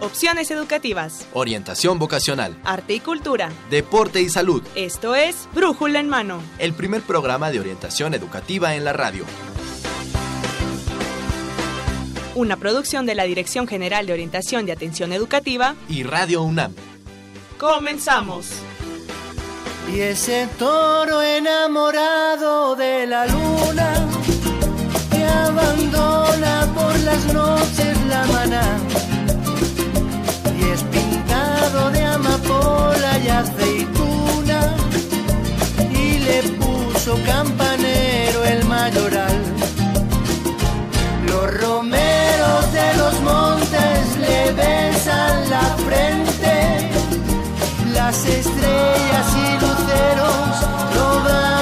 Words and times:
Opciones 0.00 0.50
educativas. 0.50 1.26
Orientación 1.32 1.98
vocacional. 1.98 2.54
Arte 2.64 2.94
y 2.94 3.00
cultura. 3.00 3.48
Deporte 3.70 4.20
y 4.20 4.28
salud. 4.28 4.62
Esto 4.74 5.14
es 5.14 5.48
Brújula 5.54 6.00
en 6.00 6.08
Mano. 6.10 6.42
El 6.58 6.74
primer 6.74 7.00
programa 7.00 7.50
de 7.50 7.60
orientación 7.60 8.12
educativa 8.12 8.74
en 8.74 8.84
la 8.84 8.92
radio. 8.92 9.24
Una 12.34 12.58
producción 12.58 13.06
de 13.06 13.14
la 13.14 13.24
Dirección 13.24 13.66
General 13.66 14.06
de 14.06 14.12
Orientación 14.12 14.68
y 14.68 14.70
Atención 14.70 15.14
Educativa 15.14 15.74
y 15.88 16.02
Radio 16.02 16.42
UNAM. 16.42 16.74
Comenzamos. 17.58 18.50
Y 19.90 20.00
ese 20.00 20.46
toro 20.58 21.22
enamorado 21.22 22.76
de 22.76 23.06
la 23.06 23.26
luna 23.26 24.06
que 25.10 25.24
abandona 25.24 26.70
por 26.74 26.98
las 27.00 27.24
noches 27.32 28.06
la 28.08 28.26
maná 28.26 28.78
de 31.72 32.04
amapola 32.04 33.18
y 33.18 33.28
aceituna 33.28 34.76
y 35.90 36.18
le 36.20 36.42
puso 36.60 37.18
campanero 37.26 38.44
el 38.44 38.64
mayoral. 38.66 39.36
Los 41.26 41.60
romeros 41.60 42.72
de 42.72 42.94
los 42.98 43.20
montes 43.20 44.16
le 44.20 44.52
besan 44.52 45.50
la 45.50 45.66
frente, 45.86 46.88
las 47.92 48.24
estrellas 48.24 49.26
y 49.34 49.60
luceros 49.60 50.54
lo 50.94 51.24
bañan 51.24 51.55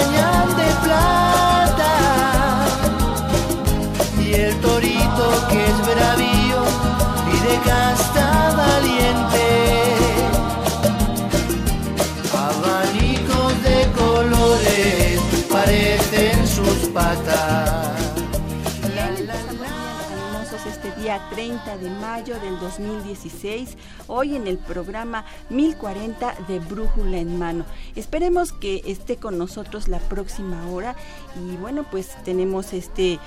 día 21.04 21.20
30 21.28 21.76
de 21.76 21.90
mayo 21.90 22.40
del 22.40 22.58
2016, 22.60 23.76
hoy 24.06 24.36
en 24.36 24.46
el 24.46 24.56
programa 24.56 25.26
1040 25.50 26.34
de 26.48 26.60
Brújula 26.60 27.18
en 27.18 27.38
Mano. 27.38 27.66
Esperemos 27.94 28.54
que 28.54 28.80
esté 28.86 29.18
con 29.18 29.36
nosotros 29.36 29.86
la 29.88 29.98
próxima 29.98 30.66
hora 30.70 30.96
y 31.36 31.56
bueno, 31.56 31.84
pues 31.90 32.16
tenemos 32.24 32.72
este 32.72 33.18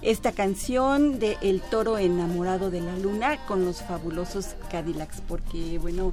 esta 0.00 0.30
canción 0.30 1.18
de 1.18 1.36
El 1.42 1.60
toro 1.60 1.98
enamorado 1.98 2.70
de 2.70 2.80
la 2.80 2.96
luna 2.98 3.44
con 3.46 3.64
los 3.64 3.82
fabulosos 3.82 4.54
Cadillacs, 4.70 5.20
porque 5.26 5.80
bueno, 5.80 6.12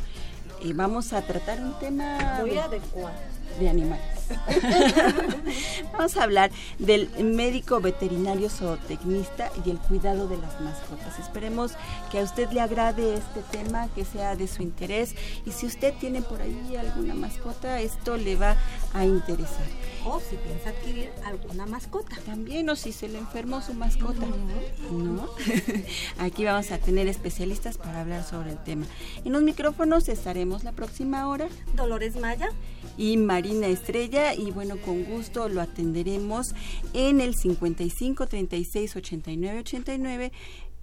eh, 0.63 0.73
vamos 0.73 1.13
a 1.13 1.21
tratar 1.21 1.61
un 1.61 1.77
tema 1.77 2.39
muy 2.39 2.57
adecuado 2.57 3.13
de 3.59 3.69
animales. 3.69 4.20
Vamos 5.93 6.17
a 6.17 6.23
hablar 6.23 6.51
del 6.79 7.09
médico 7.23 7.79
veterinario 7.79 8.49
zootecnista 8.49 9.51
y 9.65 9.69
el 9.71 9.77
cuidado 9.77 10.27
de 10.27 10.37
las 10.37 10.59
mascotas. 10.61 11.19
Esperemos 11.19 11.73
que 12.11 12.19
a 12.19 12.23
usted 12.23 12.49
le 12.51 12.61
agrade 12.61 13.15
este 13.15 13.41
tema, 13.51 13.87
que 13.95 14.05
sea 14.05 14.35
de 14.35 14.47
su 14.47 14.63
interés 14.63 15.15
y 15.45 15.51
si 15.51 15.65
usted 15.65 15.93
tiene 15.99 16.21
por 16.21 16.41
ahí 16.41 16.75
alguna 16.75 17.13
mascota, 17.13 17.79
esto 17.81 18.17
le 18.17 18.35
va 18.35 18.55
a 18.93 19.05
interesar. 19.05 19.65
O 20.03 20.19
si 20.19 20.35
piensa 20.35 20.69
adquirir 20.69 21.11
alguna 21.25 21.65
mascota. 21.65 22.15
También, 22.25 22.69
o 22.69 22.75
si 22.75 22.91
se 22.91 23.07
le 23.07 23.19
enfermó 23.19 23.61
su 23.61 23.73
mascota. 23.73 24.25
¿No? 24.91 25.29
Aquí 26.17 26.43
vamos 26.43 26.71
a 26.71 26.79
tener 26.79 27.07
especialistas 27.07 27.77
para 27.77 28.01
hablar 28.01 28.23
sobre 28.23 28.51
el 28.51 28.63
tema. 28.63 28.85
En 29.23 29.33
los 29.33 29.43
micrófonos 29.43 30.09
estaremos 30.09 30.63
la 30.63 30.71
próxima 30.71 31.27
hora. 31.27 31.49
Dolores 31.75 32.15
Maya 32.15 32.49
y 32.97 33.17
Marina 33.17 33.67
Estrella 33.67 34.20
y 34.37 34.51
bueno, 34.51 34.77
con 34.77 35.03
gusto 35.03 35.49
lo 35.49 35.61
atenderemos 35.61 36.53
en 36.93 37.21
el 37.21 37.35
55 37.35 38.27
36 38.27 38.95
89 38.95 39.59
89 39.59 40.31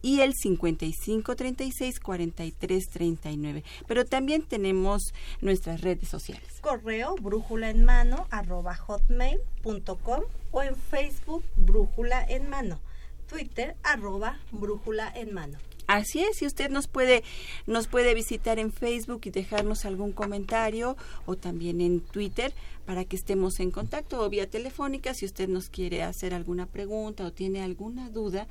y 0.02 0.20
el 0.20 0.34
55 0.34 1.36
36 1.36 2.00
43 2.00 2.88
39. 2.88 3.64
Pero 3.86 4.04
también 4.04 4.42
tenemos 4.42 5.14
nuestras 5.40 5.80
redes 5.80 6.08
sociales. 6.08 6.48
Correo 6.60 7.14
brújula 7.16 7.70
en 7.70 7.84
mano 7.84 8.26
arroba 8.30 8.74
hotmail.com 8.74 10.22
o 10.50 10.62
en 10.62 10.76
Facebook 10.76 11.44
brújula 11.56 12.24
en 12.24 12.48
mano. 12.48 12.80
Twitter 13.28 13.76
arroba 13.82 14.38
brújula 14.52 15.12
en 15.14 15.34
mano. 15.34 15.58
Así 15.88 16.20
es, 16.20 16.36
si 16.36 16.44
usted 16.44 16.68
nos 16.68 16.86
puede, 16.86 17.24
nos 17.66 17.88
puede 17.88 18.12
visitar 18.12 18.58
en 18.58 18.72
Facebook 18.72 19.22
y 19.24 19.30
dejarnos 19.30 19.86
algún 19.86 20.12
comentario 20.12 20.98
o 21.24 21.34
también 21.34 21.80
en 21.80 22.00
Twitter 22.00 22.52
para 22.84 23.06
que 23.06 23.16
estemos 23.16 23.58
en 23.58 23.70
contacto 23.70 24.20
o 24.20 24.28
vía 24.28 24.50
telefónica 24.50 25.14
si 25.14 25.24
usted 25.24 25.48
nos 25.48 25.70
quiere 25.70 26.02
hacer 26.02 26.34
alguna 26.34 26.66
pregunta 26.66 27.24
o 27.24 27.32
tiene 27.32 27.62
alguna 27.62 28.10
duda, 28.10 28.46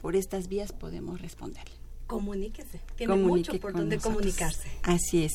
por 0.00 0.16
estas 0.16 0.48
vías 0.48 0.72
podemos 0.72 1.20
responderle 1.20 1.83
comuníquese. 2.14 2.80
Tiene 2.96 3.16
mucho 3.16 3.58
por 3.58 3.72
donde 3.72 3.98
comunicarse. 3.98 4.68
Así 4.84 5.24
es. 5.24 5.32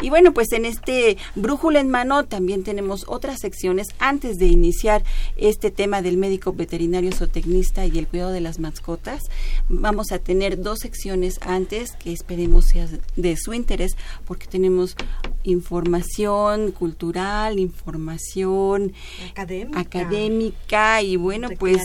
Y 0.00 0.08
bueno, 0.08 0.32
pues 0.32 0.50
en 0.52 0.64
este 0.64 1.18
Brújula 1.34 1.78
en 1.78 1.90
Mano 1.90 2.24
también 2.24 2.64
tenemos 2.64 3.04
otras 3.06 3.40
secciones 3.40 3.88
antes 3.98 4.38
de 4.38 4.46
iniciar 4.46 5.04
este 5.36 5.70
tema 5.70 6.00
del 6.00 6.16
médico 6.16 6.54
veterinario 6.54 7.12
zootecnista 7.12 7.84
y 7.84 7.98
el 7.98 8.06
cuidado 8.08 8.32
de 8.32 8.40
las 8.40 8.58
mascotas. 8.58 9.24
Vamos 9.68 10.10
a 10.10 10.18
tener 10.18 10.62
dos 10.62 10.78
secciones 10.78 11.38
antes 11.42 11.92
que 11.92 12.12
esperemos 12.12 12.64
sea 12.64 12.88
de 13.16 13.36
su 13.36 13.52
interés 13.52 13.94
porque 14.24 14.46
tenemos 14.46 14.96
información 15.42 16.72
cultural, 16.72 17.58
información 17.58 18.94
académica, 19.30 19.80
académica 19.80 21.02
y 21.02 21.16
bueno, 21.16 21.50
pues 21.58 21.82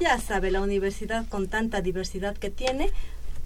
ya 0.00 0.20
sabe, 0.20 0.50
la 0.50 0.60
universidad 0.60 1.26
con 1.28 1.48
tanta 1.48 1.80
diversidad 1.80 2.36
que 2.36 2.50
tiene, 2.50 2.87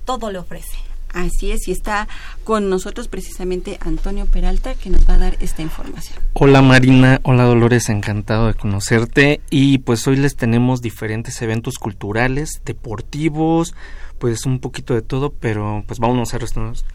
todo 0.05 0.31
le 0.31 0.39
ofrece. 0.39 0.79
Así 1.13 1.53
es, 1.53 1.69
y 1.69 1.73
está 1.73 2.09
con 2.43 2.71
nosotros 2.71 3.09
precisamente 3.09 3.79
Antonio 3.81 4.27
Peralta 4.27 4.75
que 4.75 4.89
nos 4.89 5.07
va 5.09 5.15
a 5.15 5.19
dar 5.19 5.37
esta 5.41 5.61
información. 5.61 6.19
Hola 6.33 6.63
Marina, 6.63 7.21
hola 7.23 7.45
Dolores, 7.45 7.91
encantado 7.91 8.47
de 8.47 8.55
conocerte 8.55 9.41
y 9.51 9.79
pues 9.79 10.07
hoy 10.07 10.17
les 10.17 10.37
tenemos 10.37 10.81
diferentes 10.81 11.43
eventos 11.43 11.79
culturales, 11.79 12.63
deportivos, 12.65 13.75
pues 14.19 14.47
un 14.47 14.59
poquito 14.59 14.95
de 14.95 15.03
todo, 15.03 15.31
pero 15.31 15.85
pues 15.87 16.01
vamos 16.01 16.33
a, 16.33 16.39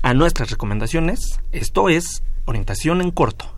a 0.01 0.13
nuestras 0.15 0.49
recomendaciones. 0.49 1.39
Esto 1.51 1.89
es 1.89 2.23
orientación 2.45 3.01
en 3.01 3.11
corto. 3.11 3.53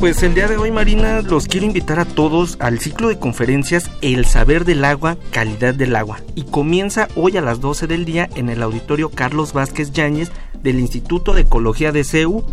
Pues 0.00 0.22
el 0.22 0.34
día 0.34 0.46
de 0.46 0.56
hoy, 0.56 0.70
Marina, 0.70 1.22
los 1.22 1.46
quiero 1.46 1.66
invitar 1.66 1.98
a 1.98 2.04
todos 2.04 2.56
al 2.60 2.78
ciclo 2.78 3.08
de 3.08 3.18
conferencias 3.18 3.90
El 4.00 4.26
saber 4.26 4.64
del 4.64 4.84
agua, 4.84 5.16
calidad 5.32 5.74
del 5.74 5.96
agua. 5.96 6.20
Y 6.36 6.44
comienza 6.44 7.08
hoy 7.16 7.36
a 7.36 7.40
las 7.40 7.60
12 7.60 7.86
del 7.86 8.04
día 8.04 8.28
en 8.36 8.48
el 8.48 8.62
auditorio 8.62 9.08
Carlos 9.08 9.52
Vázquez 9.52 9.90
Yáñez 9.90 10.30
del 10.62 10.78
Instituto 10.78 11.32
de 11.32 11.42
Ecología 11.42 11.90
de 11.90 12.04
CEU. 12.04 12.44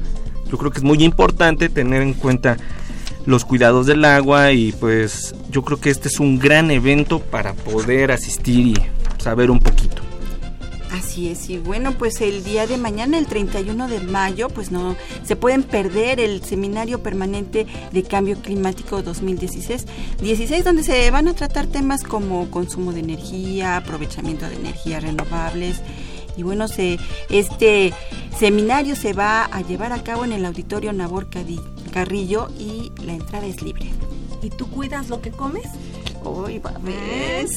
Yo 0.49 0.57
creo 0.57 0.71
que 0.71 0.79
es 0.79 0.83
muy 0.83 1.03
importante 1.03 1.69
tener 1.69 2.01
en 2.01 2.13
cuenta 2.13 2.57
los 3.25 3.45
cuidados 3.45 3.85
del 3.85 4.05
agua 4.05 4.51
y 4.51 4.71
pues 4.71 5.35
yo 5.51 5.63
creo 5.63 5.79
que 5.79 5.91
este 5.91 6.07
es 6.07 6.19
un 6.19 6.39
gran 6.39 6.71
evento 6.71 7.19
para 7.19 7.53
poder 7.53 8.11
asistir 8.11 8.67
y 8.67 8.75
saber 9.21 9.51
un 9.51 9.59
poquito. 9.59 10.04
Así 10.95 11.29
es, 11.29 11.49
y 11.49 11.57
bueno, 11.57 11.91
pues 11.97 12.21
el 12.21 12.41
día 12.45 12.67
de 12.67 12.77
mañana, 12.77 13.17
el 13.17 13.25
31 13.27 13.89
de 13.89 13.99
mayo, 13.99 14.47
pues 14.47 14.71
no 14.71 14.95
se 15.25 15.35
pueden 15.35 15.63
perder 15.63 16.21
el 16.21 16.41
seminario 16.41 17.03
permanente 17.03 17.67
de 17.91 18.03
cambio 18.03 18.37
climático 18.37 19.01
2016, 19.01 19.87
16 20.21 20.63
donde 20.63 20.83
se 20.83 21.11
van 21.11 21.27
a 21.27 21.33
tratar 21.33 21.67
temas 21.67 22.01
como 22.01 22.49
consumo 22.49 22.93
de 22.93 23.01
energía, 23.01 23.75
aprovechamiento 23.75 24.47
de 24.47 24.55
energías 24.55 25.03
renovables. 25.03 25.81
Y 26.37 26.43
bueno, 26.43 26.69
se, 26.69 26.97
este 27.29 27.93
seminario 28.39 28.95
se 28.95 29.11
va 29.11 29.43
a 29.43 29.61
llevar 29.63 29.91
a 29.91 30.01
cabo 30.01 30.23
en 30.23 30.31
el 30.31 30.45
auditorio 30.45 30.93
Nabor 30.93 31.27
Carrillo 31.91 32.47
y 32.57 32.93
la 33.03 33.13
entrada 33.13 33.45
es 33.45 33.61
libre. 33.61 33.91
¿Y 34.41 34.49
tú 34.49 34.69
cuidas 34.69 35.09
lo 35.09 35.19
que 35.19 35.31
comes? 35.31 35.65
Hoy 36.25 36.59
va 36.59 36.73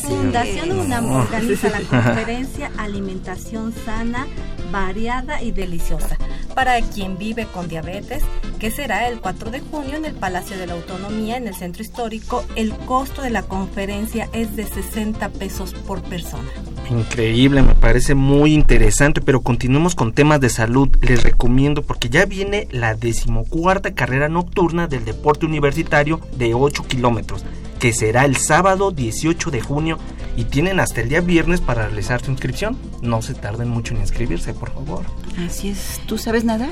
Fundación 0.03 0.79
UNAM 0.79 1.11
organiza 1.11 1.71
la 1.71 1.81
conferencia 1.81 2.71
Alimentación 2.77 3.73
sana, 3.73 4.27
variada 4.71 5.43
y 5.43 5.51
deliciosa 5.51 6.17
para 6.59 6.81
quien 6.81 7.17
vive 7.19 7.47
con 7.47 7.69
diabetes, 7.69 8.25
que 8.59 8.73
será 8.73 9.07
el 9.07 9.21
4 9.21 9.53
de 9.53 9.61
junio 9.61 9.97
en 9.97 10.05
el 10.05 10.15
Palacio 10.15 10.59
de 10.59 10.67
la 10.67 10.73
Autonomía, 10.73 11.37
en 11.37 11.47
el 11.47 11.55
Centro 11.55 11.85
Histórico. 11.85 12.45
El 12.57 12.73
costo 12.73 13.23
de 13.23 13.31
la 13.31 13.45
conferencia 13.45 14.29
es 14.33 14.57
de 14.57 14.67
60 14.67 15.29
pesos 15.29 15.73
por 15.73 16.03
persona. 16.03 16.49
Increíble, 16.91 17.63
me 17.63 17.77
parece 17.77 18.17
muy 18.17 18.55
interesante, 18.55 19.21
pero 19.21 19.41
continuemos 19.41 19.95
con 19.95 20.13
temas 20.13 20.41
de 20.41 20.49
salud. 20.49 20.89
Les 21.01 21.23
recomiendo 21.23 21.83
porque 21.83 22.09
ya 22.09 22.25
viene 22.27 22.67
la 22.73 22.97
decimocuarta 22.97 23.95
carrera 23.95 24.29
nocturna 24.29 24.89
del 24.89 25.05
deporte 25.05 25.47
universitario 25.47 26.21
de 26.37 26.55
8 26.55 26.87
kilómetros, 26.89 27.45
que 27.79 27.93
será 27.93 28.25
el 28.25 28.37
sábado 28.37 28.91
18 28.91 29.51
de 29.51 29.61
junio 29.61 29.99
y 30.37 30.45
tienen 30.45 30.81
hasta 30.81 31.01
el 31.01 31.09
día 31.09 31.21
viernes 31.21 31.61
para 31.61 31.87
realizar 31.87 32.25
su 32.25 32.31
inscripción. 32.31 32.77
No 33.03 33.23
se 33.23 33.35
tarden 33.35 33.69
mucho 33.69 33.95
en 33.95 34.01
inscribirse, 34.01 34.53
por 34.55 34.73
favor. 34.73 35.05
Así 35.47 35.69
es. 35.71 36.01
¿Tú 36.07 36.19
sabes 36.19 36.45
nadar? 36.45 36.71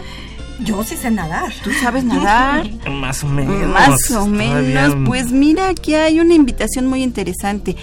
Yo 0.61 0.83
sí 0.85 0.97
sé 0.97 1.11
nadar. 1.11 1.53
¿Tú 1.63 1.71
sabes 1.83 2.05
nadar? 2.05 2.69
Más 2.91 3.23
o 3.25 3.29
menos. 3.29 3.69
Más 3.69 4.11
o 4.11 4.25
todavía- 4.25 4.89
menos. 4.89 4.97
Pues 5.07 5.31
mira, 5.31 5.69
aquí 5.69 5.95
hay 5.95 6.19
una 6.21 6.35
invitación 6.35 6.87
muy 6.87 7.03
interesante 7.03 7.77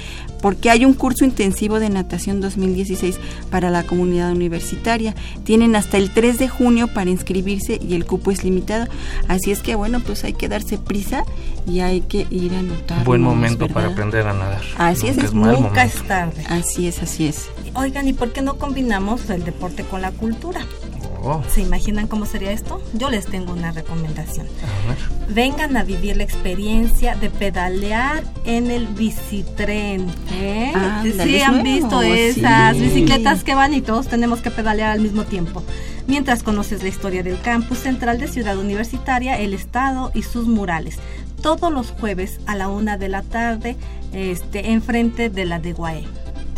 porque 0.44 0.69
hay 0.69 0.84
un 0.84 0.94
curso 0.94 1.24
intensivo 1.24 1.80
de 1.80 1.90
natación 1.90 2.42
2016 2.42 3.18
para 3.50 3.69
la 3.69 3.84
comunidad 3.84 4.30
universitaria. 4.30 5.16
Tienen 5.45 5.78
hasta 5.78 5.95
el 5.95 6.12
3 6.12 6.38
de 6.38 6.50
junio 6.50 6.90
para 6.94 7.10
inscribirse 7.10 7.80
y 7.81 7.95
el 7.95 8.06
cupo 8.06 8.30
es 8.30 8.44
limitado. 8.44 8.88
Así 9.30 9.51
es 9.51 9.62
que 9.62 9.75
bueno, 9.75 10.01
pues 10.01 10.25
hay 10.25 10.34
que 10.34 10.50
darse 10.50 10.78
prisa 10.78 11.24
y 11.66 11.80
hay 11.80 12.01
que 12.01 12.28
ir 12.30 12.54
a 12.56 12.60
anotar. 12.60 13.06
Buen 13.06 13.22
momento 13.22 13.69
para 13.69 13.88
aprender 13.88 14.28
a 14.28 14.34
nadar. 14.34 14.62
Así 14.78 15.07
es, 15.07 15.16
Nunca 15.16 15.28
es 15.28 15.34
Nunca 15.34 15.54
momento. 15.54 15.80
es 15.80 16.07
tarde. 16.10 16.44
Así 16.50 16.88
es, 16.88 17.01
así 17.01 17.25
es. 17.25 17.48
Oigan, 17.75 18.10
¿y 18.10 18.13
por 18.13 18.34
qué 18.34 18.42
no 18.42 18.56
combinamos 18.57 19.30
el 19.30 19.45
deporte 19.45 19.86
con 19.86 20.01
la 20.01 20.12
cultura? 20.12 20.68
Oh, 21.25 21.41
¿Se 21.49 21.61
imaginan 21.61 22.07
cómo 22.07 22.25
sería 22.25 22.51
esto? 22.51 22.81
Yo 22.93 23.09
les 23.09 23.25
tengo 23.25 23.53
una 23.53 23.71
recomendación. 23.71 24.45
a 24.45 24.87
ver. 24.89 25.33
Vengan 25.33 25.77
a 25.77 25.83
vivir 25.83 26.17
la 26.17 26.23
experiencia 26.23 27.15
de 27.15 27.29
pedalear 27.29 28.23
en 28.43 28.69
el 28.69 28.87
bicitren. 28.87 30.11
¿eh? 30.33 30.73
Sí, 31.23 31.41
han 31.41 31.63
visto 31.63 32.01
sí. 32.01 32.11
esas 32.11 32.77
bicicletas 32.77 33.45
que 33.45 33.55
van 33.55 33.73
y 33.73 33.79
todos 33.79 34.07
tenemos 34.07 34.41
que 34.41 34.51
pedalear 34.51 34.91
al 34.91 34.99
mismo 34.99 35.23
tiempo. 35.23 35.63
Mientras 36.07 36.43
conoces 36.43 36.83
la 36.83 36.89
historia 36.89 37.23
del 37.23 37.39
campus 37.39 37.77
central 37.77 38.19
de 38.19 38.27
Ciudad 38.27 38.57
Universitaria, 38.57 39.39
el 39.39 39.53
estado 39.53 40.11
y 40.13 40.23
sus 40.23 40.47
murales. 40.47 40.97
Todos 41.41 41.71
los 41.71 41.91
jueves 41.91 42.41
a 42.47 42.55
la 42.55 42.67
una 42.67 42.97
de 42.97 43.07
la 43.07 43.21
tarde, 43.21 43.77
este, 44.11 44.71
enfrente 44.71 45.29
de 45.29 45.45
la 45.45 45.59
de 45.59 45.71
Guaé. 45.71 46.03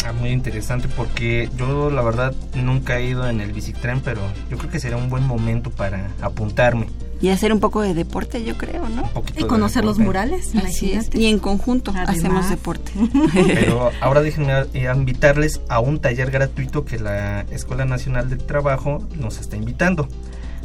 Ah, 0.05 0.13
muy 0.13 0.29
interesante 0.29 0.87
porque 0.87 1.49
yo 1.57 1.89
la 1.89 2.03
verdad 2.03 2.35
nunca 2.53 2.99
he 2.99 3.07
ido 3.07 3.27
en 3.27 3.41
el 3.41 3.51
bicitren, 3.53 4.01
pero 4.01 4.21
yo 4.51 4.57
creo 4.59 4.69
que 4.69 4.79
será 4.79 4.97
un 4.97 5.09
buen 5.09 5.25
momento 5.25 5.71
para 5.71 6.11
apuntarme. 6.21 6.85
Y 7.21 7.29
hacer 7.29 7.51
un 7.51 7.59
poco 7.59 7.81
de 7.81 7.95
deporte, 7.95 8.43
yo 8.43 8.55
creo, 8.55 8.87
¿no? 8.87 9.09
Y 9.35 9.41
de 9.41 9.47
conocer 9.47 9.83
los 9.83 9.97
murales, 9.97 10.53
Así 10.55 10.91
es. 10.91 11.09
Y 11.15 11.25
en 11.25 11.39
conjunto 11.39 11.89
Además. 11.89 12.17
hacemos 12.17 12.49
deporte. 12.51 12.91
Pero 13.33 13.89
ahora 13.99 14.21
déjenme 14.21 14.53
eh, 14.75 14.91
invitarles 14.95 15.59
a 15.69 15.79
un 15.79 15.99
taller 15.99 16.29
gratuito 16.29 16.85
que 16.85 16.99
la 16.99 17.41
Escuela 17.49 17.85
Nacional 17.85 18.29
del 18.29 18.45
Trabajo 18.45 19.03
nos 19.15 19.39
está 19.39 19.55
invitando, 19.55 20.07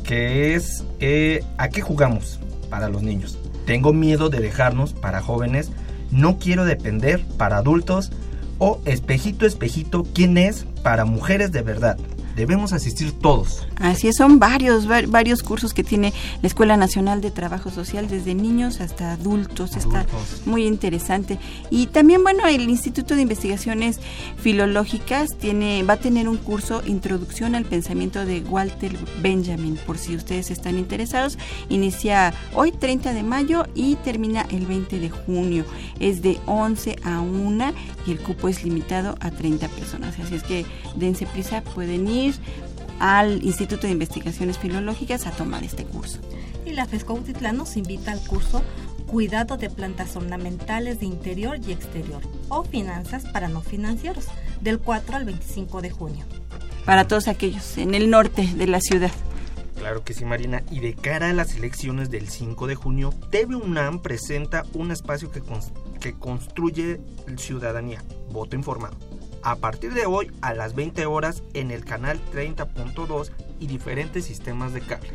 que 0.04 0.54
es 0.54 0.84
eh, 0.98 1.42
¿A 1.56 1.70
qué 1.70 1.80
jugamos? 1.80 2.40
Para 2.68 2.90
los 2.90 3.02
niños. 3.02 3.38
Tengo 3.64 3.94
miedo 3.94 4.28
de 4.28 4.40
dejarnos 4.40 4.92
para 4.92 5.22
jóvenes, 5.22 5.70
no 6.10 6.38
quiero 6.38 6.66
depender 6.66 7.24
para 7.38 7.56
adultos 7.56 8.10
o 8.60 8.80
espejito, 8.84 9.44
espejito, 9.46 10.06
¿quién 10.14 10.38
es? 10.38 10.64
Para 10.84 11.04
mujeres 11.04 11.50
de 11.50 11.62
verdad. 11.62 11.98
Debemos 12.36 12.72
asistir 12.72 13.12
todos. 13.12 13.66
Así 13.76 14.06
es, 14.08 14.16
son 14.16 14.38
varios, 14.38 14.88
va- 14.88 15.02
varios 15.06 15.42
cursos 15.42 15.74
que 15.74 15.82
tiene 15.82 16.12
la 16.40 16.46
Escuela 16.46 16.76
Nacional 16.76 17.20
de 17.20 17.30
Trabajo 17.32 17.70
Social, 17.70 18.08
desde 18.08 18.34
niños 18.34 18.80
hasta 18.80 19.12
adultos, 19.12 19.76
está 19.76 20.06
muy 20.46 20.64
interesante. 20.64 21.38
Y 21.70 21.88
también, 21.88 22.22
bueno, 22.22 22.46
el 22.46 22.70
Instituto 22.70 23.16
de 23.16 23.22
Investigaciones 23.22 23.98
Filológicas 24.38 25.36
tiene, 25.38 25.82
va 25.82 25.94
a 25.94 25.96
tener 25.98 26.28
un 26.28 26.36
curso 26.38 26.82
Introducción 26.86 27.54
al 27.54 27.64
Pensamiento 27.64 28.24
de 28.24 28.40
Walter 28.40 28.96
Benjamin, 29.20 29.76
por 29.86 29.98
si 29.98 30.16
ustedes 30.16 30.50
están 30.50 30.78
interesados. 30.78 31.36
Inicia 31.68 32.32
hoy, 32.54 32.72
30 32.72 33.12
de 33.12 33.22
mayo, 33.22 33.66
y 33.74 33.96
termina 33.96 34.46
el 34.50 34.66
20 34.66 34.98
de 34.98 35.10
junio. 35.10 35.64
Es 35.98 36.22
de 36.22 36.38
11 36.46 36.96
a 37.04 37.20
1 37.20 37.72
y 38.10 38.12
el 38.12 38.20
cupo 38.20 38.48
es 38.48 38.64
limitado 38.64 39.16
a 39.20 39.30
30 39.30 39.68
personas. 39.68 40.18
Así 40.18 40.34
es 40.34 40.42
que 40.42 40.66
dense 40.96 41.26
prisa, 41.26 41.62
pueden 41.62 42.08
ir 42.08 42.34
al 42.98 43.42
Instituto 43.44 43.86
de 43.86 43.92
Investigaciones 43.92 44.58
Filológicas 44.58 45.26
a 45.26 45.30
tomar 45.30 45.62
este 45.62 45.84
curso. 45.84 46.18
Y 46.66 46.72
la 46.72 46.86
FESCO 46.86 47.14
Autitlán 47.14 47.56
nos 47.56 47.76
invita 47.76 48.12
al 48.12 48.20
curso 48.20 48.62
Cuidado 49.06 49.56
de 49.56 49.70
plantas 49.70 50.14
ornamentales 50.14 51.00
de 51.00 51.06
interior 51.06 51.58
y 51.66 51.72
exterior 51.72 52.22
o 52.48 52.62
finanzas 52.62 53.24
para 53.24 53.48
no 53.48 53.60
financieros 53.60 54.26
del 54.60 54.78
4 54.78 55.16
al 55.16 55.24
25 55.24 55.82
de 55.82 55.90
junio. 55.90 56.24
Para 56.84 57.08
todos 57.08 57.26
aquellos 57.26 57.76
en 57.76 57.96
el 57.96 58.08
norte 58.08 58.48
de 58.54 58.66
la 58.68 58.80
ciudad. 58.80 59.10
Claro 59.80 60.04
que 60.04 60.12
sí, 60.12 60.26
Marina. 60.26 60.62
Y 60.70 60.80
de 60.80 60.94
cara 60.94 61.30
a 61.30 61.32
las 61.32 61.56
elecciones 61.56 62.10
del 62.10 62.28
5 62.28 62.66
de 62.66 62.74
junio, 62.74 63.14
TV 63.30 63.56
UNAM 63.56 64.02
presenta 64.02 64.66
un 64.74 64.90
espacio 64.90 65.30
que, 65.30 65.42
que 66.00 66.12
construye 66.12 67.00
ciudadanía, 67.38 68.04
voto 68.30 68.56
informado. 68.56 68.98
A 69.42 69.56
partir 69.56 69.94
de 69.94 70.04
hoy, 70.04 70.30
a 70.42 70.52
las 70.52 70.74
20 70.74 71.06
horas, 71.06 71.42
en 71.54 71.70
el 71.70 71.86
canal 71.86 72.20
30.2 72.30 73.30
y 73.58 73.68
diferentes 73.68 74.26
sistemas 74.26 74.74
de 74.74 74.82
cable. 74.82 75.12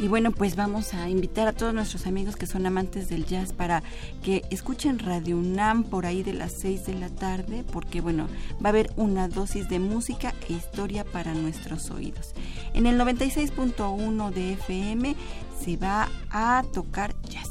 Y 0.00 0.08
bueno, 0.08 0.32
pues 0.32 0.56
vamos 0.56 0.94
a 0.94 1.08
invitar 1.08 1.46
a 1.48 1.52
todos 1.52 1.74
nuestros 1.74 2.06
amigos 2.06 2.36
que 2.36 2.46
son 2.46 2.66
amantes 2.66 3.08
del 3.08 3.26
jazz 3.26 3.52
para 3.52 3.82
que 4.22 4.42
escuchen 4.50 4.98
Radio 4.98 5.36
UNAM 5.36 5.84
por 5.84 6.06
ahí 6.06 6.22
de 6.22 6.32
las 6.32 6.52
6 6.52 6.86
de 6.86 6.94
la 6.94 7.08
tarde, 7.08 7.64
porque 7.72 8.00
bueno, 8.00 8.26
va 8.54 8.68
a 8.68 8.68
haber 8.70 8.90
una 8.96 9.28
dosis 9.28 9.68
de 9.68 9.78
música 9.78 10.34
e 10.48 10.54
historia 10.54 11.04
para 11.04 11.34
nuestros 11.34 11.90
oídos. 11.90 12.32
En 12.74 12.86
el 12.86 12.98
96.1 12.98 14.30
de 14.30 14.52
FM 14.54 15.14
se 15.62 15.76
va 15.76 16.08
a 16.30 16.64
tocar 16.72 17.14
jazz. 17.28 17.48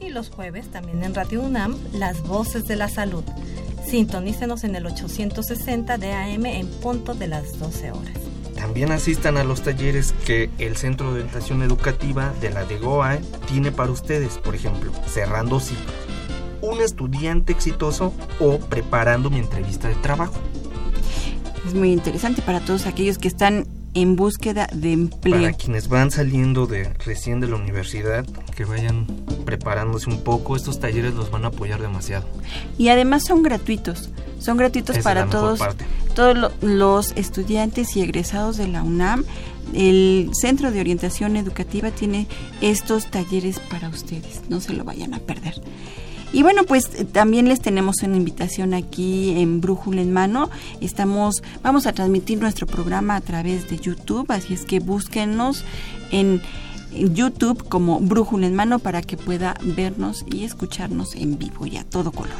Y 0.00 0.10
los 0.10 0.30
jueves 0.30 0.68
también 0.68 1.02
en 1.02 1.14
Radio 1.14 1.42
UNAM, 1.42 1.76
Las 1.92 2.22
Voces 2.22 2.66
de 2.66 2.76
la 2.76 2.88
Salud. 2.88 3.24
Sintonícenos 3.86 4.64
en 4.64 4.76
el 4.76 4.86
860 4.86 5.98
de 5.98 6.12
AM 6.12 6.46
en 6.46 6.68
punto 6.80 7.14
de 7.14 7.26
las 7.26 7.58
12 7.58 7.92
horas. 7.92 8.37
También 8.58 8.90
asistan 8.90 9.36
a 9.36 9.44
los 9.44 9.62
talleres 9.62 10.12
que 10.26 10.50
el 10.58 10.76
Centro 10.76 11.06
de 11.06 11.20
Orientación 11.20 11.62
Educativa 11.62 12.34
de 12.40 12.50
la 12.50 12.64
DEGOA 12.64 13.18
tiene 13.46 13.70
para 13.70 13.92
ustedes, 13.92 14.36
por 14.38 14.56
ejemplo, 14.56 14.90
cerrando 15.06 15.60
ciclos, 15.60 15.94
un 16.60 16.80
estudiante 16.80 17.52
exitoso 17.52 18.12
o 18.40 18.58
preparando 18.58 19.30
mi 19.30 19.38
entrevista 19.38 19.86
de 19.86 19.94
trabajo. 19.94 20.34
Es 21.64 21.72
muy 21.72 21.92
interesante 21.92 22.42
para 22.42 22.58
todos 22.58 22.86
aquellos 22.86 23.18
que 23.18 23.28
están 23.28 23.64
en 23.94 24.16
búsqueda 24.16 24.68
de 24.72 24.92
empleo. 24.92 25.40
Para 25.42 25.52
quienes 25.52 25.88
van 25.88 26.10
saliendo 26.10 26.66
de 26.66 26.92
recién 27.04 27.40
de 27.40 27.48
la 27.48 27.56
universidad, 27.56 28.24
que 28.56 28.64
vayan 28.64 29.06
preparándose 29.44 30.10
un 30.10 30.22
poco, 30.22 30.56
estos 30.56 30.78
talleres 30.80 31.14
los 31.14 31.30
van 31.30 31.44
a 31.44 31.48
apoyar 31.48 31.80
demasiado. 31.80 32.26
Y 32.76 32.88
además 32.88 33.24
son 33.24 33.42
gratuitos. 33.42 34.10
Son 34.38 34.56
gratuitos 34.56 34.96
Esa 34.96 35.02
para 35.02 35.26
todos, 35.26 35.60
todos 36.14 36.36
lo- 36.38 36.52
los 36.62 37.12
estudiantes 37.16 37.96
y 37.96 38.02
egresados 38.02 38.56
de 38.56 38.68
la 38.68 38.82
UNAM. 38.82 39.24
El 39.74 40.30
Centro 40.32 40.70
de 40.70 40.80
Orientación 40.80 41.36
Educativa 41.36 41.90
tiene 41.90 42.26
estos 42.60 43.10
talleres 43.10 43.58
para 43.58 43.88
ustedes. 43.88 44.42
No 44.48 44.60
se 44.60 44.72
lo 44.72 44.84
vayan 44.84 45.12
a 45.14 45.18
perder. 45.18 45.60
Y 46.32 46.42
bueno, 46.42 46.64
pues 46.64 46.90
eh, 46.94 47.04
también 47.04 47.48
les 47.48 47.60
tenemos 47.60 48.02
una 48.02 48.16
invitación 48.16 48.74
aquí 48.74 49.40
en 49.40 49.60
Brújula 49.60 50.02
en 50.02 50.12
Mano. 50.12 50.50
Estamos, 50.80 51.42
vamos 51.62 51.86
a 51.86 51.92
transmitir 51.92 52.38
nuestro 52.38 52.66
programa 52.66 53.16
a 53.16 53.20
través 53.20 53.68
de 53.68 53.78
YouTube, 53.78 54.30
así 54.30 54.54
es 54.54 54.64
que 54.64 54.80
búsquenos 54.80 55.64
en, 56.10 56.42
YouTube 56.90 57.68
como 57.68 58.00
Brújula 58.00 58.46
en 58.46 58.54
Mano 58.54 58.78
para 58.78 59.02
que 59.02 59.18
pueda 59.18 59.54
vernos 59.62 60.24
y 60.26 60.44
escucharnos 60.44 61.14
en 61.14 61.38
vivo 61.38 61.66
y 61.66 61.76
a 61.76 61.84
todo 61.84 62.12
color. 62.12 62.38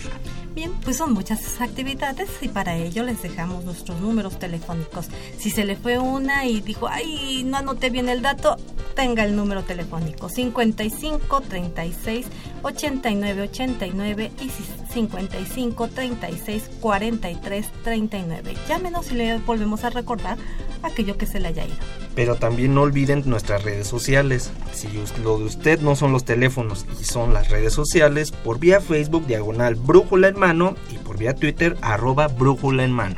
Pues 0.85 0.97
son 0.97 1.13
muchas 1.13 1.61
actividades 1.61 2.29
y 2.41 2.49
para 2.49 2.77
ello 2.77 3.05
les 3.05 3.23
dejamos 3.23 3.65
nuestros 3.65 4.01
números 4.01 4.39
telefónicos. 4.39 5.09
Si 5.39 5.51
se 5.51 5.65
le 5.65 5.77
fue 5.77 5.99
una 5.99 6.47
y 6.47 6.61
dijo, 6.61 6.89
ay, 6.89 7.45
no 7.45 7.59
anoté 7.59 7.91
bien 7.91 8.09
el 8.09 8.23
dato, 8.23 8.57
tenga 8.95 9.25
el 9.25 9.37
número 9.37 9.63
telefónico 9.63 10.29
55 10.29 11.41
36 11.43 12.27
89 12.63 13.43
89 13.43 14.33
y 14.41 14.51
55 14.93 15.89
36 15.89 16.71
43 16.81 17.67
39. 17.85 18.55
Llámenos 18.69 19.13
y 19.13 19.15
le 19.15 19.39
volvemos 19.39 19.85
a 19.85 19.91
recordar 19.91 20.39
aquello 20.83 21.17
que 21.17 21.27
se 21.27 21.41
le 21.41 21.49
haya 21.49 21.65
ido. 21.65 21.77
Pero 22.15 22.37
también 22.37 22.75
no 22.75 22.83
olviden 22.83 23.23
nuestras 23.27 23.63
redes 23.63 23.87
sociales. 23.87 24.51
Si 24.73 24.89
lo 25.23 25.39
de 25.39 25.45
usted 25.45 25.81
no 25.81 25.95
son 25.95 26.13
los 26.13 26.25
teléfonos 26.25 26.87
y 27.01 27.05
son 27.05 27.33
las 27.33 27.51
redes 27.51 27.73
sociales, 27.73 28.33
por 28.33 28.59
vía 28.59 28.81
Facebook 28.81 29.27
diagonal 29.27 29.77
Brújula 29.77 30.29
en 30.29 30.39
Mano 30.49 30.77
y 30.91 30.97
por 30.97 31.19
vía 31.19 31.35
Twitter 31.35 31.77
arroba 31.83 32.27
Brújula 32.29 32.83
en 32.83 32.93
Mano. 32.93 33.17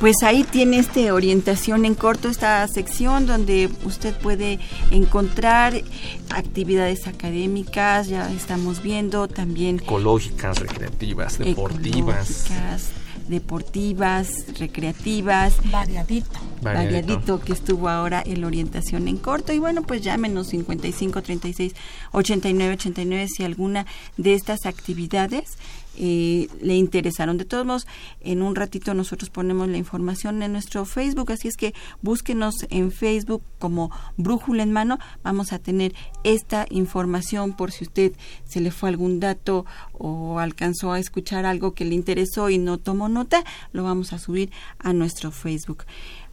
Pues 0.00 0.22
ahí 0.22 0.42
tiene 0.42 0.78
este 0.78 1.12
orientación 1.12 1.84
en 1.84 1.94
corto, 1.94 2.30
esta 2.30 2.66
sección 2.66 3.26
donde 3.26 3.68
usted 3.84 4.14
puede 4.16 4.58
encontrar 4.90 5.74
actividades 6.30 7.06
académicas, 7.06 8.08
ya 8.08 8.32
estamos 8.32 8.82
viendo 8.82 9.28
también 9.28 9.76
ecológicas, 9.76 10.58
recreativas, 10.60 11.36
deportivas. 11.36 12.46
ecológicas, 12.46 12.90
deportivas, 13.28 14.28
recreativas. 14.58 15.56
Variadito. 15.70 16.40
Variadito 16.62 17.40
que 17.40 17.52
estuvo 17.52 17.88
ahora 17.88 18.22
en 18.24 18.40
la 18.40 18.46
orientación 18.46 19.08
en 19.08 19.16
corto 19.16 19.52
y 19.52 19.58
bueno 19.58 19.82
pues 19.82 20.02
llámenos 20.02 20.48
55 20.48 21.22
36 21.22 21.74
89 22.12 22.74
89 22.74 23.28
si 23.28 23.44
alguna 23.44 23.86
de 24.18 24.34
estas 24.34 24.66
actividades 24.66 25.56
eh, 26.02 26.48
le 26.62 26.76
interesaron. 26.76 27.36
De 27.36 27.44
todos 27.44 27.66
modos, 27.66 27.86
en 28.22 28.40
un 28.40 28.54
ratito 28.54 28.94
nosotros 28.94 29.28
ponemos 29.28 29.68
la 29.68 29.76
información 29.76 30.42
en 30.42 30.52
nuestro 30.52 30.86
Facebook, 30.86 31.30
así 31.30 31.46
es 31.46 31.58
que 31.58 31.74
búsquenos 32.00 32.54
en 32.70 32.90
Facebook 32.90 33.42
como 33.58 33.90
Brújula 34.16 34.62
en 34.62 34.72
Mano. 34.72 34.98
Vamos 35.22 35.52
a 35.52 35.58
tener 35.58 35.92
esta 36.24 36.64
información 36.70 37.52
por 37.52 37.70
si 37.70 37.84
usted 37.84 38.12
se 38.44 38.62
le 38.62 38.70
fue 38.70 38.88
algún 38.88 39.20
dato 39.20 39.66
o 39.92 40.38
alcanzó 40.38 40.92
a 40.92 40.98
escuchar 40.98 41.44
algo 41.44 41.74
que 41.74 41.84
le 41.84 41.94
interesó 41.94 42.48
y 42.48 42.56
no 42.56 42.78
tomó 42.78 43.10
nota, 43.10 43.44
lo 43.72 43.84
vamos 43.84 44.14
a 44.14 44.18
subir 44.18 44.50
a 44.78 44.94
nuestro 44.94 45.30
Facebook. 45.30 45.84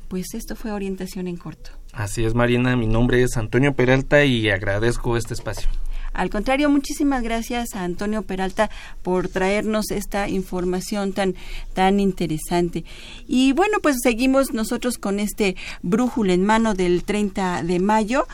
Pues 0.07 0.33
esto 0.33 0.55
fue 0.55 0.71
orientación 0.71 1.27
en 1.27 1.35
corto. 1.35 1.71
Así 1.91 2.23
es, 2.23 2.35
Marina. 2.35 2.77
Mi 2.77 2.87
nombre 2.87 3.21
es 3.21 3.35
Antonio 3.35 3.75
Peralta 3.75 4.23
y 4.23 4.49
agradezco 4.49 5.17
este 5.17 5.33
espacio. 5.33 5.67
Al 6.17 6.31
contrario, 6.31 6.67
muchísimas 6.71 7.21
gracias 7.21 7.75
a 7.75 7.83
Antonio 7.83 8.23
Peralta 8.23 8.71
por 9.03 9.27
traernos 9.27 9.91
esta 9.91 10.27
información 10.27 11.13
tan 11.13 11.35
tan 11.75 11.99
interesante. 11.99 12.85
Y 13.27 13.51
bueno, 13.51 13.77
pues 13.83 13.97
seguimos 14.01 14.51
nosotros 14.51 14.97
con 14.97 15.19
este 15.19 15.55
brújula 15.83 16.33
en 16.33 16.43
mano 16.43 16.73
del 16.73 17.03
30 17.03 17.61
de 17.61 17.79
mayo. 17.79 18.25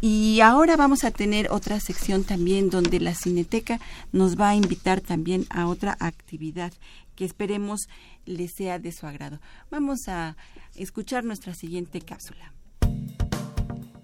Y 0.00 0.40
ahora 0.40 0.78
vamos 0.78 1.04
a 1.04 1.10
tener 1.10 1.52
otra 1.52 1.78
sección 1.78 2.24
también 2.24 2.70
donde 2.70 3.00
la 3.00 3.14
Cineteca 3.14 3.80
nos 4.12 4.40
va 4.40 4.50
a 4.50 4.56
invitar 4.56 5.02
también 5.02 5.44
a 5.50 5.66
otra 5.66 5.94
actividad 6.00 6.72
que 7.16 7.26
esperemos 7.26 7.80
les 8.24 8.52
sea 8.54 8.78
de 8.78 8.92
su 8.92 9.06
agrado. 9.06 9.40
Vamos 9.70 10.08
a 10.08 10.38
escuchar 10.74 11.22
nuestra 11.22 11.54
siguiente 11.54 12.00
cápsula. 12.00 12.55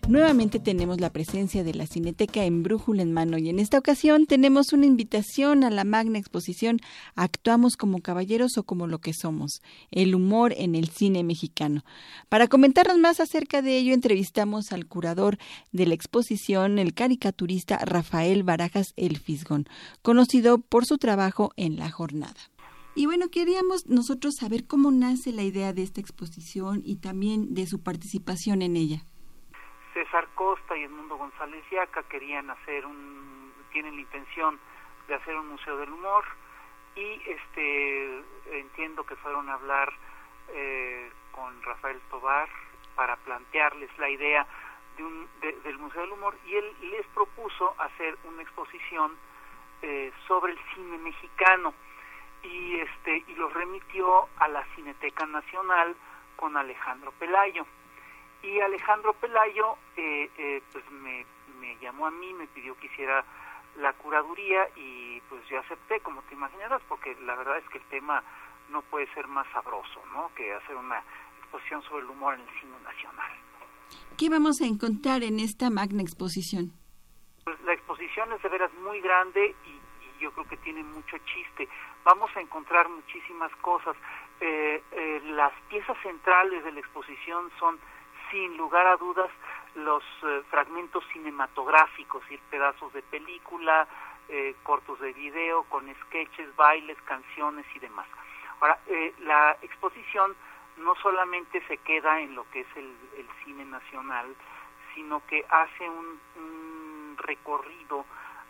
Nuevamente 0.08 0.58
tenemos 0.58 1.00
la 1.00 1.12
presencia 1.12 1.62
de 1.62 1.74
la 1.74 1.86
Cineteca 1.86 2.44
en 2.44 2.64
Brújula 2.64 3.02
en 3.02 3.12
Mano 3.12 3.38
y 3.38 3.48
en 3.48 3.60
esta 3.60 3.78
ocasión 3.78 4.26
tenemos 4.26 4.72
una 4.72 4.84
invitación 4.84 5.62
a 5.62 5.70
la 5.70 5.84
magna 5.84 6.18
exposición 6.18 6.80
Actuamos 7.14 7.76
como 7.76 8.00
caballeros 8.00 8.58
o 8.58 8.64
como 8.64 8.88
lo 8.88 8.98
que 8.98 9.14
somos, 9.14 9.62
el 9.92 10.16
humor 10.16 10.54
en 10.56 10.74
el 10.74 10.88
cine 10.88 11.22
mexicano. 11.22 11.84
Para 12.28 12.48
comentarnos 12.48 12.98
más 12.98 13.20
acerca 13.20 13.62
de 13.62 13.78
ello 13.78 13.94
entrevistamos 13.94 14.72
al 14.72 14.86
curador 14.86 15.38
de 15.70 15.86
la 15.86 15.94
exposición, 15.94 16.80
el 16.80 16.94
caricaturista 16.94 17.78
Rafael 17.78 18.42
Barajas 18.42 18.94
El 18.96 19.18
Fisgón, 19.18 19.66
conocido 20.02 20.58
por 20.58 20.84
su 20.84 20.98
trabajo 20.98 21.52
en 21.56 21.76
La 21.76 21.90
Jornada. 21.92 22.34
Y 22.96 23.06
bueno, 23.06 23.30
queríamos 23.30 23.86
nosotros 23.86 24.34
saber 24.34 24.66
cómo 24.66 24.90
nace 24.90 25.30
la 25.32 25.44
idea 25.44 25.72
de 25.72 25.84
esta 25.84 26.00
exposición 26.00 26.82
y 26.84 26.96
también 26.96 27.54
de 27.54 27.68
su 27.68 27.78
participación 27.78 28.62
en 28.62 28.76
ella. 28.76 29.06
César 29.92 30.28
Costa 30.34 30.76
y 30.76 30.84
Edmundo 30.84 31.16
González 31.16 31.64
Yaca 31.70 32.02
querían 32.04 32.50
hacer 32.50 32.86
un, 32.86 33.52
tienen 33.72 33.94
la 33.94 34.00
intención 34.00 34.58
de 35.08 35.14
hacer 35.14 35.36
un 35.36 35.48
museo 35.48 35.76
del 35.76 35.90
humor 35.90 36.24
y 36.94 37.22
este 37.26 38.22
entiendo 38.52 39.04
que 39.04 39.16
fueron 39.16 39.48
a 39.48 39.54
hablar 39.54 39.92
eh, 40.48 41.10
con 41.32 41.62
Rafael 41.62 42.00
Tobar 42.10 42.48
para 42.94 43.16
plantearles 43.16 43.90
la 43.98 44.08
idea 44.08 44.46
de 44.96 45.04
un, 45.04 45.28
del 45.40 45.78
museo 45.78 46.02
del 46.02 46.12
humor 46.12 46.36
y 46.46 46.56
él 46.56 46.76
les 46.90 47.06
propuso 47.08 47.74
hacer 47.78 48.16
una 48.24 48.42
exposición 48.42 49.16
eh, 49.82 50.12
sobre 50.26 50.52
el 50.52 50.58
cine 50.74 50.98
mexicano 50.98 51.74
y 52.42 52.78
este 52.80 53.24
y 53.26 53.34
los 53.34 53.52
remitió 53.52 54.28
a 54.38 54.48
la 54.48 54.64
Cineteca 54.74 55.26
Nacional 55.26 55.96
con 56.36 56.56
Alejandro 56.56 57.12
Pelayo 57.18 57.66
y 58.42 58.60
Alejandro 58.60 59.12
Pelayo 59.14 59.76
eh, 59.96 60.30
eh, 60.36 60.62
pues 60.72 60.84
me, 60.90 61.24
me 61.60 61.76
llamó 61.78 62.06
a 62.06 62.10
mí, 62.10 62.32
me 62.34 62.46
pidió 62.48 62.76
que 62.78 62.86
hiciera 62.86 63.24
la 63.76 63.92
curaduría 63.94 64.68
y 64.76 65.20
pues 65.28 65.46
yo 65.48 65.60
acepté, 65.60 66.00
como 66.00 66.22
te 66.22 66.34
imaginarás, 66.34 66.82
porque 66.88 67.16
la 67.22 67.34
verdad 67.36 67.58
es 67.58 67.68
que 67.70 67.78
el 67.78 67.84
tema 67.84 68.22
no 68.70 68.82
puede 68.82 69.06
ser 69.14 69.26
más 69.28 69.46
sabroso, 69.52 70.02
¿no? 70.12 70.30
Que 70.34 70.52
hacer 70.52 70.76
una 70.76 71.02
exposición 71.40 71.82
sobre 71.82 72.04
el 72.04 72.10
humor 72.10 72.34
en 72.34 72.40
el 72.40 72.60
cine 72.60 72.76
nacional. 72.84 73.30
¿Qué 74.18 74.28
vamos 74.28 74.60
a 74.60 74.66
encontrar 74.66 75.22
en 75.22 75.40
esta 75.40 75.70
magna 75.70 76.02
exposición? 76.02 76.72
Pues 77.44 77.60
la 77.62 77.72
exposición 77.72 78.32
es 78.32 78.42
de 78.42 78.48
veras 78.48 78.72
muy 78.74 79.00
grande 79.00 79.54
y, 79.66 79.70
y 79.70 80.20
yo 80.20 80.32
creo 80.32 80.46
que 80.48 80.56
tiene 80.58 80.82
mucho 80.82 81.16
chiste. 81.18 81.68
Vamos 82.04 82.30
a 82.36 82.40
encontrar 82.40 82.88
muchísimas 82.88 83.54
cosas. 83.56 83.96
Eh, 84.40 84.82
eh, 84.92 85.20
las 85.24 85.52
piezas 85.68 85.96
centrales 86.02 86.64
de 86.64 86.72
la 86.72 86.80
exposición 86.80 87.50
son 87.58 87.78
sin 88.32 88.56
lugar 88.56 88.86
a 88.86 88.96
dudas 88.96 89.30
los 89.76 90.02
eh, 90.24 90.42
fragmentos 90.50 91.04
cinematográficos, 91.12 92.22
y 92.30 92.38
pedazos 92.50 92.92
de 92.92 93.02
película, 93.02 93.86
eh, 94.28 94.56
cortos 94.64 94.98
de 95.00 95.12
video, 95.12 95.62
con 95.64 95.94
sketches, 96.06 96.56
bailes, 96.56 97.00
canciones 97.02 97.64
y 97.74 97.78
demás. 97.78 98.06
Ahora, 98.60 98.78
eh, 98.88 99.14
la 99.20 99.56
exposición 99.62 100.34
no 100.78 100.94
solamente 100.96 101.62
se 101.68 101.76
queda 101.78 102.20
en 102.20 102.34
lo 102.34 102.48
que 102.50 102.60
es 102.60 102.76
el, 102.76 102.96
el 103.18 103.28
cine 103.44 103.64
nacional, 103.66 104.34
sino 104.94 105.24
que 105.26 105.44
hace 105.48 105.88
un, 105.88 106.20
un 106.36 107.16
recorrido 107.18 108.04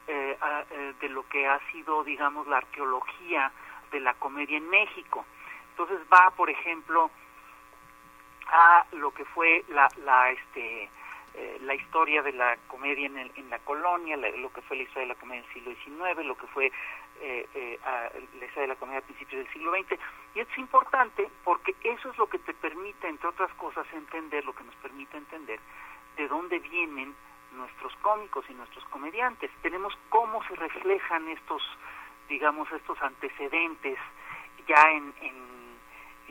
eh, 0.07 0.37
a, 0.41 0.65
eh, 0.71 0.95
de 1.01 1.09
lo 1.09 1.29
que 1.29 1.47
ha 1.47 1.59
sido, 1.71 2.05
digamos, 2.05 2.47
la 2.47 2.59
arqueología 2.59 3.53
de 3.91 4.01
la 4.01 4.15
comedia 4.15 4.59
en 4.59 4.69
México. 4.69 5.25
Entonces 5.71 6.01
va, 6.13 6.31
por 6.37 6.51
ejemplo, 6.51 7.11
a 8.53 8.87
lo 8.93 9.13
que 9.13 9.25
fue 9.25 9.65
la, 9.69 9.89
la 10.05 10.31
este 10.31 10.89
eh, 11.35 11.59
la 11.63 11.75
historia 11.75 12.23
de 12.23 12.33
la 12.33 12.59
comedia 12.69 13.07
en, 13.07 13.17
el, 13.17 13.33
en 13.37 13.49
la 13.49 13.59
colonia, 13.61 14.19
la, 14.19 14.29
lo 14.37 14.53
que 14.53 14.61
fue 14.61 14.77
la 14.77 14.83
historia 14.83 15.09
de 15.09 15.15
la 15.15 15.19
comedia 15.19 15.41
del 15.41 15.53
siglo 15.55 15.73
XIX, 15.73 16.27
lo 16.27 16.37
que 16.37 16.47
fue 16.49 16.67
eh, 17.23 17.49
eh, 17.55 17.79
la 18.39 18.45
historia 18.45 18.63
de 18.63 18.67
la 18.67 18.77
comedia 18.77 18.99
a 18.99 19.03
principios 19.03 19.43
del 19.43 19.53
siglo 19.55 19.73
XX. 19.73 19.99
Y 20.35 20.41
es 20.41 20.59
importante 20.59 21.31
porque 21.43 21.75
eso 21.85 22.11
es 22.11 22.19
lo 22.19 22.27
que 22.29 22.39
te 22.39 22.53
permite, 22.53 23.09
entre 23.09 23.29
otras 23.29 23.51
cosas, 23.55 23.87
entender, 23.95 24.45
lo 24.45 24.55
que 24.55 24.65
nos 24.65 24.75
permite 24.77 25.17
entender 25.17 25.59
de 26.19 26.29
dónde 26.29 26.59
vienen 26.59 27.15
nuestros 27.53 27.95
cómicos 28.03 28.45
y 28.51 28.53
nuestros 28.53 28.85
comediantes. 28.87 29.51
Tenemos 29.63 29.97
cómo 30.11 30.45
se 30.45 30.55
reflejan 30.57 31.29
estos, 31.31 31.63
digamos, 32.29 32.71
estos 32.73 33.01
antecedentes 33.01 33.99
ya 34.69 34.91
en 34.91 35.15
en 35.23 35.62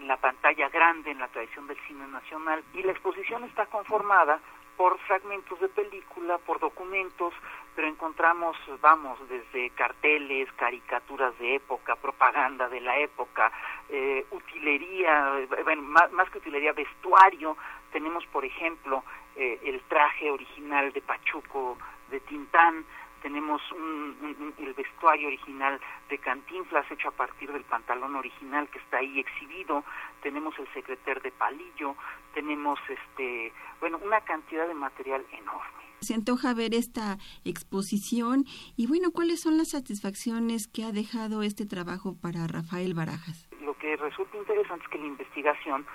la 0.08 0.18
pantalla 0.18 0.70
grande 0.70 1.12
en 1.12 1.20
la 1.20 1.28
tradición 1.28 1.68
del 1.68 1.78
cine 1.88 2.08
nacional 2.08 2.64
y 2.74 2.84
la 2.84 2.92
exposición 2.92 3.44
está 3.44 3.66
conformada 3.68 4.40
por 4.78 4.98
fragmentos 5.00 5.60
de 5.60 5.68
película, 5.68 6.38
por 6.40 6.60
documentos, 6.60 7.34
pero 7.76 7.88
encontramos, 7.88 8.58
vamos, 8.82 9.20
desde 9.30 9.70
carteles, 9.72 10.52
caricaturas 10.54 11.38
de 11.38 11.56
época, 11.56 11.96
propaganda 11.96 12.68
de 12.68 12.82
la 12.82 12.98
época, 12.98 13.52
eh, 13.90 14.26
utilería, 14.32 15.34
bueno, 15.64 15.84
más, 15.84 16.12
más, 16.12 16.30
que 16.30 16.40
utilería, 16.40 16.74
vestuario. 16.74 17.56
Tenemos, 17.92 18.26
por 18.28 18.44
ejemplo, 18.44 19.04
eh, 19.36 19.60
el 19.64 19.82
traje 19.82 20.32
original 20.32 20.92
de 20.94 21.02
Pachuco 21.02 21.78
de 22.10 22.20
Tintán, 22.22 22.84
tenemos 23.22 23.62
un, 23.72 24.18
un, 24.22 24.54
el 24.58 24.74
vestuario 24.74 25.28
original 25.28 25.80
de 26.10 26.18
Cantinflas 26.18 26.90
hecho 26.92 27.10
a 27.10 27.12
partir 27.12 27.52
del 27.52 27.64
pantalón 27.64 28.16
original 28.16 28.68
que 28.70 28.80
está 28.80 28.98
ahí 28.98 29.20
exhibido, 29.20 29.84
tenemos 30.22 30.58
el 30.60 30.68
secreter 30.74 31.22
de 31.22 31.32
Palillo, 31.32 31.96
tenemos 32.34 32.80
este, 32.90 33.54
bueno, 33.80 34.00
una 34.04 34.22
cantidad 34.22 34.68
de 34.68 34.74
material 34.74 35.26
enorme. 35.32 35.82
Se 36.02 36.16
antoja 36.16 36.56
ver 36.56 36.74
esta 36.74 37.18
exposición 37.46 38.46
y 38.76 38.88
bueno, 38.88 39.12
¿cuáles 39.12 39.42
son 39.42 39.58
las 39.58 39.70
satisfacciones 39.70 40.68
que 40.68 40.84
ha 40.84 40.92
dejado 40.92 41.44
este 41.44 41.68
trabajo 41.68 42.16
para 42.20 42.48
Rafael 42.48 42.96
Barajas? 42.96 43.48
Lo 43.62 43.76
que 43.78 43.96
resulta 43.98 44.36
interesante 44.36 44.84
es 44.84 44.90
que 44.90 44.98
la 44.98 45.06
investigación 45.06 45.86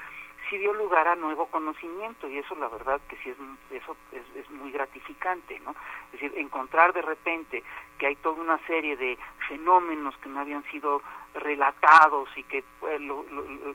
sí 0.48 0.58
dio 0.58 0.72
lugar 0.72 1.08
a 1.08 1.16
nuevo 1.16 1.46
conocimiento 1.46 2.28
y 2.28 2.38
eso 2.38 2.54
la 2.56 2.68
verdad 2.68 3.00
que 3.08 3.16
sí 3.18 3.30
es 3.30 3.36
eso 3.70 3.96
es, 4.12 4.50
muy 4.50 4.70
gratificante 4.70 5.60
no 5.60 5.72
es 6.06 6.12
decir 6.12 6.32
encontrar 6.36 6.92
de 6.92 7.02
repente 7.02 7.62
que 7.98 8.06
hay 8.06 8.16
toda 8.16 8.40
una 8.40 8.58
serie 8.66 8.96
de 8.96 9.18
fenómenos 9.48 10.16
que 10.18 10.28
no 10.28 10.40
habían 10.40 10.64
sido 10.70 11.02
relatados 11.34 12.28
y 12.36 12.42
que 12.44 12.64
pues, 12.80 13.00
lo, 13.00 13.22
lo, 13.24 13.42
lo, 13.42 13.74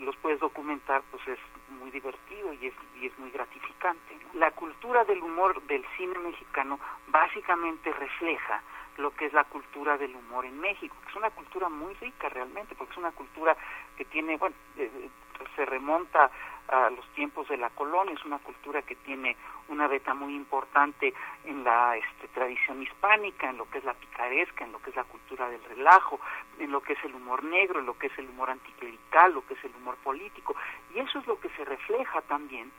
los 0.00 0.16
puedes 0.16 0.40
documentar 0.40 1.02
pues 1.10 1.26
es 1.28 1.38
muy 1.80 1.90
divertido 1.90 2.52
y 2.54 2.66
es 2.66 2.74
y 3.00 3.06
es 3.06 3.18
muy 3.18 3.30
gratificante 3.30 4.18
la 4.34 4.50
cultura 4.52 5.04
del 5.04 5.22
humor 5.22 5.60
del 5.62 5.84
cine 5.96 6.18
mexicano 6.18 6.78
básicamente 7.08 7.92
refleja 7.92 8.62
lo 8.98 9.10
que 9.14 9.26
es 9.26 9.32
la 9.32 9.44
cultura 9.44 9.96
del 9.96 10.14
humor 10.14 10.44
en 10.44 10.60
México, 10.60 10.94
que 11.02 11.10
es 11.10 11.16
una 11.16 11.30
cultura 11.30 11.68
muy 11.68 11.94
rica 11.94 12.28
realmente, 12.28 12.74
porque 12.74 12.92
es 12.92 12.98
una 12.98 13.12
cultura 13.12 13.56
que 13.96 14.04
tiene, 14.04 14.36
bueno, 14.36 14.54
eh, 14.76 14.90
eh, 14.94 15.10
se 15.56 15.64
remonta 15.64 16.30
a 16.68 16.90
los 16.90 17.06
tiempos 17.14 17.48
de 17.48 17.56
la 17.56 17.70
colonia, 17.70 18.14
es 18.14 18.24
una 18.24 18.38
cultura 18.38 18.82
que 18.82 18.96
tiene 18.96 19.36
una 19.68 19.88
beta 19.88 20.14
muy 20.14 20.34
importante 20.34 21.12
en 21.44 21.64
la 21.64 21.96
este, 21.96 22.28
tradición 22.28 22.82
hispánica, 22.82 23.50
en 23.50 23.58
lo 23.58 23.68
que 23.70 23.78
es 23.78 23.84
la 23.84 23.94
picaresca, 23.94 24.64
en 24.64 24.72
lo 24.72 24.80
que 24.80 24.90
es 24.90 24.96
la 24.96 25.04
cultura 25.04 25.48
del 25.48 25.62
relajo, 25.64 26.20
en 26.58 26.70
lo 26.70 26.80
que 26.80 26.94
es 26.94 27.04
el 27.04 27.14
humor 27.14 27.44
negro, 27.44 27.80
en 27.80 27.86
lo 27.86 27.98
que 27.98 28.06
es 28.06 28.18
el 28.18 28.28
humor 28.28 28.50
anticlerical, 28.50 29.34
lo 29.34 29.46
que 29.46 29.54
es 29.54 29.64
el 29.64 29.74
humor 29.76 29.96
político, 29.96 30.54
y 30.94 31.00
eso 31.00 31.18
es 31.18 31.26
lo 31.26 31.38
que 31.40 31.48
se 31.50 31.64
refleja 31.64 32.22
también 32.22 32.70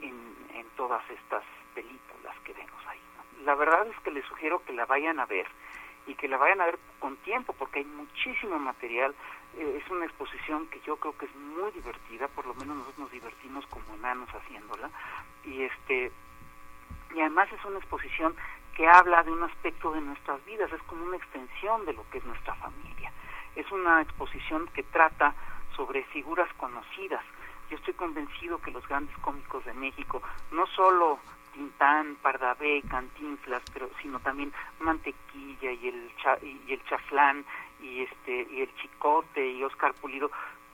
en, 0.00 0.36
en 0.54 0.66
todas 0.76 1.02
estas 1.10 1.44
películas 1.74 2.34
que 2.44 2.52
vemos 2.52 2.86
ahí. 2.86 3.00
La 3.44 3.54
verdad 3.54 3.86
es 3.88 3.98
que 4.00 4.10
les 4.10 4.24
sugiero 4.26 4.62
que 4.64 4.72
la 4.72 4.86
vayan 4.86 5.20
a 5.20 5.26
ver 5.26 5.46
y 6.06 6.14
que 6.14 6.28
la 6.28 6.36
vayan 6.36 6.60
a 6.60 6.66
ver 6.66 6.78
con 6.98 7.16
tiempo 7.18 7.52
porque 7.58 7.80
hay 7.80 7.84
muchísimo 7.84 8.58
material. 8.58 9.14
Eh, 9.56 9.80
es 9.82 9.90
una 9.90 10.04
exposición 10.04 10.66
que 10.68 10.80
yo 10.80 10.96
creo 10.96 11.16
que 11.16 11.26
es 11.26 11.34
muy 11.36 11.70
divertida, 11.72 12.28
por 12.28 12.46
lo 12.46 12.54
menos 12.54 12.76
nosotros 12.76 12.98
nos 12.98 13.10
divertimos 13.12 13.66
como 13.66 13.94
enanos 13.94 14.28
haciéndola 14.30 14.90
y 15.44 15.62
este 15.62 16.10
y 17.14 17.20
además 17.20 17.48
es 17.52 17.64
una 17.64 17.78
exposición 17.78 18.34
que 18.74 18.88
habla 18.88 19.22
de 19.22 19.30
un 19.30 19.42
aspecto 19.44 19.92
de 19.92 20.00
nuestras 20.00 20.44
vidas, 20.44 20.72
es 20.72 20.82
como 20.82 21.04
una 21.04 21.16
extensión 21.16 21.84
de 21.86 21.92
lo 21.92 22.08
que 22.10 22.18
es 22.18 22.24
nuestra 22.24 22.54
familia. 22.56 23.12
Es 23.54 23.70
una 23.70 24.02
exposición 24.02 24.66
que 24.74 24.82
trata 24.82 25.32
sobre 25.76 26.02
figuras 26.04 26.52
conocidas. 26.54 27.22
Yo 27.70 27.76
estoy 27.76 27.94
convencido 27.94 28.58
que 28.58 28.72
los 28.72 28.86
grandes 28.88 29.16
cómicos 29.18 29.64
de 29.64 29.74
México, 29.74 30.20
no 30.50 30.66
solo 30.66 31.20
Tintán, 31.52 32.16
Pardavé, 32.20 32.82
Cantinflas, 32.90 33.62
pero 33.72 33.88
sino 34.02 34.18
también 34.18 34.52
Mantequilla 34.80 35.70
y 35.70 35.88
el 35.88 36.10
y 36.42 36.72
el 36.72 36.84
Chaflán 36.86 37.44
y 37.84 38.02
este 38.02 38.46
y 38.50 38.62
el 38.62 38.74
Chicote 38.76 39.46
y 39.46 39.62
Oscar 39.62 39.94
Pulido 39.94 40.30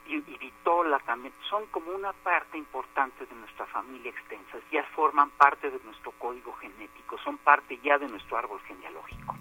y, 0.07 0.17
y, 0.17 0.39
Vitola 0.39 0.99
también 1.01 1.33
son 1.49 1.67
como 1.67 1.93
una 1.93 2.13
parte 2.13 2.59
importante 2.59 3.27
de 3.27 3.35
nuestra 3.35 3.67
familia 3.67 4.11
extensa, 4.11 4.59
ya 4.73 4.83
forman 4.95 5.31
parte 5.31 5.71
de 5.71 5.79
nuestro 5.85 6.13
código 6.13 6.53
genético, 6.55 7.19
son 7.19 7.39
parte 7.39 7.79
ya 7.83 7.99
de 7.99 8.09
nuestro 8.09 8.37
árbol 8.37 8.61
genealógico. 8.67 9.37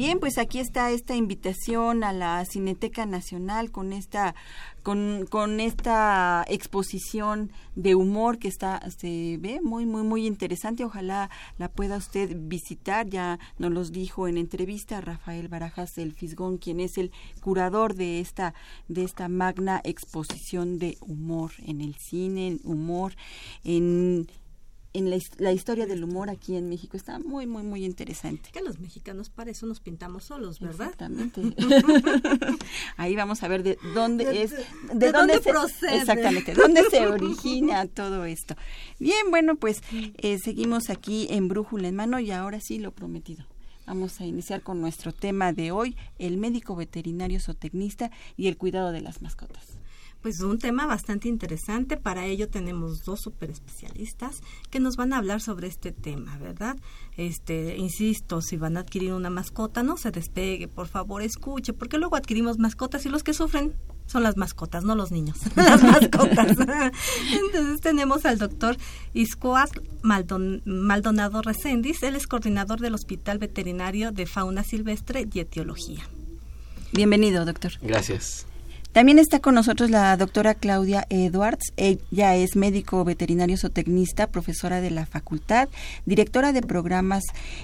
Bien, 0.00 0.18
pues 0.18 0.38
aquí 0.38 0.60
está 0.60 0.90
esta 0.92 1.14
invitación 1.14 2.04
a 2.04 2.14
la 2.14 2.42
Cineteca 2.46 3.04
Nacional 3.04 3.70
con 3.70 3.92
esta 3.92 4.34
con, 4.82 5.26
con 5.28 5.60
esta 5.60 6.44
exposición 6.48 7.50
de 7.74 7.94
humor 7.94 8.38
que 8.38 8.48
está 8.48 8.80
se 8.90 9.38
ve 9.40 9.60
muy 9.62 9.86
muy 9.86 10.02
muy 10.02 10.26
interesante. 10.26 10.84
Ojalá 10.84 11.30
la 11.58 11.70
pueda 11.70 11.96
usted 11.96 12.36
visitar. 12.36 13.08
Ya 13.08 13.38
nos 13.58 13.72
los 13.72 13.92
dijo 13.92 14.28
en 14.28 14.36
entrevista 14.36 15.00
Rafael 15.00 15.48
Barajas 15.48 15.98
el 15.98 16.12
Fisgón, 16.12 16.58
quien 16.58 16.80
es 16.80 16.98
el 16.98 17.10
curador 17.40 17.94
de 17.94 18.20
esta 18.20 18.54
de 18.88 19.04
esta 19.04 19.28
magna 19.28 19.80
exposición 19.84 20.78
de 20.78 20.98
humor 21.00 21.52
en 21.64 21.80
el 21.80 21.94
cine, 21.94 22.58
humor 22.64 23.14
en 23.64 24.26
en 24.92 25.10
la, 25.10 25.18
la, 25.38 25.52
historia 25.52 25.86
del 25.86 26.02
humor 26.02 26.30
aquí 26.30 26.56
en 26.56 26.68
México 26.68 26.96
está 26.96 27.18
muy, 27.18 27.46
muy, 27.46 27.62
muy 27.62 27.84
interesante. 27.84 28.50
Que 28.52 28.60
los 28.60 28.80
mexicanos 28.80 29.30
para 29.30 29.50
eso 29.50 29.66
nos 29.66 29.80
pintamos 29.80 30.24
solos, 30.24 30.58
¿verdad? 30.58 30.88
Exactamente. 30.88 31.42
Ahí 32.96 33.14
vamos 33.14 33.42
a 33.42 33.48
ver 33.48 33.62
de 33.62 33.78
dónde 33.94 34.24
de, 34.24 34.42
es, 34.42 34.50
de, 34.50 34.56
de, 34.56 34.64
de 34.94 35.12
dónde, 35.12 35.12
dónde 35.12 35.42
se, 35.42 35.50
procede. 35.50 35.96
exactamente, 35.96 36.54
dónde 36.54 36.82
se 36.90 37.06
origina 37.06 37.86
todo 37.86 38.24
esto. 38.24 38.56
Bien, 38.98 39.30
bueno, 39.30 39.56
pues 39.56 39.82
eh, 39.92 40.38
seguimos 40.42 40.90
aquí 40.90 41.28
en 41.30 41.48
Brújula 41.48 41.88
en 41.88 41.96
Mano 41.96 42.18
y 42.18 42.32
ahora 42.32 42.60
sí 42.60 42.78
lo 42.78 42.92
prometido. 42.92 43.46
Vamos 43.86 44.20
a 44.20 44.26
iniciar 44.26 44.62
con 44.62 44.80
nuestro 44.80 45.12
tema 45.12 45.52
de 45.52 45.72
hoy, 45.72 45.96
el 46.18 46.36
médico 46.36 46.76
veterinario 46.76 47.40
zootecnista 47.40 48.10
y 48.36 48.48
el 48.48 48.56
cuidado 48.56 48.92
de 48.92 49.00
las 49.00 49.22
mascotas 49.22 49.79
pues 50.22 50.40
un 50.40 50.58
tema 50.58 50.86
bastante 50.86 51.28
interesante. 51.28 51.96
Para 51.96 52.26
ello 52.26 52.48
tenemos 52.48 53.04
dos 53.04 53.20
super 53.20 53.50
especialistas 53.50 54.42
que 54.70 54.80
nos 54.80 54.96
van 54.96 55.12
a 55.12 55.18
hablar 55.18 55.40
sobre 55.40 55.68
este 55.68 55.92
tema, 55.92 56.36
¿verdad? 56.38 56.76
Este, 57.16 57.76
insisto, 57.76 58.42
si 58.42 58.56
van 58.56 58.76
a 58.76 58.80
adquirir 58.80 59.12
una 59.12 59.30
mascota, 59.30 59.82
no 59.82 59.96
se 59.96 60.10
despegue, 60.10 60.68
por 60.68 60.88
favor, 60.88 61.22
escuche, 61.22 61.72
porque 61.72 61.98
luego 61.98 62.16
adquirimos 62.16 62.58
mascotas 62.58 63.06
y 63.06 63.08
los 63.08 63.22
que 63.22 63.34
sufren 63.34 63.74
son 64.06 64.24
las 64.24 64.36
mascotas, 64.36 64.84
no 64.84 64.94
los 64.94 65.12
niños, 65.12 65.38
las 65.56 65.82
mascotas. 65.82 66.56
Entonces 67.32 67.80
tenemos 67.80 68.26
al 68.26 68.38
doctor 68.38 68.76
Maldon, 70.02 70.62
Maldonado 70.64 71.42
Recendis, 71.42 72.02
él 72.02 72.16
es 72.16 72.26
coordinador 72.26 72.80
del 72.80 72.94
Hospital 72.94 73.38
Veterinario 73.38 74.12
de 74.12 74.26
Fauna 74.26 74.64
Silvestre 74.64 75.28
y 75.32 75.38
Etiología. 75.38 76.08
Bienvenido, 76.92 77.44
doctor. 77.44 77.72
Gracias. 77.80 78.46
También 78.92 79.20
está 79.20 79.38
con 79.38 79.54
nosotros 79.54 79.88
la 79.88 80.16
doctora 80.16 80.54
Claudia 80.54 81.06
Edwards. 81.10 81.72
Ella 81.76 82.34
es 82.34 82.56
médico 82.56 83.04
veterinario 83.04 83.56
zootecnista, 83.56 84.26
profesora 84.26 84.80
de 84.80 84.90
la 84.90 85.06
facultad, 85.06 85.68
directora 86.06 86.52
de 86.52 86.60
programas 86.60 87.22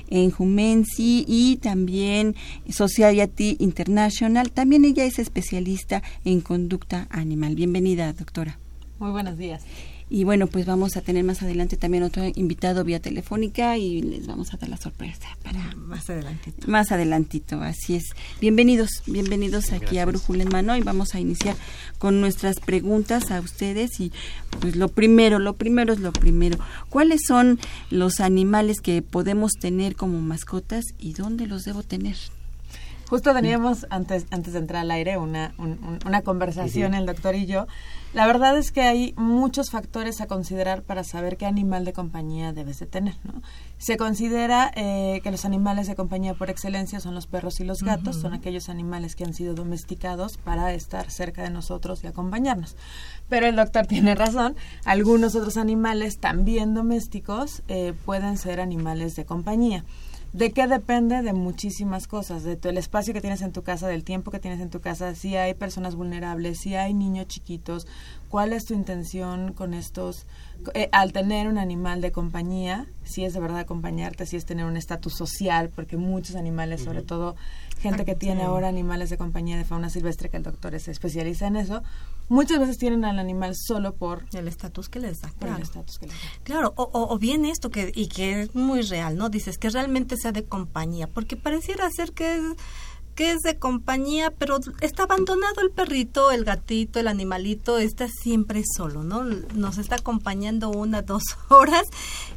en 0.08 0.30
Jumensi 0.30 1.24
y 1.26 1.56
también 1.56 2.36
Society 2.70 3.56
International. 3.58 4.52
También 4.52 4.84
ella 4.84 5.04
es 5.04 5.18
especialista 5.18 6.00
en 6.24 6.40
conducta 6.40 7.08
animal. 7.10 7.56
Bienvenida, 7.56 8.12
doctora. 8.12 8.58
Muy 9.00 9.10
buenos 9.10 9.36
días. 9.36 9.64
Y 10.08 10.22
bueno, 10.22 10.46
pues 10.46 10.66
vamos 10.66 10.96
a 10.96 11.00
tener 11.00 11.24
más 11.24 11.42
adelante 11.42 11.76
también 11.76 12.04
otro 12.04 12.22
invitado 12.36 12.84
vía 12.84 13.00
telefónica 13.00 13.76
y 13.76 14.02
les 14.02 14.28
vamos 14.28 14.54
a 14.54 14.56
dar 14.56 14.68
la 14.68 14.76
sorpresa 14.76 15.26
para 15.42 15.74
más 15.74 16.08
adelantito. 16.08 16.68
Más 16.68 16.92
adelantito, 16.92 17.60
así 17.60 17.96
es. 17.96 18.04
Bienvenidos, 18.40 19.02
bienvenidos 19.06 19.72
aquí 19.72 19.80
Gracias. 19.80 20.02
a 20.02 20.06
Brújula 20.06 20.42
en 20.44 20.48
Mano 20.50 20.76
y 20.76 20.82
vamos 20.82 21.16
a 21.16 21.20
iniciar 21.20 21.56
con 21.98 22.20
nuestras 22.20 22.60
preguntas 22.60 23.32
a 23.32 23.40
ustedes 23.40 23.98
y 23.98 24.12
pues 24.60 24.76
lo 24.76 24.88
primero, 24.88 25.40
lo 25.40 25.54
primero 25.54 25.92
es 25.92 25.98
lo 25.98 26.12
primero. 26.12 26.56
¿Cuáles 26.88 27.22
son 27.26 27.58
los 27.90 28.20
animales 28.20 28.80
que 28.80 29.02
podemos 29.02 29.52
tener 29.60 29.96
como 29.96 30.20
mascotas 30.20 30.84
y 31.00 31.14
dónde 31.14 31.48
los 31.48 31.64
debo 31.64 31.82
tener? 31.82 32.16
Justo 33.08 33.32
teníamos 33.32 33.86
antes 33.90 34.26
antes 34.30 34.52
de 34.52 34.58
entrar 34.58 34.82
al 34.82 34.90
aire 34.90 35.16
una, 35.16 35.54
un, 35.58 35.98
una 36.04 36.22
conversación 36.22 36.92
sí. 36.92 36.98
el 36.98 37.06
doctor 37.06 37.34
y 37.34 37.46
yo. 37.46 37.66
La 38.16 38.26
verdad 38.26 38.56
es 38.56 38.72
que 38.72 38.80
hay 38.80 39.12
muchos 39.16 39.70
factores 39.70 40.20
a 40.20 40.26
considerar 40.26 40.82
para 40.82 41.04
saber 41.04 41.36
qué 41.36 41.44
animal 41.44 41.84
de 41.84 41.92
compañía 41.92 42.52
debes 42.52 42.78
de 42.78 42.86
tener. 42.86 43.14
¿no? 43.24 43.42
Se 43.78 43.96
considera 43.98 44.72
eh, 44.74 45.20
que 45.22 45.30
los 45.30 45.44
animales 45.44 45.86
de 45.86 45.94
compañía 45.96 46.32
por 46.32 46.48
excelencia 46.48 46.98
son 46.98 47.14
los 47.14 47.26
perros 47.26 47.60
y 47.60 47.64
los 47.64 47.82
gatos, 47.82 48.16
uh 48.16 48.18
-huh. 48.18 48.22
son 48.22 48.34
aquellos 48.34 48.70
animales 48.70 49.16
que 49.16 49.24
han 49.24 49.34
sido 49.34 49.54
domesticados 49.54 50.38
para 50.38 50.72
estar 50.72 51.10
cerca 51.10 51.42
de 51.42 51.50
nosotros 51.50 52.02
y 52.04 52.06
acompañarnos. 52.06 52.76
Pero 53.28 53.46
el 53.46 53.56
doctor 53.56 53.86
tiene 53.94 54.14
razón, 54.14 54.56
algunos 54.84 55.34
otros 55.34 55.58
animales 55.58 56.18
también 56.18 56.72
domésticos 56.72 57.62
eh, 57.68 57.92
pueden 58.06 58.38
ser 58.38 58.60
animales 58.60 59.14
de 59.14 59.26
compañía. 59.26 59.84
¿De 60.32 60.52
qué 60.52 60.66
depende? 60.66 61.22
De 61.22 61.32
muchísimas 61.32 62.06
cosas, 62.06 62.42
de 62.42 62.56
tu, 62.56 62.68
el 62.68 62.76
espacio 62.76 63.14
que 63.14 63.20
tienes 63.20 63.40
en 63.40 63.52
tu 63.52 63.62
casa, 63.62 63.88
del 63.88 64.04
tiempo 64.04 64.30
que 64.30 64.38
tienes 64.38 64.60
en 64.60 64.68
tu 64.68 64.80
casa, 64.80 65.14
si 65.14 65.36
hay 65.36 65.54
personas 65.54 65.94
vulnerables, 65.94 66.58
si 66.60 66.74
hay 66.74 66.92
niños 66.92 67.26
chiquitos, 67.26 67.86
cuál 68.28 68.52
es 68.52 68.66
tu 68.66 68.74
intención 68.74 69.54
con 69.54 69.72
estos, 69.72 70.26
eh, 70.74 70.90
al 70.92 71.12
tener 71.12 71.48
un 71.48 71.56
animal 71.56 72.00
de 72.02 72.12
compañía, 72.12 72.86
si 73.02 73.24
es 73.24 73.32
de 73.32 73.40
verdad 73.40 73.60
acompañarte, 73.60 74.26
si 74.26 74.36
es 74.36 74.44
tener 74.44 74.66
un 74.66 74.76
estatus 74.76 75.14
social, 75.14 75.70
porque 75.74 75.96
muchos 75.96 76.36
animales, 76.36 76.82
sobre 76.82 77.02
todo 77.02 77.34
gente 77.80 78.04
que 78.04 78.14
tiene 78.14 78.42
ahora 78.42 78.68
animales 78.68 79.10
de 79.10 79.16
compañía 79.16 79.56
de 79.56 79.64
fauna 79.64 79.90
silvestre, 79.90 80.28
que 80.28 80.36
el 80.36 80.42
doctor 80.42 80.78
se 80.80 80.90
especializa 80.90 81.46
en 81.46 81.56
eso, 81.56 81.82
muchas 82.28 82.58
veces 82.58 82.78
tienen 82.78 83.04
al 83.04 83.18
animal 83.18 83.54
solo 83.56 83.94
por 83.94 84.24
el 84.32 84.48
estatus 84.48 84.88
que 84.88 85.00
les 85.00 85.20
da. 85.20 85.30
Claro, 85.38 85.56
el 85.56 85.62
estatus 85.62 85.98
que 85.98 86.06
les 86.06 86.14
da. 86.14 86.28
claro 86.44 86.72
o, 86.76 86.82
o, 86.84 87.14
o, 87.14 87.18
bien 87.18 87.44
esto 87.44 87.70
que 87.70 87.92
y 87.94 88.08
que 88.08 88.42
es 88.42 88.54
muy 88.54 88.82
real, 88.82 89.16
¿no? 89.16 89.28
Dices 89.28 89.58
que 89.58 89.70
realmente 89.70 90.16
sea 90.16 90.32
de 90.32 90.44
compañía, 90.44 91.06
porque 91.06 91.36
pareciera 91.36 91.88
ser 91.90 92.12
que 92.12 92.36
es 92.36 92.42
que 93.16 93.32
es 93.32 93.40
de 93.40 93.58
compañía, 93.58 94.30
pero 94.30 94.58
está 94.82 95.04
abandonado 95.04 95.62
el 95.62 95.70
perrito, 95.70 96.30
el 96.30 96.44
gatito, 96.44 97.00
el 97.00 97.08
animalito, 97.08 97.78
está 97.78 98.08
siempre 98.08 98.62
solo, 98.76 99.02
¿no? 99.02 99.24
Nos 99.24 99.78
está 99.78 99.96
acompañando 99.96 100.68
una, 100.68 101.00
dos 101.02 101.22
horas 101.48 101.86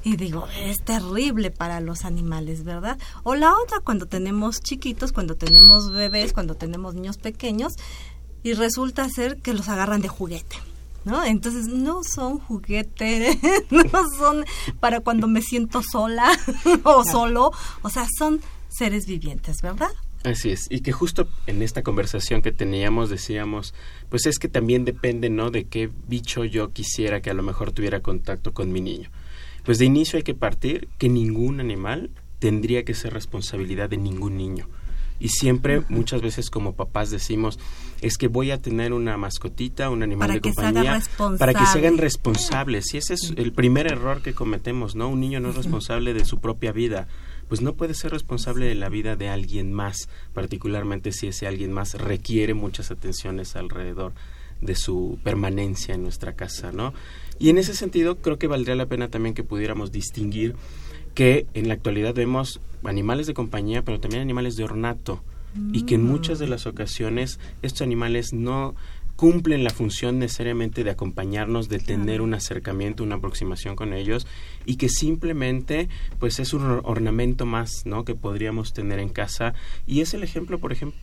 y 0.04 0.16
digo, 0.16 0.48
es 0.58 0.78
terrible 0.84 1.52
para 1.52 1.82
los 1.82 2.06
animales, 2.06 2.64
¿verdad? 2.64 2.98
O 3.24 3.36
la 3.36 3.54
otra, 3.60 3.82
cuando 3.82 4.08
tenemos 4.08 4.62
chiquitos, 4.62 5.12
cuando 5.12 5.36
tenemos 5.36 5.92
bebés, 5.92 6.32
cuando 6.32 6.56
tenemos 6.56 6.96
niños 6.96 7.18
pequeños, 7.18 7.74
y 8.44 8.54
resulta 8.54 9.08
ser 9.10 9.38
que 9.38 9.54
los 9.54 9.70
agarran 9.70 10.02
de 10.02 10.08
juguete. 10.08 10.58
¿No? 11.06 11.24
Entonces 11.24 11.68
no 11.68 12.02
son 12.04 12.40
juguete, 12.40 13.40
no 13.72 14.04
son 14.18 14.46
para 14.82 15.00
cuando 15.00 15.28
me 15.28 15.42
siento 15.42 15.82
sola 15.82 16.30
o 16.84 17.04
solo, 17.06 17.52
o 17.82 17.90
sea, 17.90 18.06
son 18.18 18.42
seres 18.68 19.06
vivientes, 19.06 19.62
¿verdad? 19.64 19.92
Así 20.24 20.50
es, 20.50 20.68
y 20.70 20.82
que 20.82 20.92
justo 20.92 21.30
en 21.48 21.62
esta 21.62 21.82
conversación 21.82 22.42
que 22.42 22.52
teníamos 22.52 23.10
decíamos, 23.10 23.74
pues 24.10 24.26
es 24.26 24.38
que 24.38 24.50
también 24.50 24.84
depende, 24.84 25.30
¿no? 25.30 25.50
De 25.50 25.64
qué 25.64 25.90
bicho 26.08 26.44
yo 26.44 26.74
quisiera 26.74 27.22
que 27.22 27.30
a 27.30 27.34
lo 27.34 27.44
mejor 27.44 27.72
tuviera 27.72 28.02
contacto 28.02 28.54
con 28.54 28.74
mi 28.74 28.82
niño. 28.82 29.10
Pues 29.64 29.80
de 29.80 29.86
inicio 29.86 30.18
hay 30.18 30.24
que 30.24 30.36
partir 30.36 30.90
que 30.98 31.08
ningún 31.08 31.62
animal 31.62 32.10
tendría 32.40 32.84
que 32.84 32.94
ser 32.94 33.14
responsabilidad 33.14 33.90
de 33.90 33.98
ningún 33.98 34.36
niño. 34.36 34.68
Y 35.20 35.30
siempre, 35.30 35.84
muchas 35.90 36.22
veces 36.22 36.50
como 36.50 36.74
papás 36.74 37.12
decimos, 37.12 37.60
es 38.02 38.18
que 38.18 38.28
voy 38.28 38.52
a 38.52 38.62
tener 38.62 38.94
una 38.94 39.18
mascotita, 39.18 39.90
un 39.90 40.04
animal 40.04 40.28
Para 40.28 40.34
de 40.36 40.42
compañía, 40.42 41.02
para 41.38 41.54
que 41.54 41.66
se 41.66 41.80
hagan 41.80 41.98
responsable. 41.98 42.78
responsables. 42.80 42.94
Y 42.94 42.98
ese 42.98 43.14
es 43.16 43.34
el 43.36 43.52
primer 43.52 43.88
error 43.88 44.22
que 44.22 44.34
cometemos, 44.34 44.96
¿no? 44.96 45.10
Un 45.10 45.20
niño 45.20 45.40
no 45.40 45.50
es 45.50 45.56
responsable 45.56 46.14
de 46.14 46.26
su 46.26 46.40
propia 46.40 46.72
vida. 46.72 47.08
Pues 47.50 47.62
no 47.62 47.74
puede 47.74 47.96
ser 47.96 48.12
responsable 48.12 48.68
de 48.68 48.76
la 48.76 48.90
vida 48.90 49.16
de 49.16 49.28
alguien 49.28 49.74
más, 49.74 50.08
particularmente 50.34 51.12
si 51.12 51.28
ese 51.28 51.48
alguien 51.48 51.74
más 51.74 51.96
requiere 51.96 52.54
muchas 52.54 52.92
atenciones 52.92 53.56
alrededor 53.56 54.14
de 54.62 54.76
su 54.76 55.18
permanencia 55.24 55.96
en 55.96 56.04
nuestra 56.04 56.34
casa, 56.34 56.72
¿no? 56.72 56.94
Y 57.40 57.50
en 57.50 57.58
ese 57.58 57.74
sentido 57.74 58.18
creo 58.18 58.38
que 58.38 58.48
valdría 58.48 58.76
la 58.76 58.86
pena 58.86 59.08
también 59.08 59.34
que 59.34 59.44
pudiéramos 59.44 59.92
distinguir 59.92 60.56
que 61.14 61.46
en 61.54 61.68
la 61.68 61.74
actualidad 61.76 62.14
vemos 62.14 62.62
animales 62.84 63.28
de 63.28 63.34
compañía, 63.34 63.84
pero 63.84 64.00
también 64.00 64.22
animales 64.22 64.56
de 64.56 64.64
ornato, 64.64 65.24
y 65.74 65.82
que 65.84 65.96
en 65.96 66.04
muchas 66.04 66.38
de 66.38 66.48
las 66.48 66.68
ocasiones 66.68 67.40
estos 67.64 67.82
animales 67.82 68.34
no 68.34 68.76
cumplen 69.16 69.64
la 69.66 69.72
función 69.72 70.18
necesariamente 70.20 70.84
de 70.84 70.92
acompañarnos, 70.92 71.68
de 71.68 71.80
tener 71.80 72.22
un 72.22 72.34
acercamiento, 72.36 73.04
una 73.04 73.16
aproximación 73.16 73.76
con 73.76 73.94
ellos 73.94 74.28
y 74.66 74.78
que 74.78 74.88
simplemente 74.88 75.90
pues 76.20 76.40
es 76.40 76.54
un 76.54 76.62
or- 76.64 76.82
ornamento 76.86 77.46
más, 77.46 77.82
¿no? 77.86 78.06
que 78.06 78.16
podríamos 78.16 78.72
tener 78.72 79.00
en 79.00 79.10
casa. 79.10 79.54
Y 79.86 80.00
es 80.02 80.14
el 80.14 80.24
ejemplo 80.24 80.60
por 80.60 80.72
ejemplo 80.72 80.98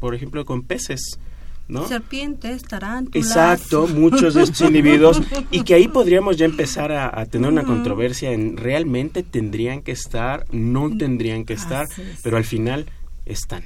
por 0.00 0.14
ejemplo 0.16 0.44
con 0.44 0.62
peces, 0.62 1.20
¿no? 1.68 1.86
Serpientes, 1.88 2.62
tarántulas. 2.62 3.26
Exacto, 3.26 3.86
muchos 3.88 4.34
de 4.34 4.42
estos 4.42 4.60
individuos 4.62 5.20
y 5.50 5.62
que 5.62 5.74
ahí 5.74 5.88
podríamos 5.88 6.36
ya 6.36 6.44
empezar 6.44 6.92
a, 6.92 7.20
a 7.20 7.26
tener 7.26 7.50
una 7.50 7.64
controversia 7.64 8.32
en 8.32 8.56
realmente 8.56 9.22
tendrían 9.22 9.82
que 9.82 9.92
estar, 9.92 10.46
no 10.52 10.96
tendrían 10.96 11.44
que 11.44 11.54
estar, 11.54 11.86
es. 11.86 12.20
pero 12.22 12.36
al 12.36 12.44
final 12.44 12.86
están. 13.24 13.64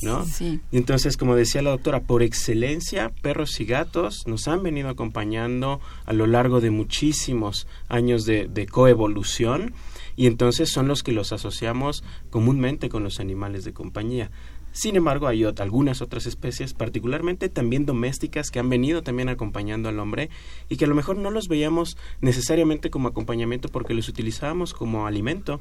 ¿No? 0.00 0.24
Sí. 0.24 0.60
Y 0.72 0.78
entonces, 0.78 1.16
como 1.16 1.36
decía 1.36 1.62
la 1.62 1.70
doctora, 1.70 2.00
por 2.00 2.24
excelencia, 2.24 3.12
perros 3.22 3.60
y 3.60 3.66
gatos 3.66 4.26
nos 4.26 4.48
han 4.48 4.64
venido 4.64 4.88
acompañando 4.88 5.80
a 6.06 6.12
lo 6.12 6.26
largo 6.26 6.60
de 6.60 6.70
muchísimos 6.70 7.68
años 7.88 8.24
de, 8.24 8.48
de 8.48 8.66
coevolución 8.66 9.74
y 10.16 10.26
entonces 10.26 10.70
son 10.70 10.88
los 10.88 11.02
que 11.02 11.12
los 11.12 11.32
asociamos 11.32 12.02
comúnmente 12.30 12.88
con 12.88 13.04
los 13.04 13.20
animales 13.20 13.64
de 13.64 13.72
compañía. 13.72 14.30
Sin 14.72 14.96
embargo, 14.96 15.28
hay 15.28 15.44
algunas 15.44 16.00
otras 16.00 16.26
especies, 16.26 16.72
particularmente 16.72 17.50
también 17.50 17.84
domésticas, 17.84 18.50
que 18.50 18.58
han 18.58 18.70
venido 18.70 19.02
también 19.02 19.28
acompañando 19.28 19.90
al 19.90 19.98
hombre 19.98 20.30
y 20.70 20.76
que 20.76 20.86
a 20.86 20.88
lo 20.88 20.94
mejor 20.94 21.18
no 21.18 21.30
los 21.30 21.48
veíamos 21.48 21.98
necesariamente 22.22 22.88
como 22.88 23.08
acompañamiento 23.08 23.68
porque 23.68 23.92
los 23.92 24.08
utilizábamos 24.08 24.72
como 24.72 25.06
alimento, 25.06 25.60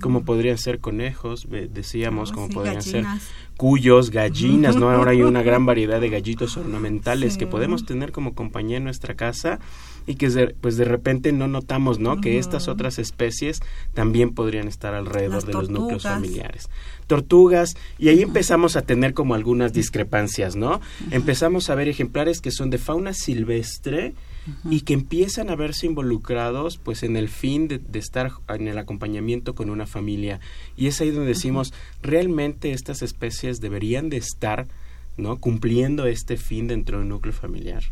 como 0.00 0.24
podrían 0.24 0.58
ser 0.58 0.80
conejos, 0.80 1.46
decíamos, 1.70 2.30
Oh, 2.30 2.34
como 2.34 2.48
sí, 2.48 2.54
podrían 2.54 2.74
gallinas. 2.76 3.22
ser 3.22 3.32
cuyos, 3.56 4.10
gallinas, 4.10 4.76
¿no? 4.76 4.90
Ahora 4.90 5.12
hay 5.12 5.22
una 5.22 5.42
gran 5.44 5.64
variedad 5.64 6.00
de 6.00 6.10
gallitos 6.10 6.56
ornamentales 6.58 7.34
Sí. 7.34 7.38
que 7.38 7.46
podemos 7.46 7.86
tener 7.86 8.12
como 8.12 8.34
compañía 8.34 8.76
en 8.76 8.84
nuestra 8.84 9.14
casa 9.14 9.60
y 10.06 10.16
que 10.16 10.28
de- 10.28 10.48
pues 10.60 10.76
de 10.76 10.84
repente 10.84 11.32
no 11.32 11.48
notamos, 11.48 11.98
¿no? 12.00 12.20
Que 12.20 12.38
estas 12.38 12.68
otras 12.68 12.98
especies 12.98 13.60
también 13.94 14.34
podrían 14.34 14.68
estar 14.68 14.92
alrededor 14.92 15.36
Las 15.36 15.46
de 15.46 15.52
los 15.54 15.70
núcleos 15.70 16.02
familiares. 16.02 16.68
Tortugas, 17.06 17.74
y 17.98 18.08
ahí 18.08 18.20
empezamos 18.20 18.76
a 18.76 18.82
tener 18.82 19.14
como 19.14 19.34
algunas 19.34 19.72
discrepancias, 19.72 20.54
¿no? 20.56 20.80
Empezamos 21.12 21.70
a 21.70 21.74
ver 21.76 21.88
ejemplares 21.88 22.40
que 22.42 22.50
son 22.50 22.68
de 22.68 22.76
fauna 22.78 23.14
silvestre 23.14 24.12
y 24.68 24.82
que 24.82 24.94
empiezan 24.94 25.50
a 25.50 25.56
verse 25.56 25.86
involucrados 25.86 26.78
pues 26.78 27.02
en 27.02 27.16
el 27.16 27.28
fin 27.28 27.68
de, 27.68 27.78
de 27.78 27.98
estar 27.98 28.30
en 28.48 28.68
el 28.68 28.78
acompañamiento 28.78 29.54
con 29.54 29.70
una 29.70 29.86
familia. 29.86 30.40
Y 30.76 30.86
es 30.86 31.00
ahí 31.00 31.10
donde 31.10 31.28
decimos 31.28 31.72
realmente 32.02 32.72
estas 32.72 33.02
especies 33.02 33.60
deberían 33.60 34.10
de 34.10 34.18
estar 34.18 34.66
no 35.16 35.38
cumpliendo 35.38 36.06
este 36.06 36.36
fin 36.36 36.66
dentro 36.66 36.98
de 36.98 37.04
un 37.04 37.10
núcleo 37.10 37.32
familiar. 37.32 37.84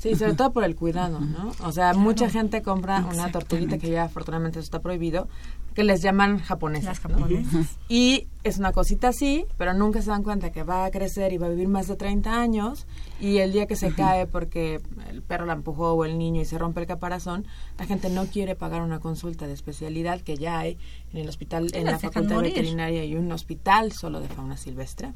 Sí, 0.00 0.16
sobre 0.16 0.32
todo 0.32 0.50
por 0.50 0.64
el 0.64 0.76
cuidado, 0.76 1.20
¿no? 1.20 1.52
O 1.62 1.72
sea, 1.72 1.92
mucha 1.92 2.30
gente 2.30 2.62
compra 2.62 3.06
una 3.12 3.30
tortuguita 3.30 3.76
que 3.76 3.90
ya 3.90 4.04
afortunadamente 4.04 4.58
eso 4.58 4.64
está 4.64 4.80
prohibido, 4.80 5.28
que 5.74 5.84
les 5.84 6.00
llaman 6.00 6.38
japonesas. 6.38 7.02
Las 7.02 7.10
¿no? 7.10 7.18
japonesas. 7.18 7.78
Y 7.90 8.26
es 8.42 8.56
una 8.56 8.72
cosita 8.72 9.08
así, 9.08 9.44
pero 9.58 9.74
nunca 9.74 10.00
se 10.00 10.08
dan 10.08 10.22
cuenta 10.22 10.52
que 10.52 10.62
va 10.62 10.86
a 10.86 10.90
crecer 10.90 11.34
y 11.34 11.36
va 11.36 11.48
a 11.48 11.50
vivir 11.50 11.68
más 11.68 11.86
de 11.86 11.96
30 11.96 12.40
años 12.40 12.86
y 13.20 13.38
el 13.38 13.52
día 13.52 13.66
que 13.66 13.76
se 13.76 13.92
cae 13.92 14.26
porque 14.26 14.80
el 15.10 15.20
perro 15.20 15.44
la 15.44 15.52
empujó 15.52 15.92
o 15.92 16.06
el 16.06 16.16
niño 16.16 16.40
y 16.40 16.46
se 16.46 16.56
rompe 16.56 16.80
el 16.80 16.86
caparazón, 16.86 17.46
la 17.78 17.84
gente 17.84 18.08
no 18.08 18.24
quiere 18.24 18.54
pagar 18.56 18.80
una 18.80 19.00
consulta 19.00 19.46
de 19.46 19.52
especialidad 19.52 20.22
que 20.22 20.38
ya 20.38 20.60
hay 20.60 20.78
en 21.12 21.18
el 21.18 21.28
hospital, 21.28 21.68
en 21.74 21.84
la 21.84 21.92
dejan 21.92 22.12
facultad 22.12 22.40
veterinaria 22.40 23.04
y 23.04 23.16
un 23.16 23.30
hospital 23.32 23.92
solo 23.92 24.20
de 24.20 24.28
fauna 24.28 24.56
silvestre. 24.56 25.12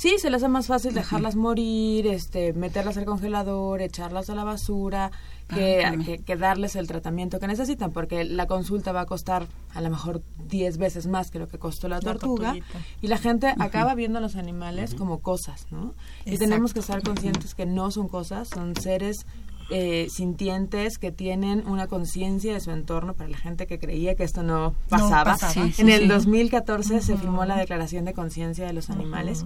Sí, 0.00 0.14
se 0.18 0.30
les 0.30 0.42
hace 0.42 0.48
más 0.48 0.66
fácil 0.66 0.94
dejarlas 0.94 1.36
morir, 1.36 2.06
este, 2.06 2.54
meterlas 2.54 2.96
al 2.96 3.04
congelador, 3.04 3.82
echarlas 3.82 4.30
a 4.30 4.34
la 4.34 4.44
basura, 4.44 5.10
que, 5.54 5.84
Ah, 5.84 5.94
que, 6.02 6.20
que 6.20 6.36
darles 6.36 6.74
el 6.76 6.86
tratamiento 6.86 7.38
que 7.38 7.46
necesitan, 7.46 7.92
porque 7.92 8.24
la 8.24 8.46
consulta 8.46 8.92
va 8.92 9.02
a 9.02 9.04
costar 9.04 9.46
a 9.74 9.80
lo 9.82 9.90
mejor 9.90 10.22
10 10.48 10.78
veces 10.78 11.06
más 11.06 11.30
que 11.30 11.38
lo 11.38 11.48
que 11.48 11.58
costó 11.58 11.86
la 11.88 11.96
La 11.96 12.00
tortuga. 12.00 12.52
tortuguita. 12.54 12.78
y 13.02 13.08
la 13.08 13.18
gente 13.18 13.52
acaba 13.58 13.94
viendo 13.94 14.16
a 14.16 14.22
los 14.22 14.36
animales 14.36 14.94
como 14.94 15.18
cosas, 15.20 15.66
¿no? 15.70 15.92
Y 16.24 16.38
tenemos 16.38 16.72
que 16.72 16.80
estar 16.80 17.02
conscientes 17.02 17.54
que 17.54 17.66
no 17.66 17.90
son 17.90 18.08
cosas, 18.08 18.48
son 18.48 18.74
seres 18.76 19.26
eh, 19.70 20.06
sintientes 20.08 20.96
que 20.96 21.12
tienen 21.12 21.68
una 21.68 21.88
conciencia 21.88 22.54
de 22.54 22.60
su 22.60 22.70
entorno 22.70 23.12
para 23.12 23.28
la 23.28 23.36
gente 23.36 23.66
que 23.66 23.78
creía 23.78 24.14
que 24.14 24.24
esto 24.24 24.42
no 24.42 24.74
pasaba. 24.88 25.32
pasaba. 25.32 25.52
Sí, 25.52 25.72
sí, 25.72 25.82
en 25.82 25.90
el 25.90 26.00
sí. 26.02 26.08
2014 26.08 27.02
se 27.02 27.18
firmó 27.18 27.44
la 27.44 27.58
Declaración 27.58 28.06
de 28.06 28.14
Conciencia 28.14 28.66
de 28.66 28.72
los 28.72 28.88
Animales 28.88 29.44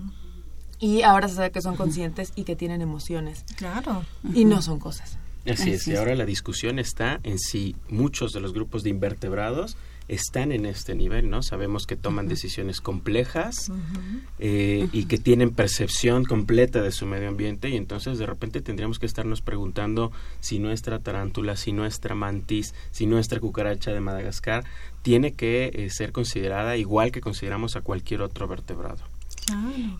y 0.84 1.00
ahora 1.00 1.28
se 1.28 1.36
sabe 1.36 1.50
que 1.50 1.62
son 1.62 1.76
conscientes 1.76 2.34
y 2.36 2.44
que 2.44 2.56
tienen 2.56 2.82
emociones 2.82 3.46
Claro. 3.56 4.04
y 4.34 4.44
no 4.44 4.60
son 4.60 4.78
cosas. 4.78 5.16
Así 5.50 5.70
es, 5.70 5.80
Así 5.80 5.92
y 5.92 5.96
ahora 5.96 6.14
la 6.14 6.26
discusión 6.26 6.78
está 6.78 7.20
en 7.22 7.38
si 7.38 7.74
muchos 7.88 8.34
de 8.34 8.40
los 8.40 8.52
grupos 8.52 8.82
de 8.82 8.90
invertebrados 8.90 9.78
están 10.08 10.52
en 10.52 10.66
este 10.66 10.94
nivel, 10.94 11.30
¿no? 11.30 11.42
Sabemos 11.42 11.86
que 11.86 11.96
toman 11.96 12.28
decisiones 12.28 12.82
complejas 12.82 13.72
eh, 14.38 14.86
y 14.92 15.06
que 15.06 15.16
tienen 15.16 15.52
percepción 15.54 16.26
completa 16.26 16.82
de 16.82 16.92
su 16.92 17.06
medio 17.06 17.28
ambiente 17.28 17.70
y 17.70 17.76
entonces 17.76 18.18
de 18.18 18.26
repente 18.26 18.60
tendríamos 18.60 18.98
que 18.98 19.06
estarnos 19.06 19.40
preguntando 19.40 20.12
si 20.40 20.58
nuestra 20.58 20.98
tarántula, 20.98 21.56
si 21.56 21.72
nuestra 21.72 22.14
mantis, 22.14 22.74
si 22.90 23.06
nuestra 23.06 23.40
cucaracha 23.40 23.90
de 23.92 24.00
Madagascar 24.00 24.64
tiene 25.00 25.32
que 25.32 25.70
eh, 25.72 25.88
ser 25.88 26.12
considerada 26.12 26.76
igual 26.76 27.10
que 27.10 27.22
consideramos 27.22 27.74
a 27.76 27.80
cualquier 27.80 28.20
otro 28.20 28.46
vertebrado. 28.46 29.13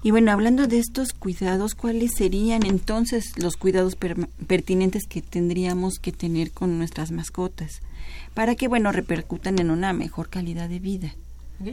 Y 0.02 0.10
bueno, 0.10 0.32
hablando 0.32 0.66
de 0.66 0.78
estos 0.78 1.12
cuidados, 1.12 1.74
¿cuáles 1.74 2.12
serían 2.16 2.64
entonces 2.64 3.32
los 3.36 3.56
cuidados 3.56 3.96
per- 3.96 4.28
pertinentes 4.46 5.06
que 5.06 5.20
tendríamos 5.22 5.98
que 5.98 6.12
tener 6.12 6.50
con 6.50 6.78
nuestras 6.78 7.10
mascotas 7.10 7.80
para 8.34 8.54
que, 8.54 8.68
bueno, 8.68 8.90
repercutan 8.92 9.58
en 9.58 9.70
una 9.70 9.92
mejor 9.92 10.28
calidad 10.28 10.68
de 10.68 10.78
vida? 10.78 11.14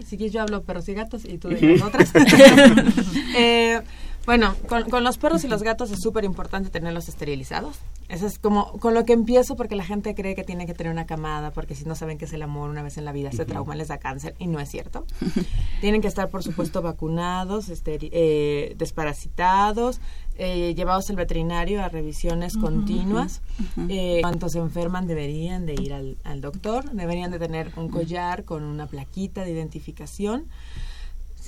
Si 0.07 0.15
quieres 0.17 0.31
yo 0.33 0.41
hablo 0.41 0.61
perros 0.63 0.87
y 0.89 0.93
gatos 0.93 1.23
y 1.25 1.37
tú 1.37 1.47
de 1.49 1.61
las 1.61 1.81
otras. 1.81 2.11
Eh, 3.35 3.81
bueno, 4.25 4.55
con, 4.67 4.89
con 4.89 5.03
los 5.03 5.17
perros 5.17 5.43
y 5.43 5.47
los 5.47 5.63
gatos 5.63 5.91
es 5.91 5.99
súper 6.01 6.23
importante 6.23 6.69
tenerlos 6.69 7.09
esterilizados. 7.09 7.77
Eso 8.07 8.27
es 8.27 8.39
como 8.39 8.73
con 8.79 8.93
lo 8.93 9.05
que 9.05 9.13
empiezo 9.13 9.55
porque 9.55 9.75
la 9.75 9.85
gente 9.85 10.13
cree 10.15 10.35
que 10.35 10.43
tiene 10.43 10.65
que 10.65 10.73
tener 10.73 10.91
una 10.91 11.05
camada 11.05 11.51
porque 11.51 11.75
si 11.75 11.85
no 11.85 11.95
saben 11.95 12.17
qué 12.17 12.25
es 12.25 12.33
el 12.33 12.41
amor 12.41 12.69
una 12.69 12.83
vez 12.83 12.97
en 12.97 13.05
la 13.05 13.13
vida 13.13 13.31
se 13.31 13.45
trauma, 13.45 13.73
les 13.73 13.87
da 13.87 13.97
cáncer 13.99 14.35
y 14.37 14.47
no 14.47 14.59
es 14.59 14.69
cierto. 14.69 15.05
Tienen 15.81 16.01
que 16.01 16.07
estar, 16.09 16.29
por 16.29 16.43
supuesto, 16.43 16.81
vacunados, 16.81 17.69
esteri- 17.69 18.09
eh, 18.11 18.75
desparasitados, 18.77 20.01
eh, 20.37 20.73
llevados 20.75 21.09
al 21.09 21.15
veterinario 21.15 21.81
a 21.83 21.89
revisiones 21.89 22.57
continuas. 22.57 23.41
Eh, 23.89 24.19
cuando 24.21 24.49
se 24.49 24.59
enferman 24.59 25.07
deberían 25.07 25.65
de 25.65 25.73
ir 25.75 25.93
al, 25.93 26.17
al 26.25 26.41
doctor, 26.41 26.91
deberían 26.91 27.31
de 27.31 27.39
tener 27.39 27.71
un 27.77 27.87
collar 27.89 28.43
con 28.43 28.63
una 28.63 28.87
plaquita 28.87 29.43
de 29.45 29.51
identificación. 29.51 30.45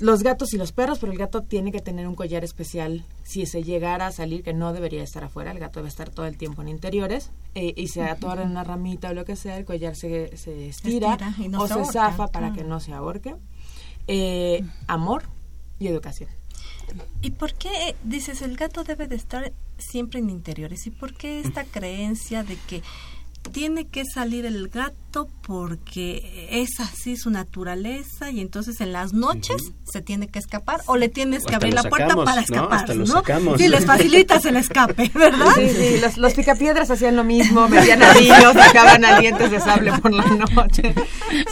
Los 0.00 0.22
gatos 0.24 0.52
y 0.54 0.58
los 0.58 0.72
perros, 0.72 0.98
pero 0.98 1.12
el 1.12 1.18
gato 1.18 1.42
tiene 1.42 1.70
que 1.70 1.80
tener 1.80 2.08
un 2.08 2.14
collar 2.16 2.42
especial 2.44 3.04
si 3.22 3.46
se 3.46 3.62
llegara 3.62 4.08
a 4.08 4.12
salir, 4.12 4.42
que 4.42 4.52
no 4.52 4.72
debería 4.72 5.02
estar 5.02 5.22
afuera, 5.24 5.52
el 5.52 5.58
gato 5.60 5.78
debe 5.78 5.88
estar 5.88 6.10
todo 6.10 6.26
el 6.26 6.36
tiempo 6.36 6.62
en 6.62 6.68
interiores, 6.68 7.30
eh, 7.54 7.72
y 7.76 7.88
se 7.88 8.02
atora 8.02 8.42
en 8.42 8.50
una 8.50 8.64
ramita 8.64 9.10
o 9.10 9.14
lo 9.14 9.24
que 9.24 9.36
sea, 9.36 9.56
el 9.56 9.64
collar 9.64 9.94
se, 9.94 10.36
se 10.36 10.68
estira, 10.68 11.12
Estira 11.12 11.34
y 11.38 11.48
no 11.48 11.60
o 11.62 11.66
se 11.68 11.74
ahorca. 11.74 11.92
zafa 11.92 12.26
para 12.28 12.50
Mm. 12.50 12.54
que 12.56 12.64
no 12.64 12.80
se 12.80 12.92
ahorque. 12.92 13.36
Eh, 14.08 14.62
amor 14.88 15.22
y 15.78 15.86
educación. 15.86 16.28
¿Y 17.22 17.30
por 17.30 17.54
qué 17.54 17.96
dices 18.04 18.42
el 18.42 18.56
gato 18.56 18.84
debe 18.84 19.06
de 19.08 19.16
estar 19.16 19.52
siempre 19.78 20.20
en 20.20 20.28
interiores? 20.28 20.86
¿Y 20.86 20.90
por 20.90 21.14
qué 21.14 21.40
esta 21.40 21.64
creencia 21.64 22.42
de 22.42 22.56
que 22.68 22.82
tiene 23.52 23.86
que 23.86 24.04
salir 24.04 24.46
el 24.46 24.68
gato 24.68 25.28
porque 25.46 26.48
es 26.50 26.80
así 26.80 27.16
su 27.16 27.30
naturaleza 27.30 28.30
y 28.30 28.40
entonces 28.40 28.80
en 28.80 28.92
las 28.92 29.12
noches 29.12 29.72
se 29.84 30.00
tiene 30.02 30.28
que 30.28 30.38
escapar 30.38 30.80
o 30.86 30.96
le 30.96 31.08
tienes 31.08 31.44
que 31.44 31.54
abrir 31.54 31.74
la 31.74 31.84
puerta 31.84 32.16
para 32.16 32.36
¿no? 32.36 32.40
escapar, 32.40 32.96
¿no? 32.96 33.06
sacamos. 33.06 33.60
Sí, 33.60 33.68
les 33.68 33.86
facilitas 33.86 34.44
el 34.44 34.56
escape, 34.56 35.10
¿verdad? 35.14 35.54
Sí, 35.54 35.68
sí, 35.68 35.98
los, 36.00 36.16
los 36.16 36.34
picapiedras 36.34 36.90
hacían 36.90 37.16
lo 37.16 37.24
mismo, 37.24 37.68
metían 37.68 38.02
anillos, 38.02 38.54
sacaban 38.54 39.04
a 39.04 39.20
dientes 39.20 39.50
de 39.50 39.60
sable 39.60 39.92
por 39.98 40.12
la 40.12 40.24
noche. 40.24 40.94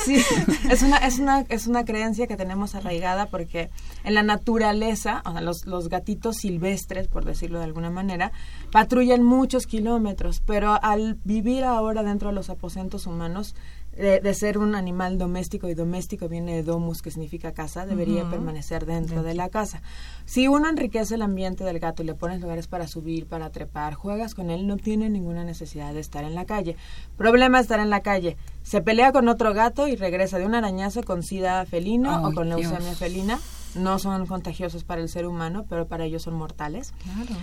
Sí, 0.04 0.22
es 0.70 0.82
una, 0.82 0.96
es 0.98 1.18
una, 1.18 1.40
es 1.48 1.66
una 1.66 1.84
creencia 1.84 2.26
que 2.26 2.36
tenemos 2.36 2.74
arraigada 2.74 3.26
porque 3.26 3.70
en 4.04 4.14
la 4.14 4.22
naturaleza, 4.22 5.22
o 5.24 5.32
sea, 5.32 5.40
los, 5.40 5.66
los 5.66 5.88
gatitos 5.88 6.36
silvestres, 6.36 7.08
por 7.08 7.24
decirlo 7.24 7.58
de 7.58 7.64
alguna 7.64 7.90
manera, 7.90 8.32
patrullan 8.70 9.22
muchos 9.22 9.66
kilómetros, 9.66 10.42
pero 10.44 10.78
al 10.82 11.18
vivir 11.24 11.64
ahora 11.64 12.02
dentro 12.02 12.28
de 12.28 12.34
los 12.34 12.50
aposentos 12.50 13.06
humanos, 13.06 13.54
de, 13.96 14.20
de 14.20 14.34
ser 14.34 14.58
un 14.58 14.74
animal 14.74 15.18
doméstico 15.18 15.68
y 15.68 15.74
doméstico 15.74 16.28
viene 16.28 16.54
de 16.54 16.62
domus 16.62 17.02
que 17.02 17.10
significa 17.10 17.52
casa 17.52 17.84
debería 17.84 18.28
permanecer 18.28 18.86
dentro 18.86 19.22
de 19.22 19.34
la 19.34 19.50
casa. 19.50 19.82
Si 20.24 20.48
uno 20.48 20.68
enriquece 20.68 21.16
el 21.16 21.22
ambiente 21.22 21.64
del 21.64 21.78
gato 21.78 22.02
y 22.02 22.06
le 22.06 22.14
pones 22.14 22.40
lugares 22.40 22.68
para 22.68 22.88
subir 22.88 23.26
para 23.26 23.50
trepar 23.50 23.94
juegas 23.94 24.34
con 24.34 24.50
él 24.50 24.66
no 24.66 24.78
tiene 24.78 25.10
ninguna 25.10 25.44
necesidad 25.44 25.92
de 25.92 26.00
estar 26.00 26.24
en 26.24 26.34
la 26.34 26.46
calle. 26.46 26.76
Problema 27.16 27.60
estar 27.60 27.80
en 27.80 27.90
la 27.90 28.00
calle 28.00 28.36
se 28.62 28.80
pelea 28.80 29.12
con 29.12 29.28
otro 29.28 29.52
gato 29.52 29.88
y 29.88 29.96
regresa 29.96 30.38
de 30.38 30.46
un 30.46 30.54
arañazo 30.54 31.02
con 31.02 31.22
sida 31.22 31.64
felino 31.66 32.26
o 32.26 32.32
con 32.32 32.46
Dios. 32.46 32.62
leucemia 32.62 32.94
felina 32.94 33.38
no 33.76 33.98
son 33.98 34.26
contagiosos 34.26 34.84
para 34.84 35.00
el 35.00 35.08
ser 35.08 35.26
humano 35.26 35.64
pero 35.68 35.86
para 35.86 36.04
ellos 36.04 36.22
son 36.22 36.34
mortales 36.34 36.92
Claro. 37.02 37.34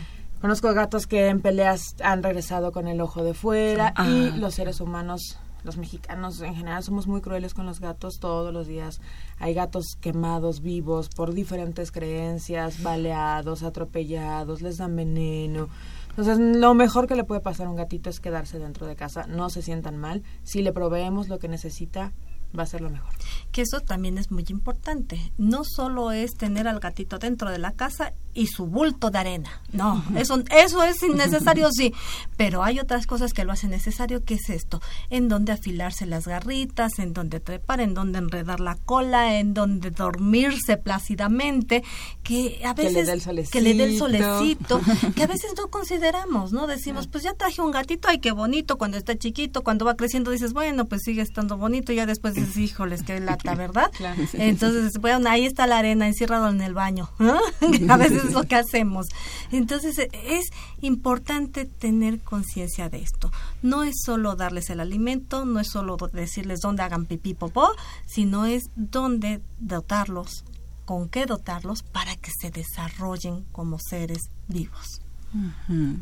Conozco 0.42 0.74
gatos 0.74 1.06
que 1.06 1.28
en 1.28 1.42
peleas 1.42 1.96
han 2.02 2.24
regresado 2.24 2.72
con 2.72 2.88
el 2.88 3.02
ojo 3.02 3.24
de 3.24 3.34
fuera 3.34 3.94
Ah. 3.98 4.08
y 4.08 4.32
los 4.38 4.56
seres 4.56 4.80
humanos, 4.80 5.38
los 5.66 5.76
mexicanos 5.76 6.40
en 6.40 6.56
general 6.56 6.82
somos 6.82 7.08
muy 7.08 7.20
crueles 7.20 7.54
con 7.54 7.66
los 7.66 7.82
gatos 7.82 8.20
todos 8.22 8.54
los 8.54 8.66
días. 8.66 9.02
Hay 9.40 9.54
gatos 9.54 9.98
quemados 10.00 10.62
vivos 10.62 11.10
por 11.10 11.34
diferentes 11.34 11.92
creencias, 11.92 12.82
baleados, 12.82 13.64
atropellados, 13.64 14.62
les 14.62 14.78
dan 14.78 14.96
veneno. 14.96 15.68
Entonces, 16.12 16.40
lo 16.40 16.74
mejor 16.74 17.08
que 17.08 17.16
le 17.16 17.26
puede 17.26 17.42
pasar 17.42 17.68
a 17.68 17.70
un 17.70 17.76
gatito 17.76 18.10
es 18.10 18.22
quedarse 18.22 18.60
dentro 18.60 18.88
de 18.88 18.96
casa, 18.96 19.26
no 19.28 19.50
se 19.50 19.62
sientan 19.62 19.98
mal. 19.98 20.24
Si 20.44 20.62
le 20.62 20.72
proveemos 20.72 21.28
lo 21.28 21.38
que 21.40 21.50
necesita, 21.50 22.14
va 22.58 22.64
a 22.64 22.68
ser 22.68 22.82
lo 22.82 22.90
mejor. 22.90 23.14
que 23.52 23.62
eso 23.62 23.82
también 23.82 24.18
es 24.18 24.32
muy 24.32 24.46
importante. 24.50 25.32
No 25.38 25.64
solo 25.64 26.12
es 26.12 26.36
tener 26.36 26.68
al 26.68 26.80
gatito 26.80 27.18
dentro 27.18 27.50
de 27.50 27.58
la 27.58 27.72
casa 27.72 28.14
y 28.34 28.48
su 28.48 28.66
bulto 28.68 29.10
de 29.10 29.18
arena. 29.20 29.62
No, 29.72 30.04
eso, 30.16 30.42
eso 30.52 30.84
es 30.84 31.02
innecesario, 31.04 31.70
sí. 31.72 31.94
Pero 32.38 32.64
hay 32.64 32.80
otras 32.80 33.06
cosas 33.06 33.34
que 33.34 33.44
lo 33.44 33.52
hacen 33.52 33.72
necesario, 33.72 34.24
que 34.24 34.36
es 34.36 34.50
esto. 34.50 34.82
En 35.10 35.28
donde 35.30 35.52
afilarse 35.52 36.06
las 36.06 36.28
garritas, 36.28 37.00
en 37.00 37.14
donde 37.14 37.40
trepar, 37.40 37.82
en 37.82 37.94
donde 37.94 38.20
enredar 38.20 38.60
la 38.60 38.76
cola, 38.76 39.40
en 39.40 39.54
donde 39.54 39.92
dormirse 39.92 40.78
plácidamente, 40.78 41.84
que 42.24 42.62
a 42.66 42.74
Que 42.76 42.84
le 42.84 42.90
veces... 42.90 43.08
dé 43.08 43.14
el 43.14 43.22
solecito. 43.22 43.52
que 43.52 43.62
le 43.62 43.74
dé 43.74 43.84
el 43.84 43.98
solecito, 43.98 44.82
que 45.16 45.24
a 45.24 45.28
veces 45.28 45.54
no 45.58 45.70
consideramos, 45.70 46.52
¿no? 46.52 46.68
Decimos, 46.68 47.08
pues 47.08 47.24
ya 47.24 47.34
traje 47.34 47.62
un 47.62 47.72
gatito, 47.72 48.08
ay, 48.08 48.20
qué 48.20 48.32
bonito, 48.32 48.78
cuando 48.78 48.98
está 48.98 49.18
chiquito, 49.18 49.64
cuando 49.64 49.86
va 49.86 49.96
creciendo 49.96 50.32
dices, 50.32 50.54
bueno, 50.54 50.86
pues 50.86 51.02
sigue 51.04 51.22
estando 51.22 51.58
bonito, 51.58 51.92
y 51.92 51.96
ya 51.96 52.06
después 52.06 52.34
dices, 52.34 52.58
híjoles, 52.58 53.04
qué 53.04 53.20
lata, 53.20 53.56
¿verdad? 53.56 53.92
Claro. 54.00 54.22
Entonces, 54.34 54.94
bueno, 55.02 55.30
ahí 55.30 55.46
está 55.46 55.68
la 55.68 55.80
arena, 55.80 56.08
encerrado 56.08 56.48
en 56.48 56.62
el 56.62 56.74
baño, 56.74 57.10
¿no? 57.20 57.38
a 57.90 57.98
veces 57.98 58.19
es 58.22 58.34
lo 58.34 58.44
que 58.44 58.56
hacemos. 58.56 59.08
Entonces, 59.52 59.98
eh, 60.00 60.10
es 60.14 60.46
importante 60.82 61.66
tener 61.66 62.20
conciencia 62.20 62.90
de 62.90 63.02
esto. 63.02 63.32
No 63.62 63.84
es 63.84 63.96
solo 64.04 64.36
darles 64.36 64.70
el 64.70 64.80
alimento, 64.80 65.46
no 65.46 65.60
es 65.60 65.70
solo 65.70 65.98
decirles 66.14 66.60
dónde 66.62 66.84
hagan 66.84 67.06
pipí, 67.06 67.34
popó, 67.34 67.70
sino 68.06 68.46
es 68.46 68.70
dónde 68.76 69.42
dotarlos, 69.60 70.46
con 70.86 71.10
qué 71.10 71.26
dotarlos 71.26 71.84
para 71.84 72.16
que 72.16 72.32
se 72.32 72.50
desarrollen 72.52 73.46
como 73.52 73.78
seres 73.80 74.30
vivos. 74.48 75.02
Ujú. 75.34 76.00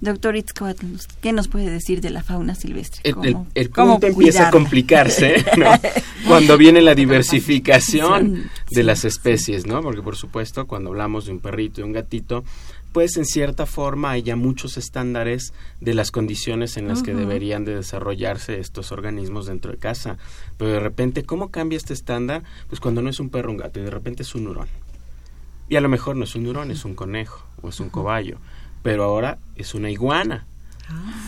Doctor 0.00 0.36
Itzcoatl, 0.36 0.86
¿qué 1.20 1.32
nos 1.32 1.48
puede 1.48 1.70
decir 1.70 2.00
de 2.00 2.10
la 2.10 2.22
fauna 2.22 2.54
silvestre? 2.54 3.00
El, 3.04 3.14
el- 3.24 3.32
¿Cómo- 3.32 3.46
el 3.54 3.70
cómo 3.70 3.92
punto 3.94 4.06
empieza 4.06 4.48
a 4.48 4.50
complicarse 4.52 5.44
¿no? 5.58 5.66
cuando 6.28 6.56
viene 6.56 6.80
la 6.80 6.94
diversificación 6.94 8.48
de 8.70 8.82
las 8.84 9.04
especies, 9.04 9.66
¿no? 9.66 9.82
Porque 9.82 10.02
por 10.02 10.16
supuesto 10.16 10.66
cuando 10.66 10.90
hablamos 10.90 11.26
de 11.26 11.32
un 11.32 11.40
perrito 11.40 11.80
y 11.80 11.84
un 11.84 11.92
gatito, 11.92 12.44
pues 12.92 13.16
en 13.16 13.26
cierta 13.26 13.66
forma 13.66 14.12
hay 14.12 14.22
ya 14.22 14.36
muchos 14.36 14.76
estándares 14.76 15.52
de 15.80 15.94
las 15.94 16.10
condiciones 16.10 16.76
en 16.76 16.88
las 16.88 17.02
que 17.02 17.14
deberían 17.14 17.64
de 17.64 17.74
desarrollarse 17.74 18.60
estos 18.60 18.92
organismos 18.92 19.46
dentro 19.46 19.72
de 19.72 19.78
casa. 19.78 20.16
Pero 20.56 20.72
de 20.72 20.80
repente, 20.80 21.24
¿cómo 21.24 21.50
cambia 21.50 21.76
este 21.76 21.92
estándar? 21.92 22.44
Pues 22.68 22.80
cuando 22.80 23.02
no 23.02 23.10
es 23.10 23.20
un 23.20 23.28
perro, 23.30 23.50
un 23.50 23.58
gato, 23.58 23.78
y 23.80 23.82
de 23.82 23.90
repente 23.90 24.22
es 24.22 24.34
un 24.34 24.46
hurón. 24.46 24.68
Y 25.68 25.76
a 25.76 25.80
lo 25.82 25.88
mejor 25.90 26.16
no 26.16 26.24
es 26.24 26.34
un 26.34 26.46
hurón, 26.46 26.70
es 26.70 26.84
un 26.86 26.94
conejo 26.94 27.44
o 27.60 27.68
es 27.68 27.78
un 27.80 27.90
cobayo. 27.90 28.38
Pero 28.82 29.04
ahora 29.04 29.38
es 29.56 29.74
una 29.74 29.90
iguana 29.90 30.46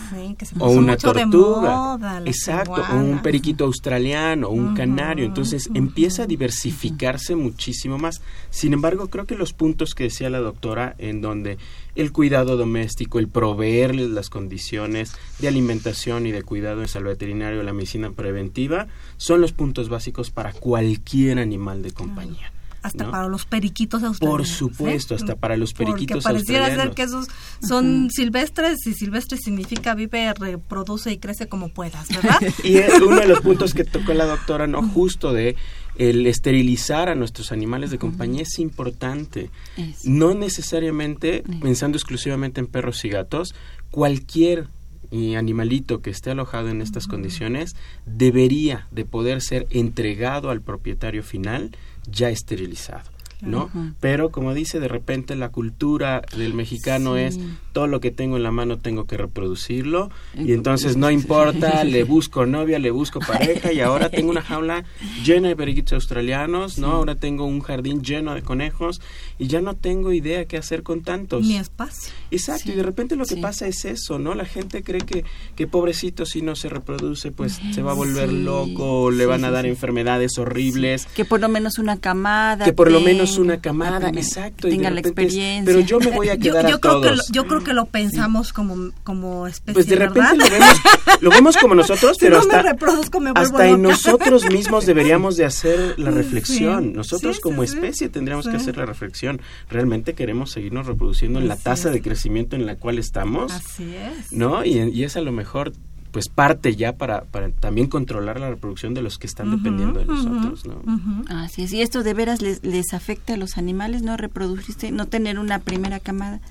Sí, 0.09 0.35
que 0.37 0.45
se 0.45 0.55
o 0.57 0.69
una 0.71 0.93
mucho 0.93 1.13
de 1.13 1.21
tortuga. 1.21 1.75
moda, 1.75 2.21
Exacto, 2.25 2.83
o 2.91 2.95
un 2.95 3.21
periquito 3.21 3.65
australiano, 3.65 4.47
o 4.47 4.51
un 4.51 4.73
canario. 4.75 5.23
Entonces 5.23 5.69
empieza 5.73 6.23
a 6.23 6.27
diversificarse 6.27 7.35
muchísimo 7.35 7.97
más. 7.97 8.21
Sin 8.49 8.73
embargo, 8.73 9.07
creo 9.07 9.25
que 9.25 9.35
los 9.35 9.53
puntos 9.53 9.93
que 9.93 10.05
decía 10.05 10.29
la 10.31 10.39
doctora, 10.39 10.95
en 10.97 11.21
donde 11.21 11.57
el 11.95 12.11
cuidado 12.11 12.57
doméstico, 12.57 13.19
el 13.19 13.27
proveerles 13.27 14.09
las 14.09 14.29
condiciones 14.29 15.13
de 15.39 15.47
alimentación 15.47 16.25
y 16.25 16.31
de 16.31 16.41
cuidado 16.41 16.81
en 16.81 16.87
salud 16.87 17.09
veterinario, 17.09 17.61
la 17.61 17.73
medicina 17.73 18.09
preventiva, 18.11 18.87
son 19.17 19.41
los 19.41 19.53
puntos 19.53 19.89
básicos 19.89 20.31
para 20.31 20.53
cualquier 20.53 21.37
animal 21.37 21.83
de 21.83 21.91
compañía. 21.91 22.51
Hasta 22.81 23.03
¿no? 23.03 23.11
para 23.11 23.27
los 23.27 23.45
periquitos 23.45 24.03
australianos. 24.03 24.47
Por 24.47 24.47
supuesto, 24.47 25.13
¿eh? 25.13 25.17
hasta 25.17 25.35
para 25.35 25.55
los 25.55 25.73
periquitos 25.73 26.23
Porque 26.23 26.33
pareciera 26.33 26.65
australianos. 26.65 26.95
ser 26.95 26.95
que 26.95 27.03
esos 27.03 27.27
son 27.67 28.09
silvestres 28.09 28.87
y 28.87 28.93
silvestre 28.93 29.37
significa 29.37 29.93
vive, 29.93 30.33
reproduce 30.33 31.11
y 31.11 31.17
crece 31.17 31.47
como 31.47 31.69
puedas, 31.69 32.09
¿verdad? 32.09 32.39
Y 32.63 32.77
es 32.77 32.99
uno 32.99 33.19
de 33.19 33.27
los 33.27 33.41
puntos 33.41 33.73
que 33.73 33.83
tocó 33.83 34.13
la 34.13 34.25
doctora, 34.25 34.65
no 34.65 34.81
justo 34.81 35.31
de 35.31 35.55
el 35.97 36.25
esterilizar 36.25 37.09
a 37.09 37.15
nuestros 37.15 37.51
animales 37.51 37.91
de 37.91 37.99
compañía 37.99 38.43
es 38.43 38.57
importante. 38.59 39.49
Es. 39.77 40.05
No 40.05 40.33
necesariamente 40.33 41.43
pensando 41.61 41.97
exclusivamente 41.97 42.59
en 42.59 42.67
perros 42.67 43.03
y 43.05 43.09
gatos, 43.09 43.53
cualquier 43.91 44.67
eh, 45.11 45.35
animalito 45.35 46.01
que 46.01 46.09
esté 46.09 46.31
alojado 46.31 46.69
en 46.69 46.81
estas 46.81 47.05
condiciones 47.05 47.75
debería 48.05 48.87
de 48.91 49.03
poder 49.03 49.41
ser 49.41 49.67
entregado 49.69 50.49
al 50.49 50.61
propietario 50.61 51.21
final 51.21 51.71
ya 52.09 52.29
esterilizado. 52.29 53.03
¿no? 53.41 53.71
Pero 53.99 54.29
como 54.29 54.53
dice, 54.53 54.79
de 54.79 54.87
repente 54.87 55.35
la 55.35 55.49
cultura 55.49 56.21
del 56.37 56.53
mexicano 56.53 57.15
Sí. 57.15 57.21
es 57.23 57.39
todo 57.71 57.87
lo 57.87 57.99
que 57.99 58.11
tengo 58.11 58.37
en 58.37 58.43
la 58.43 58.51
mano 58.51 58.77
tengo 58.77 59.05
que 59.05 59.17
reproducirlo 59.17 60.09
y 60.35 60.53
entonces 60.53 60.97
no 60.97 61.09
importa, 61.21 61.83
le 61.83 62.03
busco 62.03 62.45
novia, 62.45 62.79
le 62.79 62.91
busco 62.91 63.19
pareja 63.19 63.71
y 63.73 63.79
ahora 63.81 64.09
tengo 64.09 64.29
una 64.29 64.41
jaula 64.41 64.83
llena 65.23 65.47
de 65.49 65.55
periquitos 65.55 65.93
australianos, 65.93 66.77
¿no? 66.77 66.87
Ahora 66.91 67.15
tengo 67.15 67.45
un 67.45 67.61
jardín 67.61 68.01
lleno 68.03 68.33
de 68.33 68.41
conejos 68.41 69.01
y 69.39 69.47
ya 69.47 69.61
no 69.61 69.75
tengo 69.75 70.11
idea 70.13 70.45
qué 70.45 70.57
hacer 70.57 70.83
con 70.83 71.01
tantos. 71.01 71.43
Mi 71.45 71.57
espacio. 71.57 72.11
Exacto, 72.31 72.63
Sí, 72.65 72.71
y 72.71 72.75
de 72.75 72.83
repente 72.83 73.15
lo 73.15 73.25
que 73.25 73.35
sí. 73.35 73.41
pasa 73.41 73.67
es 73.67 73.85
eso, 73.85 74.19
¿no? 74.19 74.35
La 74.35 74.45
gente 74.45 74.83
cree 74.83 75.01
que, 75.01 75.23
que 75.55 75.67
pobrecito 75.67 76.25
si 76.25 76.41
no 76.41 76.55
se 76.55 76.69
reproduce, 76.69 77.31
pues 77.31 77.59
se 77.73 77.81
va 77.81 77.91
a 77.91 77.95
volver 77.95 78.29
Sí, 78.29 78.43
loco, 78.43 79.11
le 79.11 79.25
van 79.25 79.43
a 79.45 79.51
dar 79.51 79.65
enfermedades 79.65 80.37
horribles. 80.37 81.07
Que 81.15 81.25
por 81.25 81.39
lo 81.39 81.49
menos 81.49 81.77
una 81.79 81.97
camada. 81.99 82.65
Que 82.65 82.73
por 82.73 82.91
lo 82.91 82.99
tenga, 82.99 83.11
menos 83.11 83.37
una 83.37 83.59
camada, 83.61 84.09
exacto. 84.09 84.67
y 84.67 84.71
de 84.71 84.77
Tenga 84.77 84.89
la 84.91 84.95
repente 84.97 85.21
es, 85.23 85.27
experiencia. 85.33 85.65
Pero 85.73 85.79
yo 85.85 85.99
me 85.99 86.15
voy 86.15 86.29
a 86.29 86.35
Yo, 86.35 86.41
quedar 86.53 86.69
yo 86.69 86.75
a 86.75 86.79
creo 86.79 87.01
que 87.01 87.07
lo, 87.09 87.15
todos. 87.15 87.29
yo 87.31 87.47
creo 87.47 87.60
que 87.63 87.73
lo 87.73 87.85
pensamos 87.85 88.53
como, 88.53 88.91
como 89.03 89.47
especie, 89.47 89.73
Pues 89.73 89.87
de 89.87 89.95
repente 89.95 90.19
¿verdad? 90.21 90.35
lo 90.37 90.49
vemos, 90.49 90.81
lo 91.21 91.29
vemos 91.29 91.57
como 91.57 91.75
nosotros, 91.81 92.17
si 92.17 92.25
pero 92.25 92.39
no 92.39 92.45
me 92.47 92.55
hasta, 92.55 92.71
reproduzco 92.71 93.19
me 93.19 93.31
hasta 93.35 93.67
en 93.67 93.81
nosotros 93.81 94.45
mismos 94.51 94.85
deberíamos 94.85 95.37
de 95.37 95.45
hacer 95.45 95.95
la 95.97 96.11
Sí, 96.11 96.17
reflexión. 96.17 96.93
Nosotros 96.93 97.37
sí, 97.37 97.41
como 97.41 97.63
especie 97.63 98.09
tendríamos 98.09 98.47
que 98.47 98.55
hacer 98.57 98.77
la 98.77 98.85
reflexión. 98.85 99.41
¿Realmente 99.69 100.13
queremos 100.13 100.51
seguirnos 100.51 100.87
reproduciendo 100.87 101.39
en 101.39 101.47
la 101.47 101.55
tasa 101.55 101.89
de 101.89 102.01
crecimiento 102.01 102.55
en 102.55 102.65
la 102.65 102.75
cual 102.75 102.99
estamos? 102.99 103.51
Así 103.51 103.95
es. 103.95 104.31
¿No? 104.31 104.63
Y, 104.65 104.79
y 104.79 105.03
es 105.03 105.15
a 105.15 105.21
lo 105.21 105.31
mejor 105.31 105.73
pues 106.11 106.27
parte 106.27 106.75
ya 106.75 106.97
para, 106.97 107.23
para 107.23 107.49
también 107.51 107.87
controlar 107.87 108.37
la 108.37 108.49
reproducción 108.49 108.93
de 108.93 109.01
los 109.01 109.17
que 109.17 109.27
están 109.27 109.49
dependiendo 109.55 109.99
de 110.01 110.05
nosotros, 110.05 110.65
¿no? 110.65 110.73
ujú. 110.79 111.23
Así 111.29 111.63
es, 111.63 111.71
y 111.71 111.81
esto 111.81 112.03
de 112.03 112.13
veras 112.13 112.41
les, 112.41 112.61
les 112.65 112.93
afecta 112.93 113.35
a 113.35 113.37
los 113.37 113.57
animales, 113.57 114.01
¿no? 114.01 114.17
Reproducirse, 114.17 114.91
no 114.91 115.05
tener 115.05 115.39
una 115.39 115.59
primera 115.59 116.01
camada. 116.01 116.41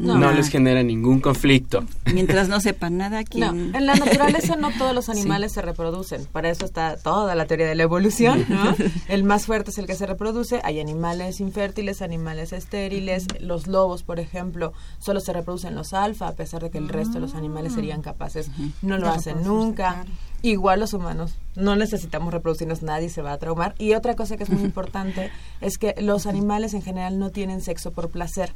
No, 0.00 0.32
les 0.32 0.48
genera 0.48 0.82
ningún 0.82 1.20
conflicto. 1.20 1.84
Mientras 2.12 2.48
no 2.48 2.58
sepan 2.60 2.96
nada, 2.96 3.22
¿quién? 3.22 3.72
No, 3.72 3.78
en 3.78 3.86
la 3.86 3.94
naturaleza 3.94 4.56
no 4.56 4.70
todos 4.72 4.94
los 4.94 5.08
animales 5.10 5.52
se 5.52 5.60
reproducen. 5.60 6.24
Para 6.24 6.48
eso 6.48 6.64
está 6.64 6.96
toda 6.96 7.34
la 7.34 7.44
teoría 7.44 7.66
de 7.66 7.74
la 7.74 7.82
evolución, 7.82 8.46
¿no? 8.48 8.74
El 9.08 9.24
más 9.24 9.44
fuerte 9.44 9.70
es 9.70 9.78
el 9.78 9.86
que 9.86 9.94
se 9.94 10.06
reproduce. 10.06 10.60
Hay 10.64 10.80
animales 10.80 11.40
infértiles, 11.40 12.00
animales 12.00 12.52
estériles. 12.52 13.26
Los 13.40 13.66
lobos, 13.66 14.02
por 14.02 14.20
ejemplo, 14.20 14.72
solo 14.98 15.20
se 15.20 15.32
reproducen 15.32 15.74
los 15.74 15.92
alfa, 15.92 16.28
a 16.28 16.32
pesar 16.32 16.62
de 16.62 16.70
que 16.70 16.78
el 16.78 16.88
resto 16.88 17.14
de 17.14 17.20
los 17.20 17.34
animales 17.34 17.74
serían 17.74 18.00
capaces. 18.00 18.50
No 18.80 18.96
lo 18.96 19.08
hacen 19.08 19.42
nunca. 19.44 20.06
Igual 20.42 20.80
los 20.80 20.94
humanos. 20.94 21.34
No 21.54 21.76
necesitamos 21.76 22.32
reproducirnos, 22.32 22.82
nadie 22.82 23.10
se 23.10 23.20
va 23.20 23.32
a 23.32 23.38
traumar. 23.38 23.74
Y 23.78 23.92
otra 23.92 24.16
cosa 24.16 24.38
que 24.38 24.44
es 24.44 24.50
muy 24.50 24.62
importante 24.62 25.30
es 25.60 25.76
que 25.76 25.94
los 25.98 26.26
animales 26.26 26.72
en 26.72 26.80
general 26.80 27.18
no 27.18 27.28
tienen 27.28 27.60
sexo 27.60 27.90
por 27.90 28.08
placer 28.08 28.54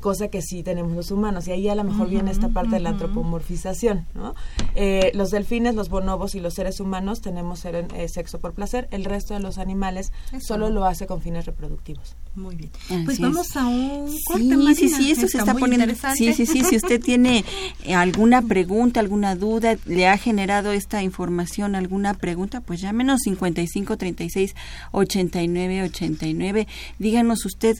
cosa 0.00 0.28
que 0.28 0.42
sí 0.42 0.62
tenemos 0.62 0.92
los 0.92 1.10
humanos. 1.10 1.48
Y 1.48 1.52
ahí 1.52 1.68
a 1.68 1.74
lo 1.74 1.84
mejor 1.84 2.08
viene 2.08 2.30
esta 2.30 2.48
parte 2.48 2.76
de 2.76 2.80
la 2.80 2.90
antropomorfización. 2.90 4.06
¿no? 4.14 4.34
Eh, 4.74 5.10
los 5.14 5.30
delfines, 5.30 5.74
los 5.74 5.88
bonobos 5.88 6.34
y 6.34 6.40
los 6.40 6.54
seres 6.54 6.80
humanos 6.80 7.20
tenemos 7.20 7.64
eh, 7.64 8.08
sexo 8.08 8.38
por 8.38 8.54
placer, 8.54 8.88
el 8.90 9.04
resto 9.04 9.34
de 9.34 9.40
los 9.40 9.58
animales 9.58 10.12
solo 10.40 10.70
lo 10.70 10.84
hace 10.84 11.06
con 11.06 11.20
fines 11.20 11.46
reproductivos. 11.46 12.16
Muy 12.34 12.54
bien. 12.54 12.70
pues 13.04 13.18
vamos 13.18 13.56
a 13.56 13.66
un 13.66 14.14
corte, 14.26 14.74
Sí, 14.74 14.74
sí, 14.74 14.88
sí, 14.90 15.10
esto 15.10 15.26
se 15.26 15.38
está 15.38 15.54
poniendo. 15.54 15.86
Sí, 16.14 16.34
sí, 16.34 16.44
sí. 16.44 16.62
Si 16.64 16.76
usted 16.76 17.00
tiene 17.02 17.44
eh, 17.84 17.94
alguna 17.94 18.42
pregunta, 18.42 19.00
alguna 19.00 19.34
duda, 19.34 19.76
le 19.86 20.06
ha 20.06 20.18
generado 20.18 20.72
esta 20.72 21.02
información, 21.02 21.74
alguna 21.74 22.14
pregunta, 22.14 22.60
pues 22.60 22.80
llámenos 22.80 23.22
55 23.22 23.96
36 23.96 24.54
89 24.92 25.82
89. 25.84 26.68
Díganos 26.98 27.46
usted 27.46 27.76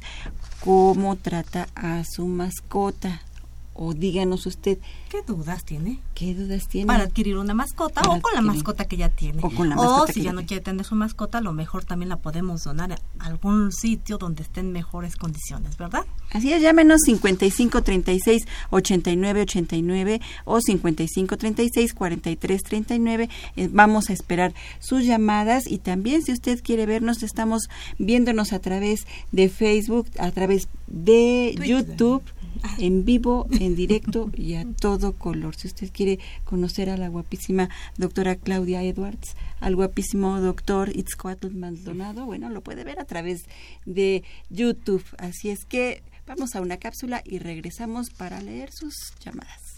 cómo 0.66 1.14
trata 1.14 1.68
a 1.76 2.02
su 2.04 2.26
mascota. 2.26 3.20
O 3.78 3.92
díganos 3.92 4.46
usted. 4.46 4.78
¿Qué 5.10 5.22
dudas 5.26 5.64
tiene? 5.64 6.00
¿Qué 6.14 6.34
dudas 6.34 6.66
tiene? 6.68 6.86
Para 6.86 7.04
adquirir 7.04 7.36
una 7.36 7.54
mascota 7.54 8.00
o 8.02 8.20
con 8.20 8.34
la 8.34 8.40
mascota 8.40 8.86
que 8.86 8.96
ya 8.96 9.10
tiene. 9.10 9.40
O 9.42 9.50
con 9.50 9.68
la. 9.68 9.76
O 9.76 10.06
si 10.06 10.22
ya 10.22 10.32
no 10.32 10.46
quiere 10.46 10.62
tener 10.62 10.84
su 10.84 10.94
mascota, 10.94 11.38
a 11.38 11.40
lo 11.40 11.52
mejor 11.52 11.84
también 11.84 12.08
la 12.08 12.16
podemos 12.16 12.64
donar 12.64 12.92
a 12.92 12.98
algún 13.20 13.72
sitio 13.72 14.18
donde 14.18 14.42
esté 14.42 14.60
en 14.60 14.72
mejores 14.72 15.16
condiciones, 15.16 15.76
¿verdad? 15.76 16.06
Así 16.30 16.52
es, 16.52 16.62
llámenos 16.62 17.02
55 17.04 17.82
36 17.82 18.46
89 18.70 19.42
89 19.42 20.20
o 20.44 20.60
55 20.60 21.36
36 21.36 21.94
43 21.94 22.62
39. 22.62 23.28
Eh, 23.56 23.68
vamos 23.70 24.10
a 24.10 24.12
esperar 24.12 24.54
sus 24.80 25.04
llamadas 25.04 25.70
y 25.70 25.78
también 25.78 26.22
si 26.22 26.32
usted 26.32 26.62
quiere 26.62 26.86
vernos, 26.86 27.22
estamos 27.22 27.68
viéndonos 27.98 28.52
a 28.52 28.58
través 28.58 29.06
de 29.32 29.48
Facebook, 29.48 30.08
a 30.18 30.30
través 30.30 30.68
de 30.85 30.85
YouTube 30.88 32.22
en 32.78 33.04
vivo, 33.04 33.46
en 33.60 33.76
directo 33.76 34.30
y 34.34 34.54
a 34.54 34.64
todo 34.80 35.12
color. 35.12 35.56
Si 35.56 35.68
usted 35.68 35.90
quiere 35.92 36.18
conocer 36.44 36.90
a 36.90 36.96
la 36.96 37.08
guapísima 37.08 37.68
doctora 37.96 38.36
Claudia 38.36 38.82
Edwards, 38.82 39.36
al 39.60 39.76
guapísimo 39.76 40.40
doctor 40.40 40.94
Itzcoatl 40.94 41.50
Maldonado, 41.50 42.26
bueno, 42.26 42.50
lo 42.50 42.60
puede 42.60 42.84
ver 42.84 43.00
a 43.00 43.04
través 43.04 43.44
de 43.84 44.24
YouTube. 44.50 45.04
Así 45.18 45.50
es 45.50 45.64
que 45.64 46.02
vamos 46.26 46.54
a 46.54 46.60
una 46.60 46.76
cápsula 46.78 47.22
y 47.24 47.38
regresamos 47.38 48.10
para 48.10 48.40
leer 48.40 48.70
sus 48.72 48.94
llamadas. 49.24 49.74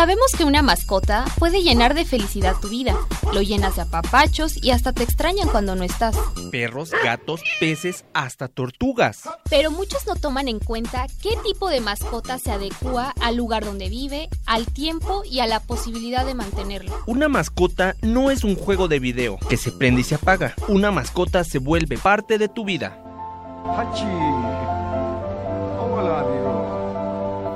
Sabemos 0.00 0.32
que 0.32 0.46
una 0.46 0.62
mascota 0.62 1.26
puede 1.38 1.62
llenar 1.62 1.92
de 1.92 2.06
felicidad 2.06 2.56
tu 2.58 2.70
vida. 2.70 2.96
Lo 3.34 3.42
llenas 3.42 3.76
de 3.76 3.82
apapachos 3.82 4.56
y 4.64 4.70
hasta 4.70 4.94
te 4.94 5.02
extrañan 5.02 5.50
cuando 5.50 5.76
no 5.76 5.84
estás. 5.84 6.16
Perros, 6.50 6.92
gatos, 7.04 7.42
peces, 7.60 8.06
hasta 8.14 8.48
tortugas. 8.48 9.28
Pero 9.50 9.70
muchos 9.70 10.06
no 10.06 10.16
toman 10.16 10.48
en 10.48 10.58
cuenta 10.58 11.06
qué 11.20 11.36
tipo 11.44 11.68
de 11.68 11.82
mascota 11.82 12.38
se 12.38 12.50
adecua 12.50 13.12
al 13.20 13.36
lugar 13.36 13.62
donde 13.62 13.90
vive, 13.90 14.30
al 14.46 14.64
tiempo 14.64 15.22
y 15.22 15.40
a 15.40 15.46
la 15.46 15.60
posibilidad 15.60 16.24
de 16.24 16.32
mantenerlo. 16.32 16.96
Una 17.04 17.28
mascota 17.28 17.94
no 18.00 18.30
es 18.30 18.42
un 18.42 18.56
juego 18.56 18.88
de 18.88 19.00
video 19.00 19.36
que 19.50 19.58
se 19.58 19.70
prende 19.70 20.00
y 20.00 20.04
se 20.04 20.14
apaga. 20.14 20.54
Una 20.68 20.90
mascota 20.90 21.44
se 21.44 21.58
vuelve 21.58 21.98
parte 21.98 22.38
de 22.38 22.48
tu 22.48 22.64
vida. 22.64 23.04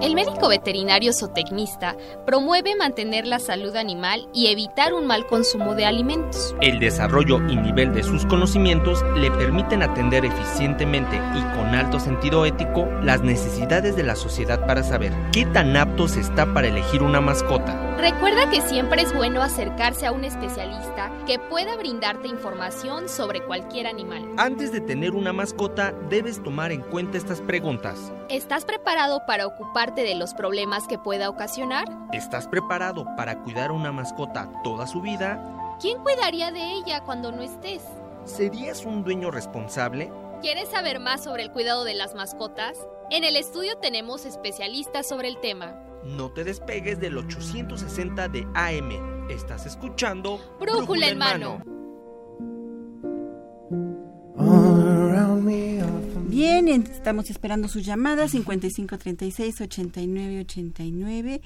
El 0.05 0.15
médico 0.15 0.49
veterinario 0.49 1.15
zootecnista 1.15 1.97
promueve 2.27 2.77
mantener 2.77 3.27
la 3.27 3.39
salud 3.39 3.75
animal 3.75 4.29
y 4.35 4.49
evitar 4.49 4.93
un 4.93 5.07
mal 5.07 5.27
consumo 5.27 5.75
de 5.75 5.87
alimentos. 5.87 6.55
El 6.61 6.79
desarrollo 6.79 7.39
y 7.49 7.57
nivel 7.57 7.95
de 7.95 8.03
sus 8.03 8.27
conocimientos 8.27 9.03
le 9.17 9.31
permiten 9.31 9.83
atender 9.83 10.27
eficientemente 10.27 11.17
y 11.17 11.57
con 11.57 11.75
alto 11.75 11.99
sentido 11.99 12.45
ético 12.45 12.87
las 13.03 13.23
necesidades 13.23 13.97
de 13.97 14.03
la 14.03 14.15
sociedad 14.15 14.67
para 14.67 14.83
saber 14.83 15.11
qué 15.33 15.47
tan 15.47 15.75
aptos 15.75 16.19
está 16.19 16.53
para 16.53 16.69
elegir 16.69 17.03
una 17.03 17.23
mascota. 17.23 17.94
Recuerda 17.97 18.51
que 18.51 18.61
siempre 18.61 19.03
es 19.03 19.15
bueno 19.15 19.41
acercarse 19.41 20.07
a 20.07 20.13
un 20.13 20.25
especialista 20.25 21.13
que 21.27 21.39
pueda 21.39 21.77
brindarte 21.77 22.27
información 22.27 23.09
sobre 23.09 23.43
cualquier 23.45 23.87
animal. 23.87 24.33
Antes 24.37 24.73
de 24.73 24.81
tener 24.81 25.13
una 25.13 25.33
mascota, 25.33 25.93
debes 26.11 26.43
tomar 26.43 26.73
en 26.73 26.83
cuenta 26.83 27.17
estas 27.17 27.41
preguntas. 27.41 28.13
¿Estás 28.29 28.65
preparado 28.65 29.25
para 29.27 29.47
ocuparte 29.47 30.03
de 30.03 30.17
los 30.17 30.35
problemas 30.35 30.89
que 30.89 30.99
pueda 30.99 31.31
ocasionar? 31.31 31.89
¿Estás 32.13 32.49
preparado 32.49 33.07
para 33.17 33.41
cuidar 33.43 33.71
a 33.71 33.75
una 33.75 33.93
mascota 33.93 34.51
toda 34.65 34.87
su 34.89 35.01
vida? 35.01 35.77
¿Quién 35.81 36.03
cuidaría 36.03 36.51
de 36.51 36.73
ella 36.73 37.01
cuando 37.05 37.31
no 37.31 37.43
estés? 37.43 37.83
¿Serías 38.25 38.85
un 38.85 39.05
dueño 39.05 39.31
responsable? 39.31 40.11
¿Quieres 40.43 40.69
saber 40.69 40.99
más 40.99 41.23
sobre 41.23 41.45
el 41.45 41.53
cuidado 41.53 41.85
de 41.85 41.95
las 41.95 42.15
mascotas? 42.15 42.77
En 43.11 43.23
el 43.23 43.37
estudio 43.37 43.79
tenemos 43.79 44.25
especialistas 44.25 45.07
sobre 45.07 45.29
el 45.29 45.39
tema. 45.41 45.79
No 46.05 46.31
te 46.31 46.45
despegues 46.45 47.01
del 47.01 47.17
860 47.17 48.29
de 48.29 48.47
AM. 48.55 49.31
Estás 49.31 49.67
escuchando 49.67 50.57
Brújula 50.61 51.09
en 51.09 51.19
mano. 51.19 51.63
Bien, 56.29 56.69
estamos 56.69 57.31
esperando 57.31 57.69
sus 57.69 57.87
llamadas 57.87 58.33
55 58.33 58.99
36 58.99 59.61
89 59.61 60.41
89 60.41 61.41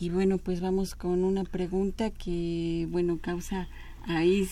y 0.00 0.08
bueno, 0.08 0.38
pues 0.38 0.60
vamos 0.60 0.94
con 0.94 1.24
una 1.24 1.44
pregunta 1.44 2.10
que 2.10 2.88
bueno, 2.90 3.18
causa 3.20 3.68
ahí 4.06 4.48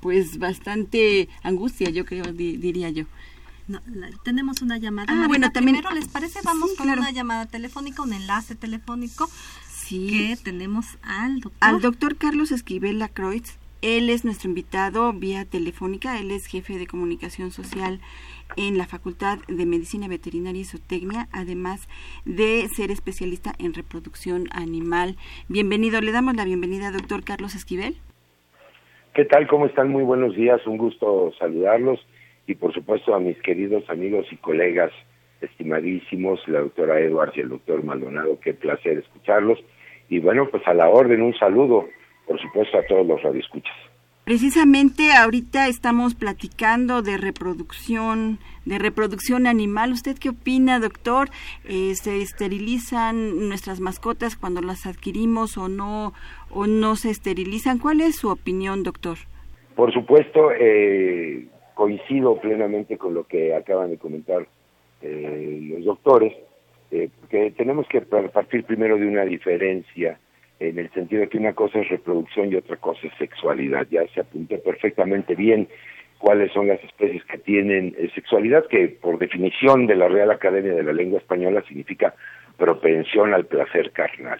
pues 0.00 0.38
bastante 0.38 1.28
angustia, 1.42 1.90
yo 1.90 2.04
creo 2.04 2.32
diría 2.32 2.90
yo. 2.90 3.06
No, 3.70 3.80
tenemos 4.24 4.62
una 4.62 4.78
llamada. 4.78 5.06
Ah, 5.12 5.28
bueno, 5.28 5.52
también. 5.52 5.76
Primero, 5.76 5.94
¿les 5.94 6.08
parece? 6.08 6.40
Vamos 6.44 6.72
con 6.74 6.90
una 6.90 7.12
llamada 7.12 7.46
telefónica, 7.46 8.02
un 8.02 8.12
enlace 8.12 8.56
telefónico. 8.56 9.28
Sí. 9.68 10.08
Que 10.08 10.36
tenemos 10.42 10.98
al 11.02 11.38
doctor. 11.40 11.68
Al 11.68 11.80
doctor 11.80 12.16
Carlos 12.16 12.50
Esquivel 12.50 12.98
Lacroix. 12.98 13.58
Él 13.80 14.10
es 14.10 14.24
nuestro 14.24 14.48
invitado 14.48 15.12
vía 15.12 15.44
telefónica. 15.44 16.18
Él 16.18 16.32
es 16.32 16.46
jefe 16.46 16.78
de 16.78 16.88
comunicación 16.88 17.52
social 17.52 18.00
en 18.56 18.76
la 18.76 18.88
Facultad 18.88 19.38
de 19.46 19.66
Medicina 19.66 20.08
Veterinaria 20.08 20.62
y 20.62 20.64
Zootecnia, 20.64 21.28
además 21.30 21.88
de 22.24 22.68
ser 22.74 22.90
especialista 22.90 23.54
en 23.58 23.72
reproducción 23.72 24.48
animal. 24.50 25.16
Bienvenido, 25.46 26.00
le 26.00 26.10
damos 26.10 26.34
la 26.34 26.44
bienvenida, 26.44 26.90
doctor 26.90 27.22
Carlos 27.22 27.54
Esquivel. 27.54 27.96
¿Qué 29.14 29.24
tal? 29.24 29.46
¿Cómo 29.46 29.66
están? 29.66 29.90
Muy 29.90 30.02
buenos 30.02 30.34
días, 30.34 30.60
un 30.66 30.76
gusto 30.76 31.32
saludarlos 31.38 32.00
y 32.50 32.56
por 32.56 32.74
supuesto 32.74 33.14
a 33.14 33.20
mis 33.20 33.40
queridos 33.42 33.88
amigos 33.88 34.26
y 34.32 34.36
colegas 34.36 34.90
estimadísimos, 35.40 36.40
la 36.48 36.60
doctora 36.60 36.98
Edwards 36.98 37.36
y 37.36 37.40
el 37.40 37.48
doctor 37.48 37.84
Maldonado, 37.84 38.40
qué 38.40 38.54
placer 38.54 38.98
escucharlos. 38.98 39.58
Y 40.08 40.18
bueno, 40.18 40.48
pues 40.50 40.66
a 40.66 40.74
la 40.74 40.88
orden, 40.88 41.22
un 41.22 41.34
saludo, 41.38 41.86
por 42.26 42.40
supuesto, 42.40 42.76
a 42.76 42.82
todos 42.86 43.06
los 43.06 43.22
radioescuchas. 43.22 43.74
Precisamente 44.24 45.12
ahorita 45.12 45.68
estamos 45.68 46.14
platicando 46.16 47.02
de 47.02 47.16
reproducción, 47.18 48.38
de 48.64 48.80
reproducción 48.80 49.46
animal. 49.46 49.92
¿Usted 49.92 50.16
qué 50.18 50.30
opina, 50.30 50.80
doctor? 50.80 51.30
Eh, 51.64 51.94
¿Se 51.94 52.20
esterilizan 52.20 53.48
nuestras 53.48 53.78
mascotas 53.78 54.36
cuando 54.36 54.60
las 54.60 54.86
adquirimos 54.86 55.56
o 55.56 55.68
no, 55.68 56.12
o 56.50 56.66
no 56.66 56.96
se 56.96 57.10
esterilizan? 57.10 57.78
¿Cuál 57.78 58.00
es 58.00 58.16
su 58.16 58.28
opinión, 58.28 58.82
doctor? 58.82 59.18
Por 59.76 59.92
supuesto, 59.92 60.50
eh, 60.52 61.46
coincido 61.80 62.38
plenamente 62.38 62.98
con 62.98 63.14
lo 63.14 63.24
que 63.24 63.54
acaban 63.54 63.88
de 63.88 63.96
comentar 63.96 64.46
eh, 65.00 65.60
los 65.70 65.82
doctores, 65.82 66.34
eh, 66.90 67.08
que 67.30 67.52
tenemos 67.52 67.88
que 67.88 68.02
partir 68.02 68.64
primero 68.64 68.98
de 68.98 69.06
una 69.06 69.24
diferencia 69.24 70.18
en 70.58 70.78
el 70.78 70.90
sentido 70.90 71.22
de 71.22 71.30
que 71.30 71.38
una 71.38 71.54
cosa 71.54 71.78
es 71.78 71.88
reproducción 71.88 72.52
y 72.52 72.56
otra 72.56 72.76
cosa 72.76 73.06
es 73.06 73.14
sexualidad. 73.16 73.86
Ya 73.90 74.06
se 74.08 74.20
apuntó 74.20 74.60
perfectamente 74.60 75.34
bien 75.34 75.68
cuáles 76.18 76.52
son 76.52 76.68
las 76.68 76.84
especies 76.84 77.24
que 77.24 77.38
tienen 77.38 77.94
eh, 77.96 78.10
sexualidad, 78.14 78.66
que 78.66 78.88
por 78.88 79.18
definición 79.18 79.86
de 79.86 79.96
la 79.96 80.08
Real 80.08 80.30
Academia 80.30 80.74
de 80.74 80.82
la 80.82 80.92
Lengua 80.92 81.18
Española 81.18 81.64
significa 81.66 82.14
propensión 82.58 83.32
al 83.32 83.46
placer 83.46 83.90
carnal. 83.92 84.38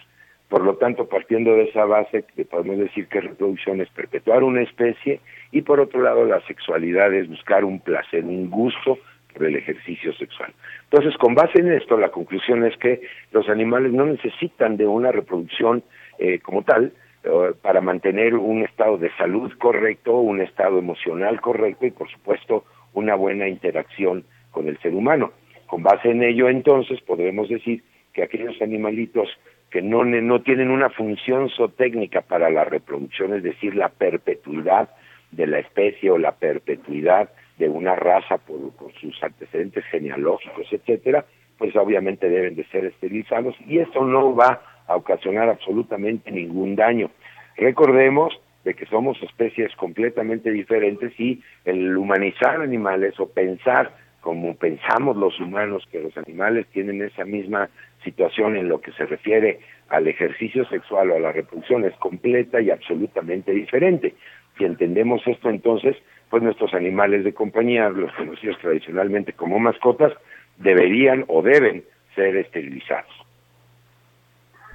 Por 0.51 0.65
lo 0.65 0.75
tanto, 0.75 1.07
partiendo 1.07 1.55
de 1.55 1.63
esa 1.63 1.85
base, 1.85 2.25
podemos 2.49 2.77
decir 2.77 3.07
que 3.07 3.21
reproducción 3.21 3.79
es 3.79 3.89
perpetuar 3.91 4.43
una 4.43 4.61
especie 4.61 5.21
y 5.49 5.61
por 5.61 5.79
otro 5.79 6.01
lado 6.01 6.25
la 6.25 6.41
sexualidad 6.41 7.13
es 7.13 7.29
buscar 7.29 7.63
un 7.63 7.79
placer, 7.79 8.25
un 8.25 8.49
gusto 8.49 8.99
por 9.33 9.45
el 9.45 9.55
ejercicio 9.55 10.11
sexual. 10.15 10.53
Entonces, 10.83 11.17
con 11.17 11.35
base 11.35 11.61
en 11.61 11.71
esto, 11.71 11.95
la 11.95 12.11
conclusión 12.11 12.65
es 12.65 12.75
que 12.79 12.99
los 13.31 13.47
animales 13.47 13.93
no 13.93 14.05
necesitan 14.05 14.75
de 14.75 14.85
una 14.85 15.13
reproducción 15.13 15.83
eh, 16.19 16.39
como 16.39 16.63
tal 16.63 16.91
eh, 17.23 17.53
para 17.61 17.79
mantener 17.79 18.35
un 18.35 18.63
estado 18.63 18.97
de 18.97 19.09
salud 19.15 19.53
correcto, 19.57 20.17
un 20.17 20.41
estado 20.41 20.79
emocional 20.79 21.39
correcto 21.39 21.85
y, 21.85 21.91
por 21.91 22.11
supuesto, 22.11 22.65
una 22.91 23.15
buena 23.15 23.47
interacción 23.47 24.25
con 24.51 24.67
el 24.67 24.77
ser 24.79 24.95
humano. 24.95 25.31
Con 25.67 25.81
base 25.81 26.11
en 26.11 26.23
ello, 26.23 26.49
entonces, 26.49 26.99
podremos 26.99 27.47
decir 27.47 27.83
que 28.11 28.23
aquellos 28.23 28.61
animalitos 28.61 29.29
que 29.71 29.81
no, 29.81 30.03
no 30.03 30.41
tienen 30.41 30.69
una 30.69 30.89
función 30.89 31.49
zootécnica 31.49 32.21
para 32.21 32.49
la 32.49 32.65
reproducción, 32.65 33.33
es 33.33 33.41
decir, 33.41 33.73
la 33.73 33.89
perpetuidad 33.89 34.89
de 35.31 35.47
la 35.47 35.59
especie 35.59 36.11
o 36.11 36.17
la 36.17 36.33
perpetuidad 36.33 37.29
de 37.57 37.69
una 37.69 37.95
raza 37.95 38.37
por, 38.37 38.73
sus 38.99 39.23
antecedentes 39.23 39.85
genealógicos, 39.85 40.67
etcétera, 40.71 41.25
pues 41.57 41.75
obviamente 41.75 42.27
deben 42.27 42.55
de 42.55 42.65
ser 42.65 42.85
esterilizados 42.85 43.55
y 43.65 43.79
esto 43.79 44.03
no 44.03 44.35
va 44.35 44.61
a 44.87 44.95
ocasionar 44.95 45.47
absolutamente 45.47 46.31
ningún 46.31 46.75
daño. 46.75 47.09
Recordemos 47.55 48.33
de 48.65 48.73
que 48.73 48.85
somos 48.87 49.21
especies 49.23 49.73
completamente 49.75 50.51
diferentes 50.51 51.17
y 51.19 51.41
el 51.63 51.95
humanizar 51.95 52.61
animales 52.61 53.19
o 53.19 53.29
pensar 53.29 53.95
como 54.21 54.55
pensamos 54.55 55.17
los 55.17 55.39
humanos 55.39 55.87
que 55.91 55.99
los 55.99 56.15
animales 56.17 56.67
tienen 56.67 57.01
esa 57.01 57.25
misma 57.25 57.69
situación 58.03 58.55
en 58.55 58.69
lo 58.69 58.81
que 58.81 58.91
se 58.93 59.05
refiere 59.05 59.59
al 59.89 60.07
ejercicio 60.07 60.65
sexual 60.65 61.11
o 61.11 61.15
a 61.15 61.19
la 61.19 61.31
reproducción 61.31 61.85
es 61.85 61.95
completa 61.97 62.61
y 62.61 62.69
absolutamente 62.69 63.51
diferente. 63.51 64.15
Si 64.57 64.65
entendemos 64.65 65.21
esto 65.25 65.49
entonces, 65.49 65.95
pues 66.29 66.43
nuestros 66.43 66.73
animales 66.73 67.23
de 67.23 67.33
compañía, 67.33 67.89
los 67.89 68.11
conocidos 68.13 68.57
tradicionalmente 68.59 69.33
como 69.33 69.59
mascotas, 69.59 70.13
deberían 70.57 71.25
o 71.27 71.41
deben 71.41 71.83
ser 72.15 72.35
esterilizados. 72.37 73.11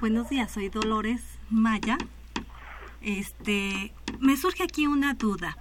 Buenos 0.01 0.29
días, 0.29 0.51
soy 0.51 0.69
Dolores 0.69 1.39
Maya. 1.51 1.97
Este, 3.03 3.93
me 4.21 4.37
surge 4.37 4.65
aquí 4.65 4.87
una 4.87 5.15
duda. 5.15 5.57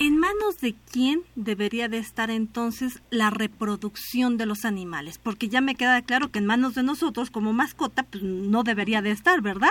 ¿En 0.00 0.18
manos 0.18 0.60
de 0.60 0.74
quién 0.92 1.20
debería 1.36 1.88
de 1.88 1.98
estar 1.98 2.30
entonces 2.30 3.02
la 3.10 3.30
reproducción 3.30 4.36
de 4.36 4.46
los 4.46 4.64
animales? 4.64 5.18
Porque 5.18 5.48
ya 5.48 5.60
me 5.60 5.76
queda 5.76 6.02
claro 6.02 6.30
que 6.32 6.40
en 6.40 6.46
manos 6.46 6.74
de 6.74 6.82
nosotros 6.82 7.30
como 7.30 7.52
mascota 7.52 8.04
pues 8.10 8.22
no 8.24 8.64
debería 8.64 9.02
de 9.02 9.12
estar, 9.12 9.40
¿verdad? 9.40 9.70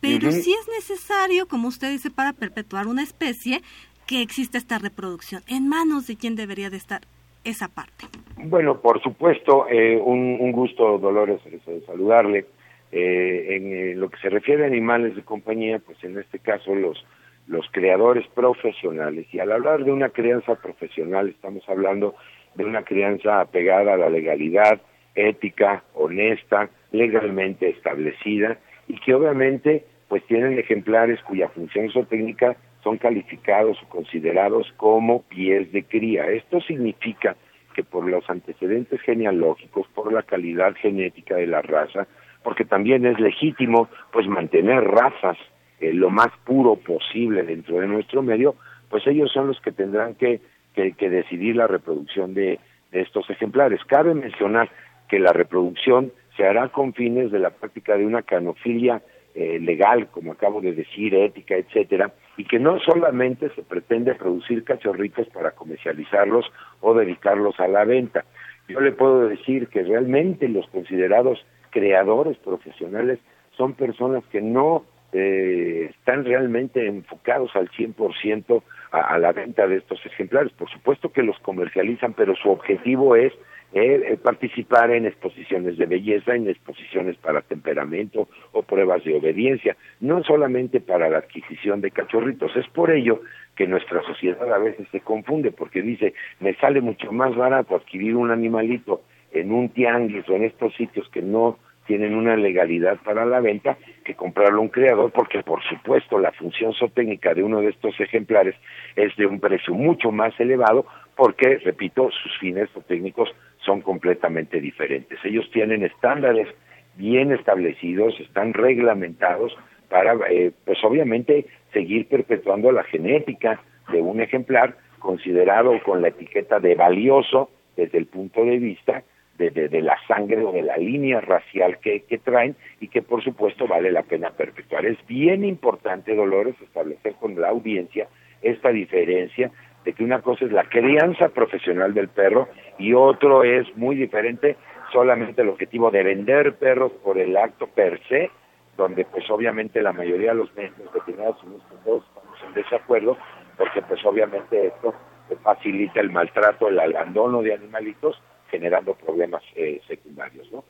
Pero 0.00 0.32
si 0.32 0.52
es 0.52 0.68
necesario, 0.74 1.46
como 1.46 1.68
usted 1.68 1.92
dice, 1.92 2.10
para 2.10 2.32
perpetuar 2.32 2.88
una 2.88 3.04
especie, 3.04 3.62
que 4.06 4.20
exista 4.20 4.58
esta 4.58 4.78
reproducción. 4.78 5.42
¿En 5.46 5.68
manos 5.68 6.08
de 6.08 6.16
quién 6.16 6.34
debería 6.34 6.70
de 6.70 6.76
estar 6.76 7.02
esa 7.44 7.68
parte? 7.68 8.06
Bueno, 8.36 8.80
por 8.80 9.00
supuesto, 9.00 9.66
eh, 9.68 9.96
un, 9.96 10.50
gusto, 10.52 10.98
Dolores, 10.98 11.40
saludarle. 11.86 12.46
Eh, 12.90 13.56
en 13.56 13.72
eh, 13.72 13.94
lo 13.94 14.10
que 14.10 14.18
se 14.18 14.28
refiere 14.28 14.64
a 14.64 14.66
animales 14.66 15.16
de 15.16 15.22
compañía, 15.22 15.78
pues 15.78 15.96
en 16.04 16.18
este 16.18 16.38
caso 16.40 16.74
los 16.74 17.02
los 17.46 17.66
creadores 17.70 18.26
profesionales. 18.28 19.26
Y 19.32 19.40
al 19.40 19.52
hablar 19.52 19.84
de 19.84 19.92
una 19.92 20.10
crianza 20.10 20.54
profesional, 20.56 21.28
estamos 21.28 21.68
hablando 21.68 22.14
de 22.54 22.64
una 22.64 22.82
crianza 22.82 23.40
apegada 23.40 23.94
a 23.94 23.96
la 23.96 24.10
legalidad, 24.10 24.80
ética, 25.14 25.82
honesta, 25.94 26.70
legalmente 26.92 27.68
establecida 27.70 28.58
y 28.88 28.98
que 29.00 29.14
obviamente 29.14 29.84
pues 30.08 30.24
tienen 30.26 30.58
ejemplares 30.58 31.20
cuya 31.22 31.48
función 31.48 31.90
zootécnica 31.90 32.56
son 32.82 32.98
calificados 32.98 33.78
o 33.82 33.88
considerados 33.88 34.70
como 34.76 35.22
pies 35.22 35.72
de 35.72 35.84
cría. 35.84 36.26
Esto 36.26 36.60
significa 36.60 37.36
que 37.74 37.82
por 37.82 38.06
los 38.08 38.28
antecedentes 38.28 39.00
genealógicos, 39.00 39.86
por 39.94 40.12
la 40.12 40.22
calidad 40.22 40.74
genética 40.74 41.36
de 41.36 41.46
la 41.46 41.62
raza, 41.62 42.06
porque 42.42 42.64
también 42.64 43.06
es 43.06 43.18
legítimo 43.18 43.88
pues 44.12 44.26
mantener 44.26 44.84
razas 44.84 45.38
eh, 45.82 45.92
lo 45.92 46.10
más 46.10 46.28
puro 46.44 46.76
posible 46.76 47.42
dentro 47.42 47.80
de 47.80 47.88
nuestro 47.88 48.22
medio, 48.22 48.54
pues 48.88 49.04
ellos 49.08 49.32
son 49.32 49.48
los 49.48 49.60
que 49.60 49.72
tendrán 49.72 50.14
que, 50.14 50.40
que, 50.74 51.10
decidir 51.10 51.56
la 51.56 51.66
reproducción 51.66 52.34
de, 52.34 52.60
estos 52.92 53.28
ejemplares. 53.30 53.80
Cabe 53.86 54.14
mencionar 54.14 54.70
que 55.08 55.18
la 55.18 55.32
reproducción 55.32 56.12
se 56.36 56.46
hará 56.46 56.68
con 56.68 56.94
fines 56.94 57.32
de 57.32 57.40
la 57.40 57.50
práctica 57.50 57.96
de 57.96 58.06
una 58.06 58.22
canofilia 58.22 59.02
eh, 59.34 59.58
legal, 59.58 60.06
como 60.12 60.32
acabo 60.32 60.60
de 60.60 60.72
decir, 60.72 61.16
ética, 61.16 61.56
etcétera, 61.56 62.12
y 62.36 62.44
que 62.44 62.60
no 62.60 62.78
solamente 62.78 63.48
se 63.56 63.62
pretende 63.62 64.14
producir 64.14 64.62
cachorritos 64.62 65.26
para 65.30 65.50
comercializarlos 65.50 66.44
o 66.80 66.94
dedicarlos 66.94 67.58
a 67.58 67.66
la 67.66 67.84
venta. 67.84 68.24
Yo 68.68 68.80
le 68.80 68.92
puedo 68.92 69.26
decir 69.26 69.66
que 69.66 69.82
realmente 69.82 70.48
los 70.48 70.68
considerados 70.68 71.44
creadores 71.70 72.36
profesionales 72.38 73.18
son 73.56 73.72
personas 73.72 74.22
que 74.30 74.40
no 74.40 74.84
eh, 75.12 75.90
están 75.90 76.24
realmente 76.24 76.86
enfocados 76.86 77.54
al 77.54 77.70
100% 77.70 78.62
a, 78.92 79.00
a 79.00 79.18
la 79.18 79.32
venta 79.32 79.66
de 79.66 79.76
estos 79.76 80.04
ejemplares. 80.06 80.52
Por 80.52 80.70
supuesto 80.70 81.12
que 81.12 81.22
los 81.22 81.38
comercializan, 81.40 82.14
pero 82.14 82.34
su 82.36 82.50
objetivo 82.50 83.16
es 83.16 83.32
eh, 83.74 84.02
eh, 84.06 84.16
participar 84.18 84.90
en 84.90 85.06
exposiciones 85.06 85.78
de 85.78 85.86
belleza, 85.86 86.34
en 86.34 86.46
exposiciones 86.46 87.16
para 87.16 87.40
temperamento 87.40 88.28
o 88.52 88.62
pruebas 88.64 89.02
de 89.02 89.16
obediencia, 89.16 89.78
no 90.00 90.22
solamente 90.24 90.82
para 90.82 91.08
la 91.08 91.18
adquisición 91.18 91.80
de 91.80 91.90
cachorritos. 91.90 92.54
Es 92.54 92.68
por 92.68 92.90
ello 92.90 93.22
que 93.56 93.66
nuestra 93.66 94.02
sociedad 94.02 94.52
a 94.52 94.58
veces 94.58 94.86
se 94.92 95.00
confunde 95.00 95.52
porque 95.52 95.80
dice, 95.80 96.12
me 96.40 96.54
sale 96.56 96.82
mucho 96.82 97.12
más 97.12 97.34
barato 97.34 97.74
adquirir 97.74 98.14
un 98.14 98.30
animalito 98.30 99.04
en 99.30 99.50
un 99.50 99.70
tianguis 99.70 100.28
o 100.28 100.36
en 100.36 100.44
estos 100.44 100.74
sitios 100.74 101.08
que 101.08 101.22
no 101.22 101.58
tienen 101.86 102.14
una 102.14 102.36
legalidad 102.36 102.98
para 103.04 103.24
la 103.24 103.40
venta 103.40 103.76
que 104.04 104.14
comprarlo 104.14 104.58
a 104.58 104.62
un 104.62 104.68
creador 104.68 105.10
porque 105.12 105.42
por 105.42 105.62
supuesto 105.64 106.18
la 106.18 106.32
función 106.32 106.72
zootécnica 106.74 107.34
de 107.34 107.42
uno 107.42 107.60
de 107.60 107.70
estos 107.70 107.98
ejemplares 108.00 108.54
es 108.96 109.14
de 109.16 109.26
un 109.26 109.40
precio 109.40 109.74
mucho 109.74 110.12
más 110.12 110.38
elevado 110.38 110.86
porque, 111.16 111.58
repito, 111.58 112.10
sus 112.10 112.38
fines 112.38 112.70
zootécnicos 112.70 113.34
son 113.64 113.80
completamente 113.82 114.60
diferentes. 114.60 115.18
Ellos 115.24 115.48
tienen 115.52 115.84
estándares 115.84 116.48
bien 116.96 117.32
establecidos, 117.32 118.18
están 118.20 118.54
reglamentados 118.54 119.56
para, 119.88 120.14
eh, 120.30 120.52
pues 120.64 120.82
obviamente, 120.84 121.46
seguir 121.72 122.08
perpetuando 122.08 122.72
la 122.72 122.84
genética 122.84 123.60
de 123.92 124.00
un 124.00 124.20
ejemplar 124.20 124.76
considerado 124.98 125.78
con 125.82 126.00
la 126.00 126.08
etiqueta 126.08 126.60
de 126.60 126.74
valioso 126.74 127.50
desde 127.76 127.98
el 127.98 128.06
punto 128.06 128.44
de 128.44 128.58
vista 128.58 129.02
de, 129.38 129.82
la 129.82 129.96
sangre 130.06 130.44
o 130.44 130.52
de 130.52 130.62
la 130.62 130.76
línea 130.76 131.20
racial 131.20 131.78
que, 131.78 132.02
que 132.02 132.18
traen 132.18 132.54
y 132.80 132.88
que 132.88 133.02
por 133.02 133.22
supuesto 133.24 133.66
vale 133.66 133.90
la 133.90 134.02
pena 134.02 134.30
perpetuar. 134.30 134.86
Es 134.86 134.98
bien 135.06 135.44
importante, 135.44 136.14
Dolores, 136.14 136.54
establecer 136.60 137.14
con 137.14 137.40
la 137.40 137.48
audiencia 137.48 138.08
esta 138.42 138.70
diferencia 138.70 139.50
de 139.84 139.92
que 139.92 140.04
una 140.04 140.20
cosa 140.20 140.44
es 140.44 140.52
la 140.52 140.64
crianza 140.64 141.28
profesional 141.30 141.94
del 141.94 142.08
perro 142.08 142.48
y 142.78 142.94
otro 142.94 143.42
es 143.42 143.66
muy 143.76 143.96
diferente 143.96 144.56
solamente 144.92 145.42
el 145.42 145.48
objetivo 145.48 145.90
de 145.90 146.02
vender 146.02 146.54
perros 146.56 146.92
por 147.02 147.18
el 147.18 147.36
acto 147.36 147.66
per 147.66 148.00
se, 148.08 148.30
donde 148.76 149.04
pues 149.04 149.28
obviamente 149.30 149.82
la 149.82 149.92
mayoría 149.92 150.30
de 150.30 150.36
los 150.36 150.54
médicos 150.54 150.92
veterinarios 150.92 151.36
todos 151.84 152.04
estamos 152.06 152.38
en 152.46 152.54
desacuerdo, 152.54 153.16
porque 153.56 153.82
pues 153.82 154.04
obviamente 154.04 154.66
esto 154.66 154.94
facilita 155.42 156.00
el 156.00 156.10
maltrato, 156.10 156.68
el 156.68 156.78
abandono 156.78 157.42
de 157.42 157.54
animalitos 157.54 158.20
generando 158.52 158.94
problemas 158.94 159.42
eh, 159.56 159.80
secundarios, 159.88 160.46
¿no? 160.52 160.62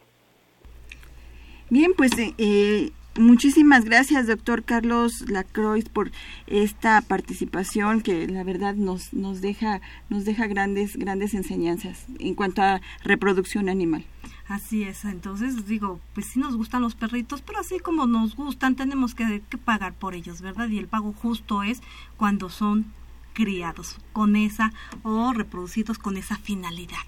Bien, 1.68 1.92
pues 1.96 2.16
eh, 2.18 2.32
eh, 2.38 2.90
muchísimas 3.18 3.84
gracias, 3.84 4.26
doctor 4.26 4.62
Carlos 4.62 5.28
Lacroix, 5.28 5.88
por 5.88 6.10
esta 6.46 7.02
participación 7.02 8.00
que 8.00 8.26
la 8.28 8.44
verdad 8.44 8.74
nos, 8.74 9.12
nos 9.12 9.40
deja 9.40 9.80
nos 10.08 10.24
deja 10.24 10.46
grandes 10.46 10.96
grandes 10.96 11.34
enseñanzas 11.34 12.06
en 12.18 12.34
cuanto 12.34 12.62
a 12.62 12.80
reproducción 13.04 13.68
animal. 13.68 14.04
Así 14.48 14.82
es, 14.82 15.04
entonces 15.04 15.66
digo, 15.66 16.00
pues 16.14 16.26
sí 16.26 16.38
nos 16.38 16.56
gustan 16.56 16.82
los 16.82 16.94
perritos, 16.94 17.40
pero 17.42 17.58
así 17.60 17.78
como 17.78 18.06
nos 18.06 18.36
gustan, 18.36 18.76
tenemos 18.76 19.14
que, 19.14 19.42
pagar 19.64 19.94
por 19.94 20.14
ellos, 20.14 20.42
¿verdad? 20.42 20.68
Y 20.68 20.78
el 20.78 20.88
pago 20.88 21.14
justo 21.14 21.62
es 21.62 21.80
cuando 22.16 22.50
son 22.50 22.92
criados 23.32 23.96
con 24.12 24.36
esa 24.36 24.72
o 25.04 25.32
reproducidos 25.32 25.98
con 25.98 26.18
esa 26.18 26.36
finalidad. 26.36 26.98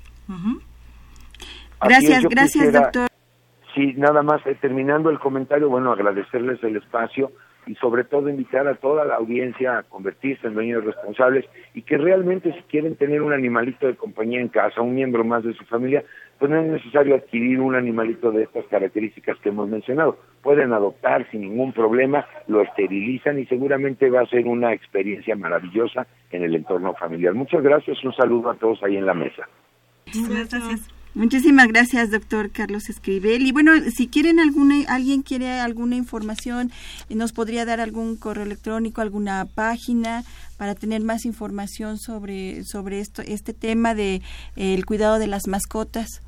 Gracias, 1.83 2.25
gracias, 2.25 2.73
doctor. 2.73 3.09
Sí, 3.75 3.93
nada 3.97 4.23
más, 4.23 4.47
eh, 4.47 4.57
terminando 4.61 5.11
el 5.11 5.19
comentario, 5.19 5.69
bueno, 5.69 5.93
agradecerles 5.93 6.63
el 6.63 6.77
espacio 6.77 7.33
y 7.67 7.75
sobre 7.77 8.05
todo 8.05 8.29
invitar 8.29 8.69
a 8.69 8.75
toda 8.75 9.05
la 9.05 9.17
audiencia 9.17 9.79
a 9.79 9.83
convertirse 9.83 10.47
en 10.47 10.55
dueños 10.55 10.85
responsables 10.85 11.45
y 11.73 11.83
que 11.83 11.97
realmente 11.97 12.53
si 12.53 12.61
quieren 12.65 12.95
tener 12.97 13.23
un 13.23 13.33
animalito 13.33 13.87
de 13.87 13.97
compañía 13.97 14.41
en 14.41 14.49
casa, 14.49 14.81
un 14.81 14.95
miembro 14.95 15.25
más 15.25 15.45
de 15.45 15.55
su 15.55 15.65
familia, 15.65 16.05
pues 16.39 16.51
no 16.51 16.61
es 16.61 16.67
necesario 16.67 17.15
adquirir 17.15 17.61
un 17.61 17.75
animalito 17.75 18.31
de 18.33 18.45
estas 18.45 18.65
características 18.67 19.39
que 19.39 19.49
hemos 19.49 19.69
mencionado. 19.69 20.19
Pueden 20.43 20.73
adoptar 20.73 21.29
sin 21.31 21.41
ningún 21.41 21.73
problema, 21.73 22.27
lo 22.49 22.61
esterilizan 22.61 23.39
y 23.39 23.47
seguramente 23.47 24.11
va 24.11 24.21
a 24.21 24.27
ser 24.27 24.47
una 24.47 24.73
experiencia 24.73 25.35
maravillosa 25.37 26.07
en 26.31 26.45
el 26.45 26.55
entorno 26.55 26.95
familiar. 26.95 27.35
Muchas 27.35 27.63
gracias, 27.63 28.03
un 28.05 28.15
saludo 28.15 28.51
a 28.51 28.55
todos 28.55 28.83
ahí 28.83 28.97
en 28.97 29.07
la 29.07 29.15
mesa. 29.15 29.49
Muchísimas 30.15 30.49
gracias. 30.49 30.81
Muchísimas 31.15 31.69
gracias, 31.69 32.11
doctor 32.11 32.51
Carlos 32.51 32.89
Escribel. 32.89 33.47
Y 33.47 33.53
bueno, 33.53 33.71
si 33.95 34.09
quieren 34.09 34.41
alguna, 34.41 34.85
alguien 34.89 35.23
quiere 35.23 35.61
alguna 35.61 35.95
información, 35.95 36.73
nos 37.09 37.33
podría 37.33 37.65
dar 37.65 37.81
algún 37.81 38.17
correo 38.17 38.43
electrónico, 38.43 39.01
alguna 39.01 39.45
página 39.45 40.25
para 40.57 40.75
tener 40.75 41.03
más 41.03 41.25
información 41.25 41.99
sobre 41.99 42.65
sobre 42.65 42.99
esto, 42.99 43.23
este 43.23 43.55
tema 43.55 43.95
de 43.95 44.23
eh, 44.57 44.75
el 44.75 44.85
cuidado 44.87 45.21
de 45.21 45.29
las 45.29 45.47
mascotas. 45.47 46.21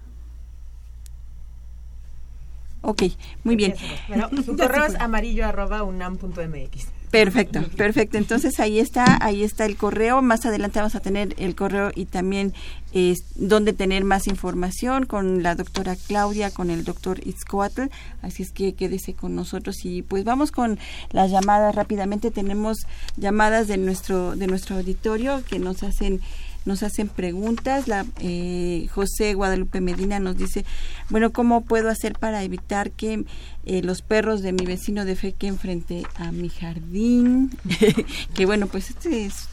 Ok, 2.83 3.03
muy 3.43 3.57
bien. 3.57 3.75
Bueno, 4.07 4.31
su 4.45 4.57
correo 4.57 4.85
es 4.85 4.95
amarillo 4.95 5.47
arroba 5.47 5.83
unam.mx. 5.83 6.96
Perfecto, 7.11 7.63
perfecto. 7.77 8.19
Entonces 8.19 8.59
ahí 8.61 8.79
está, 8.79 9.19
ahí 9.21 9.43
está 9.43 9.65
el 9.65 9.77
correo. 9.77 10.23
Más 10.23 10.45
adelante 10.45 10.79
vamos 10.79 10.95
a 10.95 11.01
tener 11.01 11.35
el 11.39 11.55
correo 11.55 11.91
y 11.95 12.07
también 12.07 12.53
eh, 12.93 13.15
donde 13.37 13.73
tener 13.73 14.05
más 14.05 14.27
información 14.27 15.07
con 15.07 15.43
la 15.43 15.55
doctora 15.55 15.97
Claudia, 15.97 16.51
con 16.51 16.71
el 16.71 16.85
doctor 16.85 17.21
Itzcoatl. 17.27 17.85
Así 18.23 18.43
es 18.43 18.51
que 18.51 18.75
quédese 18.75 19.15
con 19.15 19.35
nosotros 19.35 19.85
y 19.85 20.03
pues 20.03 20.25
vamos 20.25 20.51
con 20.51 20.79
las 21.11 21.31
llamadas 21.31 21.75
rápidamente. 21.75 22.31
Tenemos 22.31 22.87
llamadas 23.17 23.69
de 23.69 23.77
nuestro 23.79 24.37
de 24.37 24.47
nuestro 24.47 24.77
auditorio 24.77 25.43
que 25.49 25.59
nos 25.59 25.83
hacen 25.83 26.21
nos 26.67 26.83
hacen 26.83 27.09
preguntas. 27.09 27.89
La, 27.89 28.05
eh, 28.21 28.89
José 28.93 29.35
Guadalupe 29.35 29.81
Medina 29.81 30.21
nos 30.21 30.37
dice, 30.37 30.65
bueno, 31.09 31.33
¿cómo 31.33 31.65
puedo 31.65 31.89
hacer 31.89 32.15
para 32.15 32.43
evitar 32.43 32.91
que 32.91 33.25
eh, 33.65 33.83
los 33.83 34.03
perros 34.03 34.43
de 34.43 34.53
mi 34.53 34.67
vecino 34.67 35.05
defequen 35.05 35.59
frente 35.59 36.05
a 36.17 36.33
mi 36.33 36.49
jardín? 36.49 37.51
que 38.35 38.47
bueno, 38.47 38.67
pues 38.67 38.91
este 38.91 39.27
es, 39.27 39.49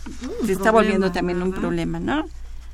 se 0.46 0.52
está 0.52 0.72
volviendo 0.72 1.12
también 1.12 1.42
un 1.42 1.54
problema, 1.54 2.00
¿no? 2.00 2.26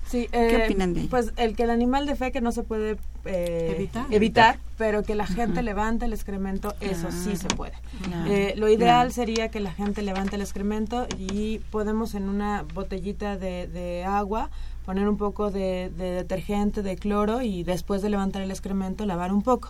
Sí, 0.09 0.27
¿Qué 0.31 0.55
eh, 0.57 0.65
opinan 0.65 0.93
de 0.93 1.01
ello? 1.01 1.09
Pues 1.09 1.31
el 1.37 1.55
que 1.55 1.63
el 1.63 1.69
animal 1.69 2.07
defeque 2.07 2.41
no 2.41 2.51
se 2.51 2.63
puede 2.63 2.97
eh, 3.25 3.73
Evitar. 3.75 4.05
evitar, 4.09 4.59
pero 4.77 5.03
que 5.03 5.13
la 5.13 5.27
gente 5.27 5.61
levante 5.61 6.05
el 6.05 6.13
excremento, 6.13 6.73
eso 6.81 7.11
sí 7.11 7.35
se 7.35 7.47
puede. 7.47 7.73
Claro, 8.03 8.31
Eh, 8.31 8.53
lo 8.57 8.69
ideal 8.69 9.07
claro. 9.07 9.11
sería 9.11 9.49
que 9.49 9.59
la 9.59 9.71
gente 9.71 10.01
levante 10.01 10.35
el 10.35 10.41
excremento 10.41 11.05
y 11.17 11.59
podemos 11.71 12.15
en 12.15 12.27
una 12.27 12.65
botellita 12.73 13.37
de, 13.37 13.67
de 13.67 14.03
agua 14.03 14.49
poner 14.85 15.07
un 15.07 15.17
poco 15.17 15.51
de, 15.51 15.91
de 15.95 16.11
detergente, 16.11 16.81
de 16.81 16.95
cloro 16.95 17.43
y 17.43 17.61
después 17.63 18.01
de 18.01 18.09
levantar 18.09 18.41
el 18.41 18.49
excremento 18.49 19.05
lavar 19.05 19.31
un 19.31 19.43
poco. 19.43 19.69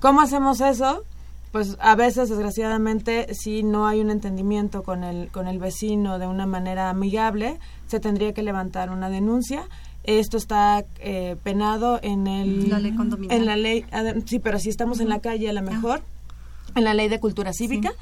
¿Cómo 0.00 0.20
hacemos 0.20 0.60
eso? 0.60 1.02
Pues 1.52 1.78
a 1.80 1.96
veces, 1.96 2.28
desgraciadamente, 2.28 3.32
si 3.32 3.62
no 3.62 3.86
hay 3.86 4.00
un 4.02 4.10
entendimiento 4.10 4.82
con 4.82 5.02
el, 5.02 5.28
con 5.30 5.48
el 5.48 5.58
vecino 5.58 6.18
de 6.18 6.26
una 6.26 6.44
manera 6.44 6.90
amigable, 6.90 7.58
se 7.88 8.00
tendría 8.00 8.32
que 8.32 8.42
levantar 8.42 8.90
una 8.90 9.10
denuncia. 9.10 9.64
Esto 10.04 10.36
está 10.36 10.84
eh, 11.00 11.36
penado 11.42 11.98
en 12.02 12.26
el 12.26 12.70
La 12.70 12.78
ley 12.78 12.92
condominial. 12.94 13.36
en 13.40 13.46
la 13.46 13.56
ley 13.56 13.84
sí 14.26 14.38
pero 14.38 14.58
si 14.58 14.70
estamos 14.70 15.00
en 15.00 15.08
la 15.08 15.18
calle 15.20 15.48
a 15.48 15.52
lo 15.52 15.60
mejor 15.62 16.00
en 16.74 16.84
la 16.84 16.94
ley 16.94 17.08
de 17.08 17.18
cultura 17.20 17.52
cívica 17.52 17.92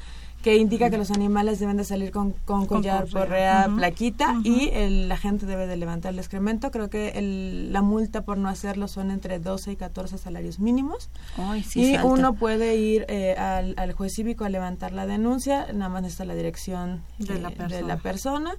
que 0.43 0.55
indica 0.55 0.89
que 0.89 0.97
los 0.97 1.11
animales 1.11 1.59
deben 1.59 1.75
de 1.77 1.83
salir 1.83 2.11
con, 2.11 2.31
con 2.31 2.67
collar, 2.67 3.09
correa. 3.09 3.69
plaquita 3.75 4.35
y 4.43 4.69
el- 4.71 5.09
la 5.09 5.17
gente 5.17 5.45
debe 5.45 5.67
de 5.67 5.75
levantar 5.75 6.13
el 6.13 6.19
excremento. 6.19 6.71
Creo 6.71 6.89
que 6.89 7.09
el- 7.15 7.73
la 7.73 7.81
multa 7.81 8.21
por 8.23 8.37
no 8.37 8.47
hacerlo 8.47 8.87
son 8.87 9.11
entre 9.11 9.39
12 9.39 9.71
y 9.73 9.75
14 9.75 10.17
salarios 10.17 10.59
mínimos. 10.59 11.09
Ay, 11.37 11.63
sí, 11.63 11.81
y 11.81 11.93
salta. 11.95 12.05
uno 12.05 12.33
puede 12.35 12.75
ir 12.77 13.05
eh, 13.09 13.35
al, 13.35 13.73
al 13.77 13.91
juez 13.93 14.13
cívico 14.13 14.45
a 14.45 14.49
levantar 14.49 14.93
la 14.93 15.05
denuncia, 15.05 15.67
nada 15.73 15.89
más 15.89 16.01
necesita 16.03 16.25
la 16.25 16.35
dirección 16.35 17.01
De 17.17 17.35
eh, 17.35 17.39
la 17.41 17.49
de 17.49 17.55
persona. 17.55 17.87
la 17.87 17.97
persona 17.97 18.51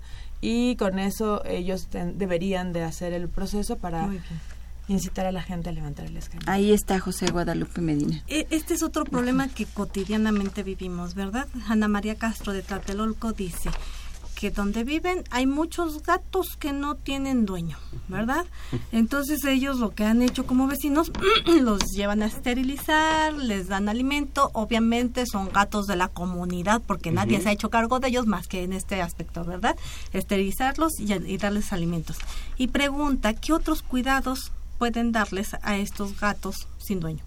y 0.43 0.77
con 0.77 0.99
eso 0.99 1.43
ellos 1.47 1.87
ten- 1.87 2.19
deberían 2.19 2.73
de 2.73 2.83
hacer 2.85 3.13
el 3.15 3.29
proceso 3.29 3.77
para 3.77 4.03
Muy 4.03 4.17
bien. 4.19 4.25
Incitar 4.89 5.27
a 5.27 5.33
la 5.33 5.43
gente 5.43 5.69
a 5.69 5.73
levantar 5.73 6.07
el 6.07 6.17
excremento. 6.17 6.51
Ahí 6.51 6.73
está 6.73 6.99
José 6.99 7.27
Guadalupe 7.31 7.81
Medina. 7.81 8.23
E- 8.27 8.47
Este 8.51 8.75
es 8.75 8.83
otro 8.83 9.05
problema 9.05 9.49
que 9.49 9.67
cotidianamente 9.67 10.63
vivimos, 10.63 11.15
¿verdad? 11.15 11.47
Ana 11.69 11.89
María 11.89 12.15
Castro 12.17 12.53
de 12.53 12.63
Tlatelolco 12.63 13.33
dice 13.33 13.71
que 14.35 14.53
donde 14.53 14.85
viven 14.85 15.25
hay 15.33 15.47
muchos 15.47 16.05
gatos 16.05 16.57
que 16.61 16.73
no 16.73 16.95
tienen 16.95 17.45
dueño, 17.45 17.77
¿verdad? 18.07 18.47
Entonces 18.93 19.45
ellos 19.45 19.79
lo 19.79 19.91
que 19.97 20.05
han 20.05 20.23
hecho 20.23 20.47
como 20.47 20.69
vecinos 20.69 21.11
los 21.61 21.81
llevan 21.97 22.23
a 22.23 22.27
esterilizar, 22.27 23.35
les 23.35 23.67
dan 23.67 23.89
alimento, 23.89 24.51
obviamente 24.55 25.25
son 25.27 25.49
gatos 25.51 25.87
de 25.87 25.97
la 25.97 26.07
comunidad 26.07 26.81
porque 26.87 27.11
nadie 27.11 27.41
se 27.41 27.49
ha 27.49 27.53
hecho 27.53 27.69
cargo 27.69 27.99
de 27.99 28.09
ellos 28.09 28.27
más 28.27 28.47
que 28.47 28.63
en 28.63 28.73
este 28.73 29.03
aspecto, 29.03 29.45
¿verdad? 29.45 29.77
Esterilizarlos 30.13 31.01
y, 31.01 31.13
y 31.13 31.37
darles 31.37 31.73
alimentos. 31.73 32.17
Y 32.57 32.69
pregunta, 32.69 33.35
¿qué 33.35 33.53
otros 33.53 33.83
cuidados 33.83 34.53
pueden 34.79 35.13
darles 35.13 35.55
a 35.63 35.77
estos 35.77 36.19
gatos 36.19 36.69
sin 36.79 37.01
dueño? 37.01 37.25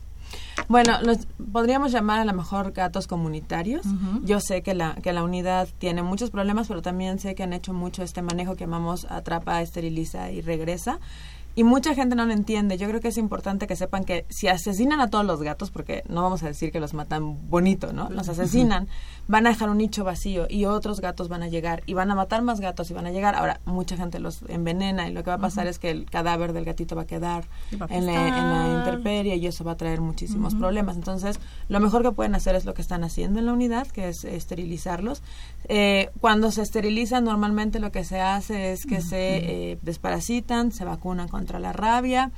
Bueno, 0.68 1.02
los 1.02 1.28
podríamos 1.52 1.91
llamar 1.91 2.22
a 2.22 2.26
lo 2.26 2.34
mejor 2.34 2.72
gatos 2.72 3.08
comunitarios. 3.08 3.86
Yo 4.24 4.39
sé 4.39 4.62
que 4.62 4.74
la, 4.74 4.95
que 4.95 5.12
la 5.12 5.24
unidad 5.24 5.68
tiene 5.80 6.04
muchos 6.04 6.30
problemas, 6.30 6.68
pero 6.68 6.82
también 6.82 7.20
sé 7.20 7.36
que 7.36 7.43
han 7.43 7.54
hecho 7.54 7.74
mucho 7.74 8.04
este 8.04 8.22
manejo 8.22 8.56
que 8.56 8.64
llamamos 8.64 9.06
atrapa, 9.10 9.62
esteriliza 9.62 10.32
y 10.32 10.41
regresa. 10.41 10.99
Y 11.56 11.64
mucha 11.64 11.93
gente 11.93 12.16
no 12.16 12.26
lo 12.26 12.34
entiende. 12.34 12.78
Yo 12.78 12.88
creo 12.88 13.02
que 13.02 13.10
es 13.10 13.18
importante 13.18 13.68
que 13.68 13.76
sepan 13.76 14.04
que 14.04 14.26
si 14.30 14.47
asesinan 14.47 15.02
a 15.02 15.10
todos 15.10 15.26
los 15.26 15.41
gatos, 15.41 15.72
porque 15.72 16.04
no 16.08 16.22
vamos 16.22 16.43
a 16.43 16.47
decir 16.47 16.72
que 16.72 16.80
los 16.80 16.93
matan 16.93 17.49
bonito, 17.49 17.91
¿no? 17.91 18.10
Los 18.10 18.30
asesinan, 18.30 18.88
van 19.28 19.47
a 19.47 19.49
dejar 19.49 19.70
un 19.70 19.78
nicho 19.78 20.04
vacío 20.04 20.47
y 20.49 20.66
otros 20.66 21.02
gatos 21.02 21.28
van 21.28 21.43
a 21.43 21.49
llegar 21.49 21.84
y 21.86 21.93
van 21.93 22.10
a 22.12 22.16
matar 22.16 22.41
más 22.41 22.60
gatos 22.62 22.89
y 22.91 22.93
van 22.93 23.06
a 23.06 23.12
llegar. 23.12 23.36
Ahora, 23.36 23.60
mucha 23.66 23.97
gente 23.97 24.20
los 24.20 24.43
envenena 24.47 25.10
y 25.10 25.14
lo 25.14 25.24
que 25.24 25.30
va 25.30 25.36
a 25.36 25.39
pasar 25.39 25.68
es 25.68 25.80
que 25.80 25.89
el 25.89 26.10
cadáver 26.10 26.54
del 26.54 26.66
gatito 26.66 26.95
va 26.95 27.04
a 27.04 27.08
quedar 27.08 27.45
Y 27.72 27.76
va 27.76 27.88
a 27.89 27.95
en 27.95 28.06
la, 28.06 28.28
en 28.28 28.49
la 28.49 28.80
intemperie 28.80 29.36
y 29.36 29.47
eso 29.47 29.64
va 29.64 29.74
a 29.74 29.78
traer 29.78 30.02
muchísimos 30.02 30.56
problemas. 30.56 30.95
Entonces, 30.95 31.39
lo 31.68 31.80
mejor 31.80 32.04
que 32.04 32.12
pueden 32.12 32.36
hacer 32.36 32.56
es 32.56 32.66
lo 32.66 32.74
que 32.74 32.82
están 32.82 33.04
haciendo 33.04 33.39
en 33.39 33.45
la 33.45 33.54
unidad, 33.54 33.88
que 33.88 34.10
es 34.10 34.24
esterilizarlos. 34.24 35.22
Eh, 35.68 36.10
cuando 36.20 36.52
se 36.52 36.62
esterilizan, 36.62 37.24
normalmente 37.24 37.80
lo 37.80 37.91
que 37.91 38.04
se 38.04 38.22
hace 38.22 38.72
es 38.72 38.86
que 38.86 39.02
se 39.02 39.72
eh, 39.72 39.80
desparasitan, 39.82 40.72
se 40.72 40.86
vacunan 40.86 41.28
contra 41.42 41.60
la 41.60 41.74
rabia. 41.74 42.32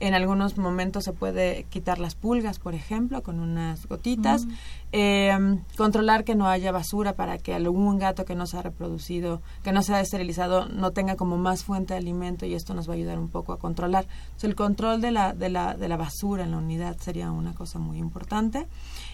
En 0.00 0.14
algunos 0.14 0.58
momentos 0.58 1.04
se 1.04 1.12
puede 1.12 1.64
quitar 1.70 2.00
las 2.00 2.16
pulgas, 2.16 2.58
por 2.58 2.74
ejemplo, 2.74 3.22
con 3.22 3.38
unas 3.38 3.86
gotitas. 3.86 4.46
Mm. 4.46 4.50
Eh, 4.90 5.36
controlar 5.76 6.24
que 6.24 6.34
no 6.34 6.48
haya 6.48 6.72
basura 6.72 7.12
para 7.14 7.36
que 7.36 7.52
algún 7.52 7.98
gato 7.98 8.24
que 8.24 8.34
no 8.34 8.46
se 8.46 8.56
ha 8.56 8.62
reproducido, 8.62 9.42
que 9.62 9.70
no 9.72 9.82
se 9.82 9.92
ha 9.94 10.00
esterilizado, 10.00 10.66
no 10.68 10.92
tenga 10.92 11.16
como 11.16 11.36
más 11.36 11.62
fuente 11.62 11.92
de 11.92 11.98
alimento 11.98 12.46
y 12.46 12.54
esto 12.54 12.72
nos 12.72 12.88
va 12.88 12.94
a 12.94 12.96
ayudar 12.96 13.18
un 13.18 13.28
poco 13.28 13.52
a 13.52 13.58
controlar. 13.58 14.06
Entonces, 14.06 14.44
el 14.44 14.54
control 14.54 15.00
de 15.00 15.10
la, 15.10 15.34
de, 15.34 15.50
la, 15.50 15.74
de 15.74 15.88
la 15.88 15.96
basura 15.98 16.44
en 16.44 16.52
la 16.52 16.58
unidad 16.58 16.96
sería 16.98 17.30
una 17.30 17.52
cosa 17.54 17.78
muy 17.78 17.98
importante. 17.98 18.66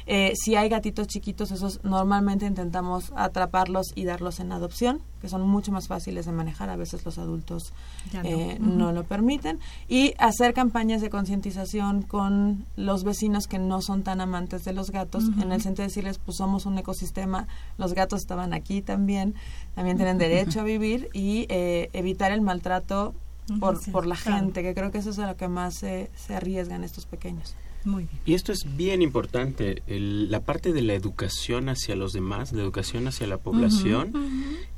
Eh, 0.07 0.35
si 0.37 0.55
hay 0.55 0.69
gatitos 0.69 1.07
chiquitos, 1.09 1.51
esos 1.51 1.83
normalmente 1.83 2.47
intentamos 2.47 3.13
atraparlos 3.17 3.87
y 3.95 4.05
darlos 4.05 4.39
en 4.39 4.53
adopción, 4.53 5.01
que 5.23 5.29
son 5.31 5.43
mucho 5.49 5.73
más 5.73 5.89
fáciles 5.89 6.27
de 6.27 6.33
manejar. 6.33 6.69
A 6.69 6.77
veces 6.77 7.05
los 7.07 7.17
adultos 7.19 7.73
no. 8.13 8.21
eh, 8.23 8.59
no 8.61 8.93
lo 8.93 9.05
permiten. 9.05 9.59
Y 9.89 10.15
hacer 10.19 10.53
campañas 10.53 11.01
de 11.01 11.09
concientización 11.09 12.03
con 12.03 12.67
los 12.77 13.03
vecinos 13.03 13.47
que 13.47 13.59
no 13.59 13.81
son 13.81 14.03
tan 14.03 14.21
amantes 14.21 14.65
de 14.65 14.75
los 14.75 14.91
gatos, 14.91 15.25
en 15.41 15.51
el 15.51 15.63
sentido 15.65 15.83
de 15.83 15.89
decirles, 15.89 16.19
pues 16.19 16.37
somos 16.37 16.65
un 16.67 16.79
ecosistema, 16.79 17.49
los 17.79 17.93
gatos 17.95 18.21
estaban 18.21 18.53
aquí 18.55 18.81
también, 18.83 19.35
también 19.75 19.97
tienen 19.97 20.19
derecho 20.19 20.61
a 20.61 20.63
vivir 20.65 21.09
y 21.13 21.47
eh, 21.49 21.91
evitar 21.93 22.31
el 22.31 22.41
maltrato 22.41 23.15
por, 23.61 23.77
sí, 23.79 23.91
por 23.91 24.07
la 24.07 24.15
claro. 24.17 24.39
gente, 24.39 24.63
que 24.63 24.73
creo 24.75 24.91
que 24.91 24.99
eso 24.99 25.11
es 25.11 25.19
a 25.19 25.27
lo 25.27 25.37
que 25.37 25.49
más 25.49 25.75
se, 25.75 26.11
se 26.17 26.35
arriesgan 26.37 26.85
estos 26.85 27.05
pequeños. 27.07 27.55
Muy 27.85 28.05
bien. 28.05 28.19
Y 28.25 28.33
esto 28.33 28.51
es 28.51 28.77
bien 28.79 29.03
importante, 29.03 29.83
el- 29.87 30.31
la 30.31 30.41
parte 30.41 30.73
de 30.73 30.81
la 30.81 30.95
educación 30.95 31.69
hacia 31.69 31.95
los 31.97 32.15
demás, 32.15 32.53
la 32.55 32.63
educación 32.63 33.07
hacia 33.09 33.27
la 33.27 33.37
población, 33.37 34.13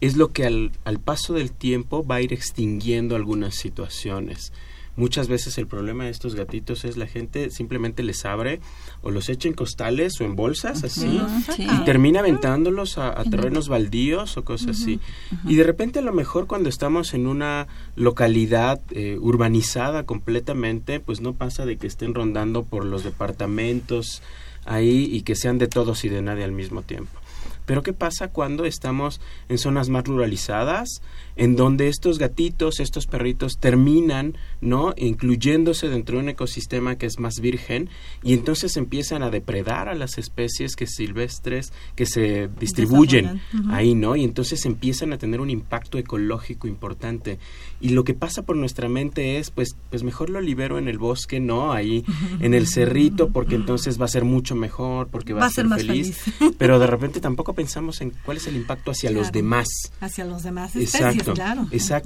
es 0.00 0.16
lo 0.16 0.32
que 0.32 0.44
al, 0.46 0.72
al 0.84 0.98
paso 0.98 1.32
del 1.34 1.52
tiempo 1.52 2.04
va 2.04 2.16
a 2.16 2.20
ir 2.22 2.32
extinguiendo 2.32 3.14
algunas 3.14 3.54
situaciones. 3.54 4.52
Muchas 4.96 5.28
veces 5.28 5.58
el 5.58 5.66
problema 5.66 6.04
de 6.04 6.10
estos 6.10 6.34
gatitos 6.34 6.84
es 6.84 6.96
la 6.96 7.06
gente 7.06 7.50
simplemente 7.50 8.02
les 8.02 8.24
abre 8.24 8.60
o 9.02 9.10
los 9.10 9.28
echa 9.28 9.46
en 9.46 9.54
costales 9.54 10.20
o 10.20 10.24
en 10.24 10.36
bolsas 10.36 10.84
así 10.84 11.20
sí. 11.54 11.66
y 11.70 11.84
termina 11.84 12.20
aventándolos 12.20 12.96
a, 12.96 13.18
a 13.18 13.24
terrenos 13.24 13.68
baldíos 13.68 14.36
o 14.36 14.44
cosas 14.44 14.80
así. 14.80 15.00
Y 15.44 15.56
de 15.56 15.64
repente 15.64 15.98
a 15.98 16.02
lo 16.02 16.12
mejor 16.12 16.46
cuando 16.46 16.68
estamos 16.68 17.12
en 17.14 17.26
una 17.26 17.66
localidad 17.94 18.80
eh, 18.90 19.18
urbanizada 19.20 20.04
completamente, 20.04 21.00
pues 21.00 21.20
no 21.20 21.34
pasa 21.34 21.66
de 21.66 21.76
que 21.76 21.86
estén 21.86 22.14
rondando 22.14 22.64
por 22.64 22.84
los 22.84 23.04
departamentos 23.04 24.22
ahí 24.64 25.08
y 25.12 25.22
que 25.22 25.34
sean 25.34 25.58
de 25.58 25.68
todos 25.68 26.04
y 26.04 26.08
de 26.08 26.22
nadie 26.22 26.44
al 26.44 26.52
mismo 26.52 26.82
tiempo. 26.82 27.20
Pero 27.66 27.82
¿qué 27.82 27.92
pasa 27.92 28.28
cuando 28.28 28.64
estamos 28.64 29.20
en 29.48 29.58
zonas 29.58 29.88
más 29.88 30.04
ruralizadas, 30.04 31.02
en 31.36 31.56
donde 31.56 31.88
estos 31.88 32.18
gatitos, 32.18 32.80
estos 32.80 33.06
perritos 33.06 33.58
terminan, 33.58 34.36
¿no? 34.60 34.94
Incluyéndose 34.96 35.88
dentro 35.88 36.16
de 36.16 36.24
un 36.24 36.28
ecosistema 36.30 36.96
que 36.96 37.06
es 37.06 37.18
más 37.18 37.40
virgen 37.40 37.88
y 38.22 38.32
entonces 38.32 38.76
empiezan 38.76 39.22
a 39.22 39.30
depredar 39.30 39.88
a 39.88 39.94
las 39.94 40.18
especies 40.18 40.76
que 40.76 40.86
silvestres 40.86 41.72
que 41.94 42.06
se 42.06 42.48
distribuyen 42.58 43.40
ahí, 43.70 43.94
¿no? 43.94 44.16
Y 44.16 44.24
entonces 44.24 44.64
empiezan 44.64 45.12
a 45.12 45.18
tener 45.18 45.40
un 45.40 45.50
impacto 45.50 45.98
ecológico 45.98 46.68
importante. 46.68 47.38
Y 47.80 47.90
lo 47.90 48.04
que 48.04 48.14
pasa 48.14 48.42
por 48.42 48.56
nuestra 48.56 48.88
mente 48.88 49.38
es, 49.38 49.50
pues, 49.50 49.76
pues 49.90 50.02
mejor 50.02 50.30
lo 50.30 50.40
libero 50.40 50.78
en 50.78 50.88
el 50.88 50.98
bosque, 50.98 51.40
¿no? 51.40 51.72
Ahí 51.72 52.04
en 52.40 52.54
el 52.54 52.66
cerrito, 52.66 53.28
porque 53.28 53.54
entonces 53.54 54.00
va 54.00 54.06
a 54.06 54.08
ser 54.08 54.24
mucho 54.24 54.54
mejor, 54.54 55.08
porque 55.08 55.32
va, 55.32 55.46
a 55.46 55.50
ser, 55.50 55.68
feliz. 55.68 56.18
Pero 56.58 56.78
de 56.78 56.86
repente 56.86 57.20
tampoco 57.20 57.52
pensamos 57.52 58.00
en 58.00 58.12
cuál 58.24 58.38
es 58.38 58.46
el 58.46 58.56
impacto 58.56 58.90
hacia 58.90 59.10
los 59.10 59.32
demás. 59.32 59.66
Hacia 60.00 60.24
los 60.24 60.42
demás 60.42 60.74
especies. 60.74 60.94
Exacto, 60.94 61.25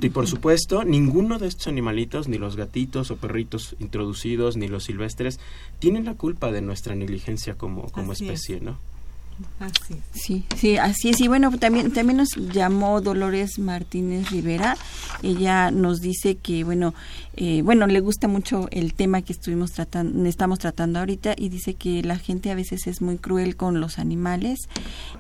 y 0.03 0.11
por 0.11 0.27
supuesto, 0.27 0.85
ninguno 0.85 1.39
de 1.39 1.49
estos 1.49 1.67
animalitos, 1.67 2.29
ni 2.29 2.39
los 2.39 2.57
gatitos 2.57 3.11
o 3.11 3.17
perritos 3.17 3.77
introducidos, 3.79 4.57
ni 4.57 4.69
los 4.69 4.85
silvestres, 4.85 5.41
tienen 5.79 6.05
la 6.05 6.15
culpa 6.15 6.53
de 6.53 6.63
nuestra 6.63 6.95
negligencia 6.95 7.55
como, 7.55 7.91
como 7.91 8.13
especie, 8.13 8.61
¿no? 8.61 8.79
Así 9.59 9.95
Sí, 10.13 10.45
sí, 10.57 10.77
así 10.77 11.11
es. 11.11 11.21
Y 11.21 11.29
bueno, 11.29 11.51
también, 11.59 11.93
también 11.93 12.19
nos 12.19 12.35
llamó 12.35 13.01
Dolores 13.01 13.59
Martínez 13.59 14.31
Rivera. 14.31 14.77
Ella 15.23 15.71
nos 15.71 16.01
dice 16.01 16.37
que, 16.37 16.65
bueno, 16.65 16.95
eh, 17.37 17.63
bueno, 17.63 17.87
le 17.87 18.01
gusta 18.01 18.29
mucho 18.29 18.69
el 18.71 18.95
tema 18.95 19.23
que 19.23 19.33
estuvimos 19.33 19.73
tratando, 19.73 20.29
estamos 20.29 20.59
tratando 20.59 20.99
ahorita 20.99 21.35
y 21.37 21.49
dice 21.49 21.75
que 21.75 22.03
la 22.03 22.19
gente 22.19 22.51
a 22.51 22.55
veces 22.55 22.87
es 22.87 23.01
muy 23.01 23.19
cruel 23.19 23.57
con 23.57 23.81
los 23.81 23.99
animales. 23.99 24.59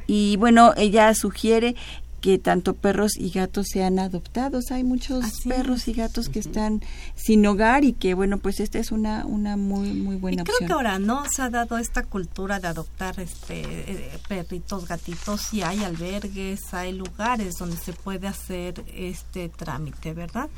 Y 0.07 0.37
bueno, 0.37 0.75
ella 0.77 1.15
sugiere 1.15 1.77
que 2.21 2.39
tanto 2.39 2.75
perros 2.75 3.17
y 3.17 3.31
gatos 3.31 3.69
sean 3.73 3.99
adoptados. 3.99 4.71
Hay 4.71 4.85
muchos 4.85 5.41
perros 5.49 5.89
y 5.89 5.93
gatos 5.93 6.29
que 6.29 6.39
están 6.39 6.83
sin 7.15 7.47
hogar 7.47 7.85
y 7.85 7.93
que, 7.93 8.15
bueno, 8.15 8.39
pues 8.39 8.61
esta 8.61 8.79
es 8.79 8.93
una, 8.93 9.25
una 9.27 9.57
muy, 9.57 9.93
muy 9.93 10.17
buena 10.17 10.43
y 10.43 10.45
creo 10.45 10.67
que 10.67 10.73
ahora 10.73 10.99
no 10.99 11.25
se 11.31 11.43
ha 11.43 11.51
dado 11.51 11.79
esta 11.79 12.03
cultura 12.03 12.61
de 12.61 12.69
adoptar 12.69 13.19
este 13.21 13.63
eh, 13.63 14.19
perritos, 14.29 14.87
gatitos 14.87 15.53
y 15.55 15.63
hay 15.63 15.83
albergues, 15.83 16.73
hay 16.73 16.93
lugares 16.93 17.57
donde 17.59 17.77
se 17.77 17.93
puede 17.93 18.27
hacer 18.27 18.85
este 18.95 19.49
trámite, 19.49 20.13
¿verdad? 20.13 20.51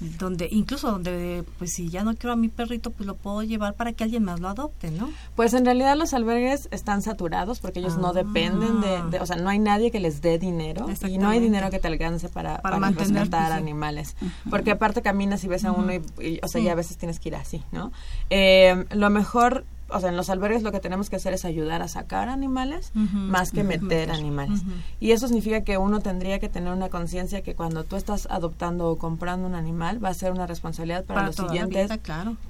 donde 0.00 0.48
incluso 0.50 0.90
donde 0.90 1.42
pues 1.58 1.72
si 1.72 1.88
ya 1.88 2.04
no 2.04 2.14
quiero 2.14 2.34
a 2.34 2.36
mi 2.36 2.48
perrito 2.48 2.90
pues 2.90 3.06
lo 3.06 3.14
puedo 3.14 3.42
llevar 3.42 3.74
para 3.74 3.92
que 3.92 4.04
alguien 4.04 4.24
más 4.24 4.40
lo 4.40 4.48
adopte 4.48 4.90
no 4.90 5.10
pues 5.34 5.54
en 5.54 5.64
realidad 5.64 5.96
los 5.96 6.12
albergues 6.12 6.68
están 6.70 7.00
saturados 7.00 7.60
porque 7.60 7.78
ellos 7.80 7.96
no 7.96 8.12
dependen 8.12 8.80
de, 9.10 9.20
o 9.20 9.26
sea 9.26 9.36
no 9.36 9.48
hay 9.48 9.58
nadie 9.58 9.90
que 9.90 10.00
les 10.00 10.20
dé 10.20 10.38
dinero 10.38 10.86
y 11.06 11.18
no 11.18 11.28
hay 11.28 11.40
dinero 11.40 11.70
que 11.70 11.78
te 11.78 11.88
alcance 11.88 12.28
para, 12.28 12.58
para, 12.58 12.78
rescatar 12.90 13.52
animales. 13.52 14.16
Porque 14.50 14.72
aparte 14.72 15.02
caminas 15.02 15.42
y 15.44 15.48
ves 15.48 15.64
a 15.64 15.72
uno 15.72 15.92
y, 15.94 16.40
o 16.42 16.48
sea 16.48 16.60
ya 16.60 16.72
a 16.72 16.74
veces 16.74 16.96
tienes 16.96 17.20
que 17.20 17.28
ir 17.28 17.36
así 17.36 17.62
no 17.72 17.92
eh, 18.30 18.84
lo 18.90 19.10
mejor 19.10 19.64
o 19.88 20.00
sea, 20.00 20.08
en 20.08 20.16
los 20.16 20.30
albergues 20.30 20.62
lo 20.62 20.72
que 20.72 20.80
tenemos 20.80 21.10
que 21.10 21.16
hacer 21.16 21.32
es 21.32 21.44
ayudar 21.44 21.82
a 21.82 21.88
sacar 21.88 22.28
animales 22.28 22.90
más 22.94 23.52
que 23.52 23.62
meter 23.62 24.10
animales. 24.10 24.62
Y 25.00 25.12
eso 25.12 25.28
significa 25.28 25.62
que 25.62 25.78
uno 25.78 26.00
tendría 26.00 26.38
que 26.38 26.48
tener 26.48 26.72
una 26.72 26.88
conciencia 26.88 27.42
que 27.42 27.54
cuando 27.54 27.84
tú 27.84 27.96
estás 27.96 28.26
adoptando 28.30 28.90
o 28.90 28.98
comprando 28.98 29.46
un 29.46 29.54
animal 29.54 30.04
va 30.04 30.08
a 30.08 30.14
ser 30.14 30.32
una 30.32 30.46
responsabilidad 30.46 31.04
para, 31.04 31.26
los 31.26 31.36
siguientes 31.36 31.90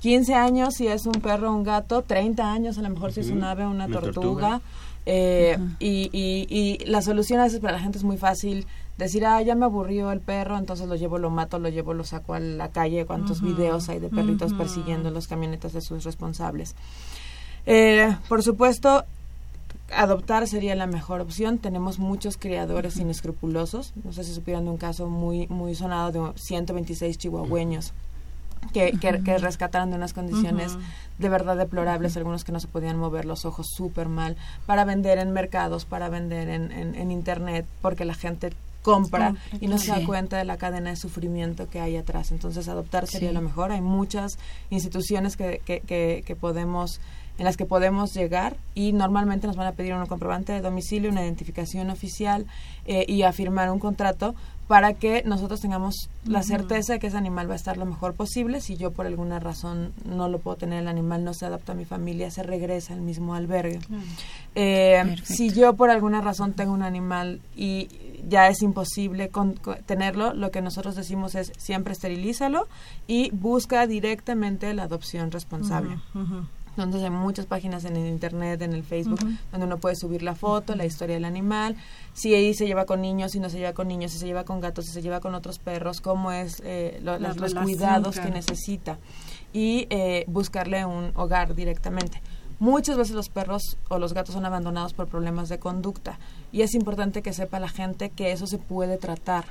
15 0.01 0.35
años 0.35 0.75
si 0.75 0.87
es 0.87 1.07
un 1.07 1.13
perro 1.13 1.51
o 1.51 1.55
un 1.55 1.63
gato, 1.63 2.03
30 2.03 2.51
años 2.51 2.79
a 2.79 2.83
lo 2.83 2.91
mejor 2.91 3.13
si 3.13 3.21
es 3.21 3.29
un 3.29 3.45
ave 3.45 3.65
o 3.65 3.71
una, 3.71 3.89
tortuga. 3.89 4.61
Eh, 5.07 5.57
y, 5.79 6.11
y, 6.13 6.47
y 6.51 6.85
la 6.87 7.01
solución 7.01 7.39
a 7.41 7.45
veces 7.45 7.61
para 7.61 7.75
la 7.75 7.81
gente 7.81 7.99
es 7.99 8.05
muy 8.05 8.17
fácil 8.17 8.67
decir, 8.99 9.25
ah, 9.25 9.41
ya 9.43 9.55
me 9.55 9.65
aburrió 9.65 10.11
el 10.11 10.21
perro, 10.21 10.59
entonces 10.59 10.89
lo 10.89 10.97
llevo, 10.97 11.19
lo 11.19 11.31
mato, 11.31 11.59
lo 11.59 11.69
llevo, 11.69 11.95
lo 11.95 12.05
saco 12.05 12.35
a 12.35 12.41
la 12.41 12.71
calle, 12.71 13.07
cuántos 13.07 13.43
videos 13.43 13.89
hay 13.89 14.01
de 14.01 14.09
perritos 14.09 14.55
persiguiendo 14.55 15.11
los 15.11 15.29
camionetas 15.29 15.73
de 15.73 15.81
sus 15.81 16.05
responsables. 16.05 16.75
Eh, 17.67 18.17
por 18.29 18.43
supuesto, 18.43 19.05
adoptar 19.93 20.47
sería 20.47 20.75
la 20.75 20.87
mejor 20.87 21.21
opción. 21.21 21.59
Tenemos 21.59 21.99
muchos 21.99 22.39
criadores 22.39 22.97
inescrupulosos. 22.97 23.93
No 24.05 24.13
sé 24.13 24.25
si 24.25 24.33
supieron 24.33 24.65
de 24.65 24.71
un 24.71 24.77
caso 24.77 25.09
muy, 25.09 25.47
muy 25.49 25.75
sonado 25.75 26.11
de 26.13 26.39
126 26.39 27.19
chihuahueños. 27.19 27.93
Que, 28.73 28.93
que, 28.93 29.39
rescataron 29.39 29.91
de 29.91 29.97
unas 29.97 30.13
condiciones 30.13 30.77
de 31.19 31.29
verdad 31.29 31.57
deplorables, 31.57 32.17
algunos 32.17 32.45
que 32.45 32.53
no 32.53 32.61
se 32.61 32.69
podían 32.69 32.99
mover 32.99 33.25
los 33.25 33.45
ojos 33.45 33.69
súper 33.75 34.09
mal, 34.09 34.37
para 34.67 34.85
vender 34.85 35.19
en 35.19 35.33
mercados, 35.33 35.85
para 35.85 36.09
vender 36.09 36.49
en, 36.49 36.71
en, 36.73 37.11
internet, 37.11 37.67
porque 37.81 38.05
la 38.05 38.15
gente 38.15 38.53
compra 38.83 39.35
y 39.61 39.67
no 39.67 39.79
se 39.79 39.91
da 39.91 40.05
cuenta 40.05 40.37
de 40.37 40.45
la 40.45 40.59
cadena 40.59 40.91
de 40.91 40.97
sufrimiento 40.97 41.69
que 41.69 41.81
hay 41.81 41.97
atrás. 41.97 42.31
Entonces, 42.33 42.69
adoptar 42.69 43.07
sería 43.07 43.33
lo 43.33 43.41
mejor. 43.41 43.73
Hay 43.73 43.81
muchas 43.81 44.39
instituciones 44.71 45.37
que, 45.37 45.61
que, 45.65 46.23
que 46.25 46.37
podemos 46.37 47.01
en 47.39 47.45
las 47.45 47.57
que 47.57 47.67
podemos 47.67 48.15
llegar 48.15 48.57
y 48.75 48.93
normalmente 48.93 49.47
nos 49.47 49.57
van 49.57 49.67
a 49.67 49.73
pedir 49.73 49.95
un 49.95 50.07
comprobante 50.07 50.53
de 50.53 50.61
domicilio, 50.61 51.11
una 51.11 51.23
identificación 51.23 51.91
oficial 51.91 52.47
eh, 52.87 53.05
y 53.09 53.23
afirmar 53.23 53.71
un 53.71 53.79
contrato 53.79 54.35
para 54.69 54.95
que 54.95 55.23
nosotros 55.25 55.61
tengamos 55.61 56.09
la 56.25 56.43
certeza 56.43 56.95
de 56.95 56.99
que 56.99 57.07
ese 57.07 57.17
animal 57.17 57.49
va 57.49 57.53
a 57.53 57.57
estar 57.57 57.77
lo 57.77 57.87
mejor 57.87 58.15
posible. 58.15 58.61
Si 58.61 58.77
yo 58.77 58.91
por 58.91 59.07
alguna 59.07 59.39
razón 59.39 59.93
no 60.05 60.29
lo 60.29 60.41
puedo 60.41 60.57
tener, 60.57 60.83
el 60.83 60.89
animal 60.89 61.23
no 61.25 61.35
se 61.35 61.47
adapta 61.47 61.73
a 61.73 61.75
mi 61.75 61.85
familia, 61.85 62.31
se 62.31 62.43
regresa 62.43 62.95
al 62.95 63.01
mismo 63.01 63.35
albergue. 63.35 63.79
Eh, 64.55 65.17
si 65.23 65.51
yo 65.51 65.75
por 65.75 65.91
alguna 65.91 66.21
razón 66.21 66.53
tengo 66.55 66.73
un 66.73 66.83
animal 66.83 67.41
y 67.55 67.89
ya 68.29 68.49
es 68.49 68.63
imposible 68.63 69.31
tenerlo, 69.87 70.35
lo 70.35 70.51
que 70.51 70.63
nosotros 70.63 70.97
decimos 70.97 71.37
es 71.37 71.53
siempre 71.59 71.93
esterilízalo 71.93 72.67
y 73.07 73.31
busca 73.31 73.87
directamente 73.87 74.73
la 74.75 74.85
adopción 74.85 75.31
responsable. 75.31 75.97
Entonces 76.77 77.05
hay 77.05 77.11
muchas 77.11 77.47
páginas 77.47 77.85
en 77.85 77.97
el 77.97 78.07
internet, 78.07 78.61
en 78.63 78.73
el 78.73 78.83
Facebook, 78.83 79.21
donde 79.51 79.67
uno 79.67 79.79
puede 79.79 79.97
subir 79.97 80.23
la 80.23 80.35
foto, 80.35 80.75
la 80.75 80.85
historia 80.85 81.15
del 81.17 81.25
animal, 81.25 81.77
si 82.13 82.35
ahí 82.35 82.55
se 82.55 82.67
lleva 82.67 82.85
con 82.85 83.01
niños, 83.01 83.33
si 83.33 83.41
no 83.41 83.49
se 83.49 83.59
lleva 83.59 83.73
con 83.73 83.89
niños, 83.89 84.13
si 84.13 84.19
se 84.19 84.27
lleva 84.27 84.45
con 84.45 84.61
gatos, 84.61 84.87
si 84.87 84.93
se 84.93 85.03
lleva 85.03 85.21
con 85.21 85.35
otros 85.35 85.59
perros, 85.59 86.01
cómo 86.01 86.33
es 86.33 86.63
eh, 86.65 87.01
los 87.03 87.55
cuidados 87.55 88.19
que 88.19 88.31
necesita. 88.31 88.99
Y 89.53 89.87
eh, 89.91 90.25
buscarle 90.29 90.85
un 90.85 91.13
hogar 91.15 91.55
directamente. 91.55 92.21
Muchas 92.59 92.97
veces 92.97 93.15
los 93.15 93.29
perros 93.29 93.77
o 93.89 93.99
los 93.99 94.15
gatos 94.15 94.35
son 94.35 94.47
abandonados 94.47 94.95
por 94.95 95.09
problemas 95.09 95.51
de 95.51 95.59
conducta 95.59 96.19
y 96.53 96.63
es 96.63 96.75
importante 96.75 97.21
que 97.21 97.35
sepa 97.35 97.61
la 97.61 97.69
gente 97.69 98.09
que 98.09 98.33
eso 98.33 98.47
se 98.47 98.57
puede 98.57 98.97
tratar 98.97 99.45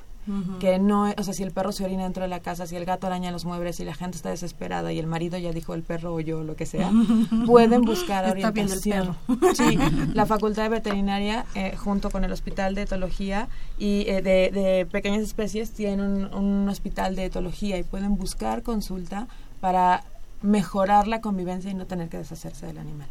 que 0.59 0.79
no, 0.79 1.13
o 1.17 1.23
sea, 1.23 1.33
si 1.33 1.43
el 1.43 1.51
perro 1.51 1.71
se 1.71 1.85
orina 1.85 2.03
dentro 2.03 2.23
de 2.23 2.29
la 2.29 2.39
casa, 2.39 2.65
si 2.65 2.75
el 2.75 2.85
gato 2.85 3.07
araña 3.07 3.31
los 3.31 3.45
muebles, 3.45 3.75
si 3.75 3.85
la 3.85 3.93
gente 3.93 4.17
está 4.17 4.29
desesperada 4.29 4.91
y 4.91 4.99
el 4.99 5.07
marido 5.07 5.37
ya 5.37 5.51
dijo 5.51 5.73
el 5.73 5.83
perro 5.83 6.13
o 6.13 6.19
yo, 6.19 6.43
lo 6.43 6.55
que 6.55 6.65
sea, 6.65 6.91
pueden 7.45 7.81
buscar 7.81 8.29
orientación. 8.29 9.15
Sí, 9.53 9.77
la 10.13 10.25
Facultad 10.25 10.63
de 10.63 10.69
Veterinaria, 10.69 11.45
eh, 11.55 11.75
junto 11.75 12.09
con 12.09 12.23
el 12.23 12.31
Hospital 12.31 12.75
de 12.75 12.83
Etología 12.83 13.47
y 13.77 14.05
eh, 14.07 14.21
de, 14.21 14.87
pequeñas 14.91 15.21
especies, 15.21 15.71
tienen 15.71 16.01
un, 16.01 16.33
un 16.33 16.69
hospital 16.69 17.15
de 17.15 17.25
etología 17.25 17.77
y 17.77 17.83
pueden 17.83 18.17
buscar 18.17 18.63
consulta 18.63 19.27
para 19.61 20.03
mejorar 20.41 21.07
la 21.07 21.21
convivencia 21.21 21.71
y 21.71 21.73
no 21.73 21.85
tener 21.85 22.09
que 22.09 22.17
deshacerse 22.17 22.67
del 22.67 22.77
animal. 22.77 23.07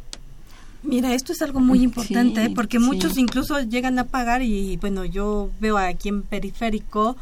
Mira, 0.84 1.14
esto 1.14 1.32
es 1.32 1.40
algo 1.40 1.60
muy 1.60 1.82
importante, 1.82 2.44
¿eh? 2.44 2.50
porque 2.54 2.78
muchos 2.78 3.16
incluso 3.16 3.58
llegan 3.60 3.98
a 3.98 4.04
pagar 4.04 4.42
y 4.42 4.76
bueno, 4.76 5.04
yo 5.06 5.50
veo 5.58 5.78
aquí 5.78 6.10
en 6.10 6.22
periférico, 6.22 7.16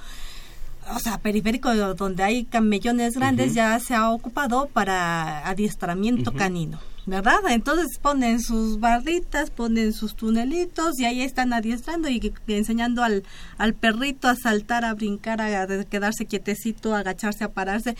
o 0.92 0.98
sea, 0.98 1.18
periférico 1.18 1.72
donde 1.94 2.24
hay 2.24 2.44
camellones 2.44 3.14
grandes 3.14 3.54
ya 3.54 3.78
se 3.78 3.94
ha 3.94 4.10
ocupado 4.10 4.68
para 4.72 5.48
adiestramiento 5.48 6.32
canino. 6.32 6.80
¿verdad? 7.04 7.40
Entonces 7.50 7.98
ponen 8.00 8.40
sus 8.40 8.78
barritas, 8.78 9.50
ponen 9.50 9.92
sus 9.92 10.14
tunelitos 10.14 10.98
y 11.00 11.04
ahí 11.04 11.22
están 11.22 11.52
adiestrando 11.52 12.08
y 12.08 12.32
enseñando 12.46 13.02
al, 13.02 13.24
al 13.58 13.74
perrito 13.74 14.28
a 14.28 14.36
saltar, 14.36 14.84
a 14.84 14.94
brincar, 14.94 15.40
a 15.40 15.84
quedarse 15.84 16.26
quietecito, 16.26 16.94
a 16.94 17.00
agacharse, 17.00 17.44
a 17.44 17.50
pararse. 17.50 17.96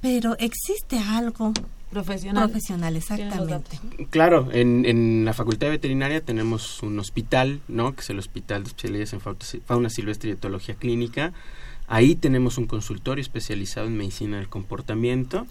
Pero 0.00 0.36
existe 0.38 0.98
algo 0.98 1.52
Profesional. 1.92 2.48
Profesional, 2.48 2.96
exactamente. 2.96 3.78
Claro, 4.08 4.48
en, 4.50 4.86
en 4.86 5.26
la 5.26 5.34
Facultad 5.34 5.66
de 5.66 5.72
Veterinaria 5.72 6.22
tenemos 6.22 6.82
un 6.82 6.98
hospital, 6.98 7.60
¿no? 7.68 7.94
Que 7.94 8.00
es 8.00 8.08
el 8.08 8.18
Hospital 8.18 8.62
de 8.62 8.68
Especialidades 8.68 9.12
en 9.12 9.20
Fauna 9.20 9.90
Silvestre 9.90 10.30
y 10.30 10.32
Etología 10.32 10.74
Clínica. 10.74 11.34
Ahí 11.88 12.14
tenemos 12.14 12.56
un 12.56 12.66
consultorio 12.66 13.20
especializado 13.20 13.88
en 13.88 13.98
medicina 13.98 14.38
del 14.38 14.48
comportamiento. 14.48 15.46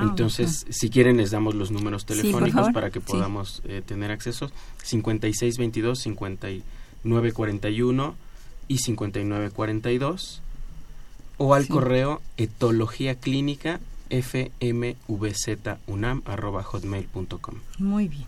Entonces, 0.00 0.64
si 0.70 0.88
quieren, 0.88 1.18
les 1.18 1.30
damos 1.30 1.54
los 1.54 1.70
números 1.70 2.06
telefónicos 2.06 2.72
para 2.72 2.88
que 2.90 3.02
podamos 3.02 3.60
eh, 3.64 3.82
tener 3.84 4.10
acceso. 4.10 4.50
5622, 4.84 5.98
5941 5.98 8.14
y 8.68 8.78
5942. 8.78 10.40
O 11.36 11.54
al 11.54 11.68
correo 11.68 12.22
etología 12.38 13.16
clínica 14.20 14.52
fmvzunam.hotmail.com. 16.22 17.54
Muy 17.78 18.08
bien. 18.08 18.24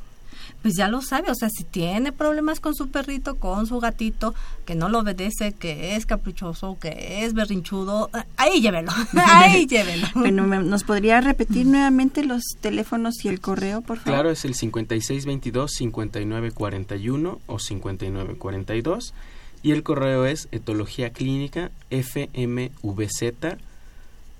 pues 0.62 0.74
ya 0.76 0.88
lo 0.88 1.00
sabe, 1.02 1.30
o 1.30 1.34
sea, 1.34 1.48
si 1.50 1.64
tiene 1.64 2.10
problemas 2.12 2.58
con 2.60 2.74
su 2.74 2.88
perrito, 2.88 3.34
con 3.36 3.66
su 3.66 3.78
gatito, 3.80 4.34
que 4.66 4.74
no 4.74 4.88
lo 4.88 5.00
obedece, 5.00 5.52
que 5.52 5.94
es 5.96 6.06
caprichoso, 6.06 6.78
que 6.80 7.24
es 7.24 7.34
berrinchudo, 7.34 8.08
ahí 8.36 8.60
llévelo, 8.62 8.90
ahí 9.26 9.66
llévelo. 9.70 10.06
Bueno, 10.14 10.44
me- 10.44 10.62
¿nos 10.62 10.84
podría 10.84 11.20
repetir 11.20 11.66
nuevamente 11.66 12.24
los 12.24 12.42
teléfonos 12.60 13.22
y 13.24 13.28
el 13.28 13.40
correo, 13.40 13.82
por 13.82 13.98
favor? 13.98 14.12
Claro, 14.12 14.30
es 14.30 14.44
el 14.46 14.54
5622-5941 14.54 17.38
o 17.46 17.58
5942 17.58 19.14
y 19.62 19.72
el 19.72 19.82
correo 19.82 20.24
es 20.26 20.48
etología 20.52 21.10
clínica 21.10 21.70
fmvz 21.90 23.22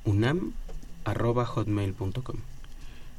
unam 0.05 0.53
hotmail.com. 1.05 2.37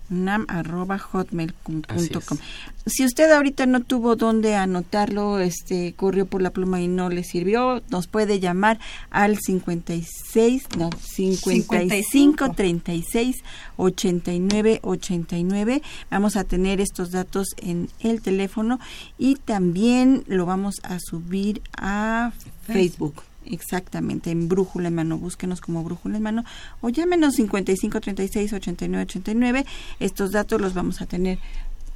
nam 0.09 0.45
arroba 0.47 0.99
hotmail.com. 0.99 1.81
Así 1.87 2.11
es. 2.13 2.39
Si 2.85 3.03
usted 3.03 3.31
ahorita 3.31 3.65
no 3.65 3.81
tuvo 3.81 4.15
dónde 4.15 4.55
anotarlo, 4.55 5.39
este 5.39 5.93
corrió 5.95 6.27
por 6.27 6.41
la 6.41 6.51
pluma 6.51 6.79
y 6.81 6.87
no 6.87 7.09
le 7.09 7.23
sirvió, 7.23 7.81
nos 7.89 8.05
puede 8.07 8.39
llamar 8.39 8.79
al 9.09 9.39
56, 9.39 10.67
no, 10.77 10.91
55 10.91 12.51
36 12.51 13.37
89 13.77 14.79
89. 14.83 15.81
Vamos 16.11 16.35
a 16.35 16.43
tener 16.43 16.79
estos 16.79 17.11
datos 17.11 17.47
en 17.57 17.89
el 17.99 18.21
teléfono 18.21 18.79
y 19.17 19.35
también 19.35 20.23
lo 20.27 20.45
vamos 20.45 20.75
a 20.83 20.99
subir 20.99 21.61
a 21.77 22.31
Facebook. 22.67 23.23
Exactamente, 23.45 24.31
en 24.31 24.47
Brújula 24.47 24.87
en 24.87 24.95
Mano. 24.95 25.17
Búsquenos 25.17 25.61
como 25.61 25.83
Brújula 25.83 26.17
en 26.17 26.23
Mano 26.23 26.43
o 26.81 26.89
llámenos 26.89 27.35
55 27.35 28.01
36 28.01 28.53
89 28.53 29.03
89. 29.03 29.65
Estos 29.99 30.31
datos 30.31 30.59
los 30.59 30.73
vamos 30.73 31.01
a 31.01 31.05
tener 31.05 31.39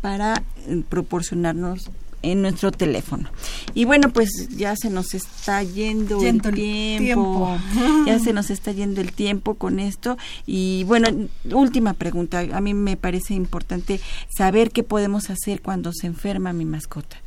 para 0.02 0.44
eh, 0.68 0.84
proporcionarnos 0.88 1.90
en 2.22 2.42
nuestro 2.42 2.72
teléfono. 2.72 3.30
Y 3.74 3.86
bueno, 3.86 4.10
pues 4.12 4.30
ya 4.50 4.76
se 4.76 4.90
nos 4.90 5.14
está 5.14 5.64
yendo, 5.64 6.20
Yendo 6.20 6.50
el 6.50 6.56
el 6.56 6.62
tiempo. 6.62 7.58
tiempo. 7.74 8.06
Ya 8.06 8.20
se 8.20 8.34
nos 8.34 8.50
está 8.50 8.72
yendo 8.72 9.02
el 9.02 9.14
tiempo 9.14 9.56
con 9.56 9.80
esto. 9.80 10.18
Y 10.46 10.84
bueno, 10.86 11.08
última 11.52 11.94
pregunta. 11.94 12.46
A 12.54 12.62
mí 12.62 12.74
me 12.74 12.98
parece 12.98 13.34
importante 13.34 14.00
saber 14.36 14.72
qué 14.72 14.84
podemos 14.84 15.30
hacer 15.30 15.62
cuando 15.62 15.92
se 15.94 16.08
enferma 16.08 16.54
mi 16.54 16.66
mascota. 16.66 17.18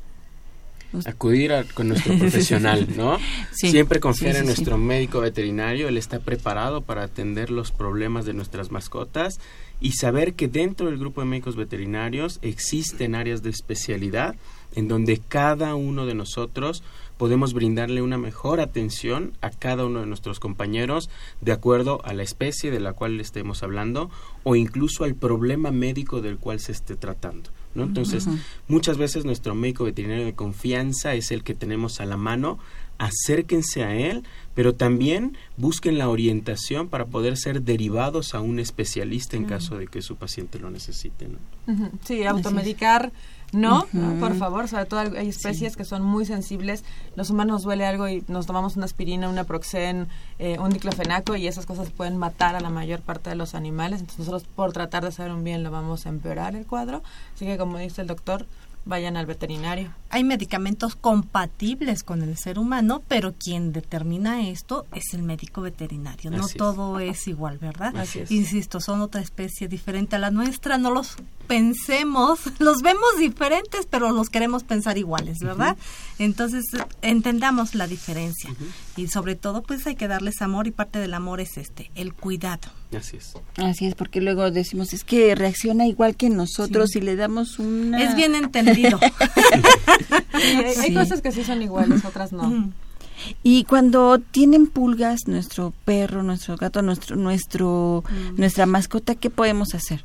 Acudir 1.07 1.53
a- 1.53 1.65
con 1.65 1.89
nuestro 1.89 2.15
profesional, 2.19 2.87
¿no? 2.97 3.19
Sí, 3.53 3.71
Siempre 3.71 4.01
confiar 4.01 4.35
sí, 4.35 4.41
en 4.41 4.47
nuestro 4.47 4.79
médico 4.79 5.21
veterinario, 5.21 5.89
él 5.89 5.97
está 5.97 6.19
preparado 6.21 6.81
para 6.83 7.03
atender 7.05 7.51
los 7.51 7.71
problemas 7.73 8.25
de 8.27 8.35
nuestras 8.35 8.71
mascotas 8.71 9.41
y 9.81 9.93
saber 9.93 10.35
que 10.35 10.49
dentro 10.49 10.87
del 10.87 10.99
grupo 10.99 11.21
de 11.23 11.27
médicos 11.27 11.57
veterinarios 11.57 12.39
existen 12.43 13.15
áreas 13.15 13.43
de 13.43 13.51
especialidad 13.51 14.35
en 14.75 14.89
donde 14.89 15.19
cada 15.19 15.75
uno 15.75 16.07
de 16.07 16.15
nosotros 16.15 16.83
podemos 17.19 17.53
brindarle 17.53 18.01
una 18.03 18.17
mejor 18.19 18.61
atención 18.61 19.33
a 19.43 19.51
cada 19.51 19.85
uno 19.85 20.01
de 20.01 20.07
nuestros 20.07 20.41
compañeros 20.41 21.09
de 21.41 21.53
acuerdo 21.53 22.01
a 22.05 22.15
la 22.15 22.23
especie 22.23 22.71
de 22.71 22.81
la 22.81 22.93
cual 22.95 23.17
le 23.17 23.23
estemos 23.23 23.63
hablando 23.63 24.11
o 24.45 24.57
incluso 24.57 25.05
al 25.05 25.15
problema 25.15 25.71
médico 25.71 26.21
del 26.21 26.39
cual 26.39 26.59
se 26.61 26.73
esté 26.73 26.97
tratando. 26.97 27.51
¿No? 27.75 27.85
Entonces, 27.85 28.27
muchas 28.69 28.99
veces 28.99 29.25
nuestro 29.25 29.55
médico 29.55 29.85
veterinario 29.85 30.25
de 30.25 30.35
confianza 30.35 31.15
es 31.15 31.31
el 31.31 31.43
que 31.43 31.55
tenemos 31.55 32.01
a 32.01 32.07
la 32.07 32.17
mano, 32.17 32.59
acérquense 32.99 33.83
a 33.83 33.95
él, 33.95 34.25
pero 34.55 34.75
también 34.75 35.37
busquen 35.57 35.99
la 35.99 36.09
orientación 36.09 36.89
para 36.89 37.07
poder 37.07 37.37
ser 37.37 37.63
derivados 37.63 38.35
a 38.35 38.41
un 38.41 38.59
especialista 38.59 39.37
en 39.37 39.45
caso 39.45 39.77
de 39.79 39.87
que 39.87 40.03
su 40.03 40.17
paciente 40.17 40.59
lo 40.59 40.71
necesite. 40.71 41.29
¿no? 41.29 41.91
Sí, 42.05 42.25
automedicar, 42.25 43.13
no, 43.53 43.87
por 44.19 44.35
favor, 44.35 44.67
sobre 44.67 44.87
todo 44.87 45.01
hay 45.01 45.29
especies 45.29 45.77
que 45.77 45.85
son 45.85 46.03
muy 46.03 46.25
sensibles. 46.25 46.85
Los 47.17 47.29
humanos 47.29 47.53
nos 47.53 47.63
duele 47.65 47.85
algo 47.85 48.09
y 48.09 48.25
nos 48.27 48.47
tomamos 48.47 48.77
una 48.77 48.87
aspirina, 48.87 49.29
una 49.29 49.45
proxen, 49.45 50.09
eh, 50.39 50.59
un 50.59 50.71
diclofenaco 50.71 51.37
y 51.37 51.47
esas 51.47 51.67
cosas 51.67 51.91
pueden 51.91 52.17
matar 52.17 52.57
a 52.57 52.61
la 52.61 52.71
mayor 52.71 53.01
parte 53.01 53.29
de 53.29 53.37
los 53.37 53.55
animales. 53.55 54.01
Entonces 54.01 54.21
nosotros 54.21 54.45
por 54.57 54.73
tratar 54.73 55.03
de 55.03 55.09
hacer 55.09 55.31
un 55.31 55.45
bien 55.45 55.63
lo 55.63 55.71
vamos 55.71 56.07
a 56.07 56.09
empeorar 56.09 56.57
el 56.57 56.67
cuadro. 56.67 57.03
Así 57.35 57.45
que 57.45 57.59
como 57.59 57.77
dice 57.77 58.01
el 58.01 58.07
doctor, 58.07 58.47
vayan 58.85 59.17
al 59.17 59.27
veterinario. 59.27 59.95
Hay 60.11 60.25
medicamentos 60.25 60.97
compatibles 60.97 62.03
con 62.03 62.23
el 62.23 62.37
ser 62.37 62.59
humano, 62.59 63.03
pero 63.09 63.33
quien 63.33 63.73
determina 63.73 64.49
esto 64.49 64.87
es 64.93 65.15
el 65.15 65.23
médico 65.23 65.63
veterinario. 65.63 66.31
No 66.31 66.47
es. 66.47 66.55
todo 66.55 66.99
es 66.99 67.29
igual, 67.29 67.59
¿verdad? 67.59 67.97
Así 67.97 68.21
es. 68.21 68.31
Insisto, 68.31 68.81
son 68.81 69.01
otra 69.01 69.21
especie 69.21 69.69
diferente 69.69 70.17
a 70.17 70.19
la 70.19 70.31
nuestra. 70.31 70.79
No 70.79 70.91
los 70.91 71.17
pensemos, 71.47 72.41
los 72.59 72.83
vemos 72.83 73.17
diferentes, 73.19 73.87
pero 73.87 74.11
los 74.11 74.31
queremos 74.31 74.65
pensar 74.65 74.99
iguales, 74.99 75.39
¿verdad? 75.41 75.77
Entonces, 76.19 76.65
entendamos 77.03 77.75
la 77.75 77.87
diferencia. 77.87 78.51
Y 78.97 79.09
sobre 79.09 79.37
todo, 79.37 79.63
pues 79.63 79.87
hay 79.87 79.95
que 79.95 80.09
darles 80.09 80.43
amor 80.43 80.67
y 80.67 80.73
parte 80.73 80.99
del 80.99 81.15
amor 81.15 81.41
es 81.41 81.57
este, 81.57 81.91
el 81.95 82.13
cuidado. 82.15 82.82
Así 82.97 83.17
es. 83.17 83.33
Así 83.57 83.87
es, 83.87 83.95
porque 83.95 84.21
luego 84.21 84.51
decimos, 84.51 84.93
es 84.93 85.05
que 85.05 85.35
reacciona 85.35 85.87
igual 85.87 86.17
que 86.17 86.29
nosotros 86.31 86.91
Sí. 86.91 86.99
y 86.99 87.03
le 87.03 87.17
damos 87.17 87.59
una... 87.59 88.03
Es 88.03 88.15
bien 88.17 88.35
entendido. 88.35 88.99
Sí, 90.33 90.39
hay, 90.57 90.65
hay 90.65 90.75
Sí. 90.89 90.95
cosas 90.95 91.21
que 91.21 91.31
sí 91.33 91.45
son 91.45 91.63
iguales, 91.63 92.05
otras 92.05 92.33
no. 92.33 92.71
Y 93.43 93.65
cuando 93.65 94.19
tienen 94.19 94.67
pulgas, 94.67 95.21
nuestro 95.29 95.73
perro, 95.85 96.23
nuestro 96.23 96.57
gato, 96.57 96.83
nuestro, 96.83 97.15
nuestro, 97.17 98.03
Mm. 98.11 98.41
nuestra 98.41 98.67
mascota, 98.67 99.15
¿qué 99.15 99.31
podemos 99.31 99.75
hacer? 99.75 100.05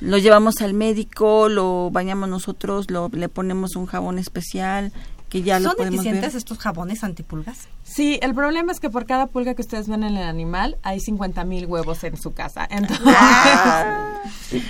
Lo 0.00 0.18
llevamos 0.18 0.60
al 0.60 0.74
médico, 0.74 1.48
lo 1.48 1.90
bañamos 1.92 2.28
nosotros, 2.28 2.90
lo, 2.90 3.08
le 3.12 3.28
ponemos 3.28 3.76
un 3.76 3.86
jabón 3.86 4.18
especial, 4.18 4.92
que 5.28 5.42
ya 5.42 5.60
lo 5.60 5.68
¿Son 5.70 5.76
podemos 5.76 6.00
eficientes 6.00 6.32
ver. 6.32 6.38
estos 6.38 6.58
jabones 6.58 7.04
antipulgas? 7.04 7.68
Sí, 7.90 8.18
el 8.22 8.34
problema 8.34 8.70
es 8.72 8.80
que 8.80 8.90
por 8.90 9.06
cada 9.06 9.26
pulga 9.26 9.54
que 9.54 9.62
ustedes 9.62 9.88
ven 9.88 10.04
en 10.04 10.16
el 10.16 10.22
animal 10.22 10.76
hay 10.82 11.00
50 11.00 11.44
mil 11.44 11.66
huevos 11.66 12.04
en 12.04 12.16
su 12.16 12.32
casa. 12.32 12.66
Entonces, 12.70 13.06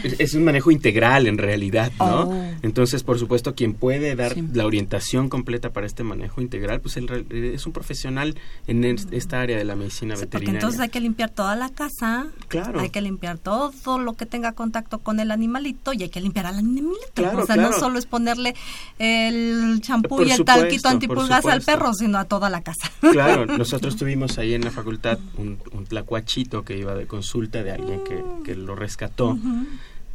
Es- 0.02 0.18
Es 0.20 0.34
un 0.34 0.44
manejo 0.44 0.70
integral 0.70 1.26
en 1.26 1.38
realidad, 1.38 1.92
¿no? 1.98 2.22
Oh. 2.22 2.44
Entonces, 2.62 3.02
por 3.04 3.18
supuesto, 3.18 3.54
quien 3.54 3.74
puede 3.74 4.16
dar 4.16 4.34
la 4.52 4.66
orientación 4.66 5.28
completa 5.28 5.70
para 5.70 5.86
este 5.86 6.02
manejo 6.02 6.40
integral, 6.40 6.80
pues 6.80 6.96
real- 6.96 7.26
es 7.30 7.64
un 7.66 7.72
profesional 7.72 8.34
en 8.66 8.84
es- 8.84 9.06
esta 9.12 9.40
área 9.40 9.56
de 9.56 9.64
la 9.64 9.76
medicina 9.76 10.14
Porque 10.14 10.26
veterinaria. 10.26 10.58
entonces 10.58 10.80
hay 10.80 10.88
que 10.88 11.00
limpiar 11.00 11.30
toda 11.30 11.54
la 11.54 11.68
casa, 11.70 12.26
Claro. 12.48 12.80
hay 12.80 12.90
que 12.90 13.00
limpiar 13.00 13.38
todo 13.38 13.72
lo 13.98 14.14
que 14.14 14.26
tenga 14.26 14.52
contacto 14.52 14.98
con 14.98 15.20
el 15.20 15.30
animalito 15.30 15.92
y 15.92 16.02
hay 16.02 16.08
que 16.08 16.20
limpiar 16.20 16.46
al 16.46 16.56
animalito. 16.58 16.98
Claro, 17.14 17.42
o 17.42 17.46
sea, 17.46 17.54
claro. 17.54 17.70
no 17.70 17.78
solo 17.78 17.98
es 17.98 18.06
ponerle 18.06 18.54
el 18.98 19.80
champú 19.80 20.20
y 20.22 20.30
el 20.30 20.36
supuesto, 20.38 20.60
talquito 20.60 20.88
antipulgas 20.88 21.46
al 21.46 21.62
perro, 21.62 21.92
sino 21.94 22.18
a 22.18 22.24
toda 22.24 22.50
la 22.50 22.62
casa. 22.62 22.90
Claro, 23.12 23.46
nosotros 23.46 23.96
tuvimos 23.96 24.38
ahí 24.38 24.54
en 24.54 24.64
la 24.64 24.70
facultad 24.70 25.18
un, 25.36 25.58
un 25.72 25.84
tlacuachito 25.84 26.64
que 26.64 26.76
iba 26.76 26.94
de 26.94 27.06
consulta 27.06 27.62
de 27.62 27.72
alguien 27.72 28.00
que, 28.04 28.22
que 28.44 28.54
lo 28.54 28.74
rescató 28.74 29.38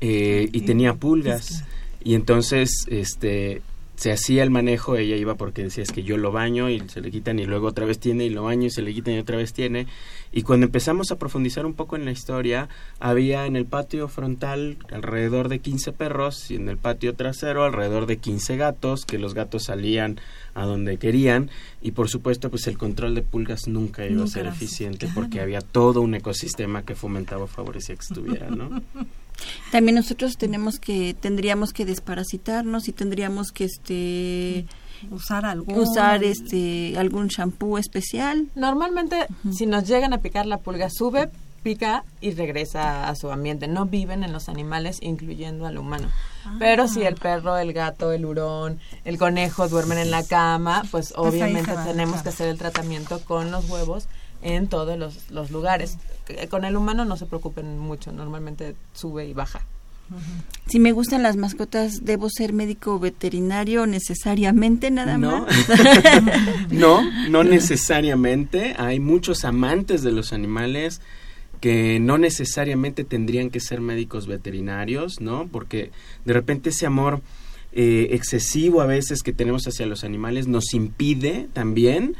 eh, 0.02 0.50
y 0.52 0.62
tenía 0.62 0.94
pulgas. 0.96 1.64
Y 2.04 2.16
entonces 2.16 2.86
este 2.90 3.62
se 3.96 4.12
hacía 4.12 4.44
el 4.44 4.50
manejo, 4.50 4.98
ella 4.98 5.16
iba 5.16 5.36
porque 5.36 5.64
decía 5.64 5.84
es 5.84 5.92
que 5.92 6.04
yo 6.04 6.18
lo 6.18 6.32
baño 6.32 6.70
y 6.70 6.82
se 6.90 7.00
le 7.00 7.12
quitan 7.12 7.38
y 7.40 7.46
luego 7.46 7.68
otra 7.68 7.86
vez 7.86 8.00
tiene 8.00 8.26
y 8.26 8.30
lo 8.30 8.44
baño 8.44 8.68
y 8.68 8.70
se 8.72 8.82
le 8.82 8.94
quitan 8.94 9.14
y 9.14 9.20
otra 9.20 9.38
vez 9.38 9.54
tiene 9.54 9.88
y 10.32 10.42
cuando 10.42 10.66
empezamos 10.66 11.12
a 11.12 11.20
profundizar 11.20 11.66
un 11.66 11.74
poco 11.74 11.96
en 11.96 12.06
la 12.06 12.12
historia 12.12 12.70
había 13.00 13.46
en 13.46 13.56
el 13.56 13.66
patio 13.66 14.08
frontal 14.08 14.78
alrededor 14.92 15.48
de 15.48 15.60
15 15.60 15.92
perros 15.92 16.50
y 16.50 16.56
en 16.56 16.70
el 16.70 16.78
patio 16.78 17.14
trasero 17.14 17.64
alrededor 17.64 18.08
de 18.08 18.18
15 18.18 18.58
gatos 18.58 19.06
que 19.06 19.20
los 19.20 19.36
gatos 19.36 19.66
salían 19.66 20.20
a 20.56 20.66
donde 20.66 20.98
querían 20.98 21.52
y 21.82 21.92
por 21.92 22.10
supuesto 22.10 22.50
pues 22.50 22.66
el 22.68 22.80
control 22.80 23.14
de 23.14 23.22
pulgas 23.22 23.68
nunca 23.68 24.06
iba 24.08 24.24
a 24.24 24.28
ser 24.28 24.48
eficiente 24.48 25.06
claro. 25.06 25.22
porque 25.22 25.40
había 25.40 25.62
todo 25.62 26.02
un 26.02 26.16
ecosistema 26.16 26.84
que 26.84 26.96
fomentaba 26.96 27.44
o 27.44 27.48
favorecía 27.48 27.96
que 27.96 28.02
estuviera, 28.02 28.50
¿no? 28.50 28.82
También 29.72 29.96
nosotros 29.96 30.38
tenemos 30.38 30.80
que, 30.80 31.16
tendríamos 31.20 31.74
que 31.74 31.86
desparasitarnos 31.86 32.88
y 32.88 32.94
tendríamos 32.94 33.52
que, 33.52 33.66
este... 33.66 34.66
Usar 35.12 35.46
algún... 35.46 35.78
Usar, 35.78 36.24
este, 36.24 36.98
algún 36.98 37.28
shampoo 37.28 37.78
especial. 37.78 38.48
Normalmente, 38.56 39.28
si 39.52 39.66
nos 39.66 39.86
llegan 39.86 40.14
a 40.14 40.20
picar 40.20 40.46
la 40.46 40.60
pulga, 40.60 40.90
sube, 40.90 41.30
pica 41.64 42.04
y 42.22 42.32
regresa 42.32 43.10
a 43.10 43.16
su 43.16 43.32
ambiente. 43.32 43.68
No 43.68 43.86
viven 43.86 44.24
en 44.24 44.32
los 44.32 44.50
animales, 44.50 45.00
incluyendo 45.02 45.66
al 45.66 45.78
humano. 45.78 46.10
Pero 46.60 46.88
si 46.88 47.04
el 47.04 47.16
perro, 47.16 47.58
el 47.58 47.74
gato, 47.74 48.12
el 48.12 48.26
hurón, 48.26 48.80
el 49.06 49.18
conejo 49.18 49.68
duermen 49.68 49.98
en 49.98 50.12
la 50.12 50.24
cama, 50.24 50.84
pues 50.92 51.14
Pues 51.14 51.34
obviamente 51.34 51.72
tenemos 51.86 52.22
que 52.22 52.30
hacer 52.30 52.50
el 52.50 52.58
tratamiento 52.58 53.20
con 53.22 53.50
los 53.50 53.70
huevos 53.70 54.08
en 54.44 54.68
todos 54.68 54.98
los, 54.98 55.32
los 55.32 55.50
lugares. 55.52 55.98
Con 56.50 56.66
el 56.66 56.76
humano 56.78 57.06
no 57.06 57.18
se 57.18 57.26
preocupen 57.26 57.80
mucho, 57.80 58.12
normalmente 58.12 58.76
sube 58.94 59.26
y 59.26 59.34
baja. 59.34 59.66
Si 60.68 60.80
me 60.80 60.92
gustan 60.92 61.24
las 61.24 61.38
mascotas, 61.38 62.04
¿debo 62.06 62.30
ser 62.30 62.54
médico 62.54 63.00
veterinario 63.00 63.88
necesariamente 63.88 64.92
nada 64.92 65.18
No. 65.18 65.46
más? 65.48 65.56
no, 66.72 67.02
no 67.30 67.44
necesariamente. 67.44 68.76
Hay 68.78 69.00
muchos 69.00 69.46
amantes 69.46 70.04
de 70.04 70.12
los 70.12 70.34
animales 70.34 71.02
que 71.62 72.00
no 72.00 72.18
necesariamente 72.18 73.06
tendrían 73.06 73.50
que 73.50 73.62
ser 73.62 73.80
médicos 73.80 74.28
veterinarios, 74.28 75.22
¿no? 75.22 75.48
Porque 75.48 75.92
de 76.26 76.34
repente 76.34 76.72
ese 76.72 76.86
amor 76.86 77.22
eh, 77.72 78.10
excesivo 78.12 78.82
a 78.82 78.86
veces 78.86 79.24
que 79.24 79.32
tenemos 79.34 79.66
hacia 79.68 79.86
los 79.86 80.04
animales 80.04 80.48
nos 80.48 80.74
impide 80.74 81.48
también 81.54 82.16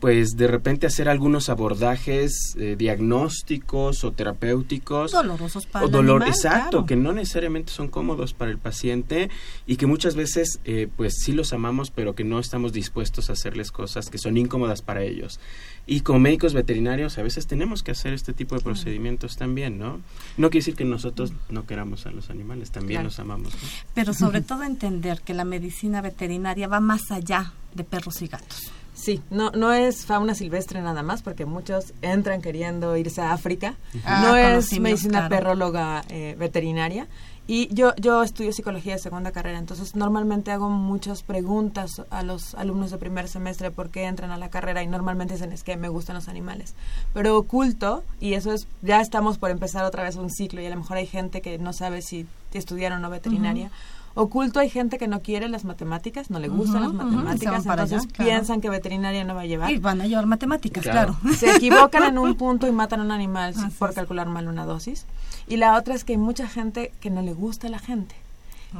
pues 0.00 0.36
de 0.36 0.46
repente 0.46 0.86
hacer 0.86 1.08
algunos 1.08 1.48
abordajes 1.48 2.54
eh, 2.58 2.76
diagnósticos 2.78 4.04
o 4.04 4.12
terapéuticos 4.12 5.12
dolorosos 5.12 5.66
para 5.66 5.84
o 5.84 5.88
el 5.88 5.92
dolor 5.92 6.22
animal, 6.22 6.28
exacto 6.36 6.70
claro. 6.70 6.86
que 6.86 6.96
no 6.96 7.12
necesariamente 7.12 7.72
son 7.72 7.88
cómodos 7.88 8.34
para 8.34 8.50
el 8.50 8.58
paciente 8.58 9.30
y 9.66 9.76
que 9.76 9.86
muchas 9.86 10.14
veces 10.14 10.60
eh, 10.64 10.88
pues 10.96 11.14
sí 11.20 11.32
los 11.32 11.52
amamos 11.52 11.90
pero 11.90 12.14
que 12.14 12.24
no 12.24 12.38
estamos 12.38 12.72
dispuestos 12.72 13.30
a 13.30 13.32
hacerles 13.32 13.72
cosas 13.72 14.10
que 14.10 14.18
son 14.18 14.36
incómodas 14.36 14.82
para 14.82 15.02
ellos 15.02 15.40
y 15.86 16.00
como 16.00 16.18
médicos 16.18 16.52
veterinarios 16.52 17.16
a 17.18 17.22
veces 17.22 17.46
tenemos 17.46 17.82
que 17.82 17.92
hacer 17.92 18.12
este 18.12 18.32
tipo 18.32 18.54
de 18.54 18.60
procedimientos 18.60 19.36
también 19.36 19.78
no 19.78 20.00
no 20.36 20.50
quiere 20.50 20.62
decir 20.62 20.74
que 20.76 20.84
nosotros 20.84 21.32
no 21.48 21.64
queramos 21.66 22.06
a 22.06 22.10
los 22.10 22.28
animales 22.30 22.70
también 22.70 22.98
Claro. 22.98 23.08
los 23.08 23.18
amamos 23.18 23.54
¿no? 23.54 23.68
Pero 23.94 24.12
sobre 24.14 24.40
todo 24.42 24.62
entender 24.62 25.22
que 25.22 25.32
la 25.34 25.44
medicina 25.44 26.00
veterinaria 26.02 26.68
va 26.68 26.80
más 26.80 27.10
allá 27.10 27.52
de 27.74 27.84
perros 27.84 28.22
y 28.22 28.26
gatos. 28.28 28.72
Sí, 28.96 29.22
no, 29.30 29.50
no 29.50 29.74
es 29.74 30.06
fauna 30.06 30.34
silvestre 30.34 30.80
nada 30.80 31.02
más, 31.02 31.20
porque 31.20 31.44
muchos 31.44 31.92
entran 32.00 32.40
queriendo 32.40 32.96
irse 32.96 33.20
a 33.20 33.32
África. 33.32 33.74
Ah, 34.04 34.22
no 34.22 34.36
es 34.36 34.66
simios, 34.66 34.82
medicina 34.82 35.28
claro. 35.28 35.36
perróloga 35.36 36.02
eh, 36.08 36.34
veterinaria. 36.38 37.06
Y 37.46 37.72
yo, 37.72 37.94
yo 37.96 38.22
estudio 38.22 38.52
psicología 38.52 38.94
de 38.94 38.98
segunda 38.98 39.30
carrera, 39.30 39.58
entonces 39.58 39.94
normalmente 39.94 40.50
hago 40.50 40.68
muchas 40.68 41.22
preguntas 41.22 42.02
a 42.10 42.22
los 42.24 42.56
alumnos 42.56 42.90
de 42.90 42.98
primer 42.98 43.28
semestre 43.28 43.70
por 43.70 43.90
qué 43.90 44.06
entran 44.06 44.32
a 44.32 44.36
la 44.36 44.48
carrera 44.48 44.82
y 44.82 44.88
normalmente 44.88 45.34
dicen 45.34 45.52
es 45.52 45.62
que 45.62 45.76
me 45.76 45.88
gustan 45.88 46.16
los 46.16 46.26
animales. 46.26 46.74
Pero 47.12 47.36
oculto, 47.36 48.02
y 48.18 48.32
eso 48.32 48.52
es, 48.52 48.66
ya 48.82 49.00
estamos 49.00 49.38
por 49.38 49.50
empezar 49.50 49.84
otra 49.84 50.02
vez 50.02 50.16
un 50.16 50.30
ciclo 50.30 50.60
y 50.60 50.66
a 50.66 50.70
lo 50.70 50.76
mejor 50.76 50.96
hay 50.96 51.06
gente 51.06 51.40
que 51.40 51.58
no 51.58 51.72
sabe 51.72 52.02
si 52.02 52.26
estudiar 52.58 52.92
o 52.92 52.98
no 52.98 53.10
veterinaria. 53.10 53.70
Oculto 54.18 54.60
hay 54.60 54.70
gente 54.70 54.96
que 54.96 55.08
no 55.08 55.20
quiere 55.20 55.48
las 55.48 55.64
matemáticas, 55.66 56.30
no 56.30 56.38
le 56.40 56.48
gustan 56.48 56.82
las 56.82 56.92
matemáticas, 56.94 57.66
entonces 57.66 57.98
allá, 58.02 58.12
claro. 58.12 58.30
piensan 58.30 58.60
que 58.62 58.70
veterinaria 58.70 59.24
no 59.24 59.34
va 59.34 59.42
a 59.42 59.46
llevar. 59.46 59.70
Y 59.70 59.76
van 59.78 60.00
a 60.00 60.06
llevar 60.06 60.24
matemáticas, 60.26 60.82
Claro. 60.84 61.16
claro. 61.20 61.36
Se 61.36 61.54
equivocan 61.54 62.02
en 62.04 62.16
un 62.18 62.34
punto 62.38 62.66
y 62.66 62.72
matan 62.72 63.00
a 63.00 63.02
un 63.04 63.10
animal 63.10 63.52
Así 63.54 63.70
por 63.78 63.90
es. 63.90 63.94
calcular 63.94 64.26
mal 64.26 64.48
una 64.48 64.64
dosis. 64.64 65.04
Y 65.46 65.58
la 65.58 65.76
otra 65.76 65.94
es 65.94 66.04
que 66.04 66.14
hay 66.14 66.18
mucha 66.18 66.48
gente 66.48 66.92
que 67.00 67.10
no 67.10 67.20
le 67.20 67.34
gusta 67.34 67.66
a 67.66 67.70
la 67.70 67.78
gente. 67.78 68.14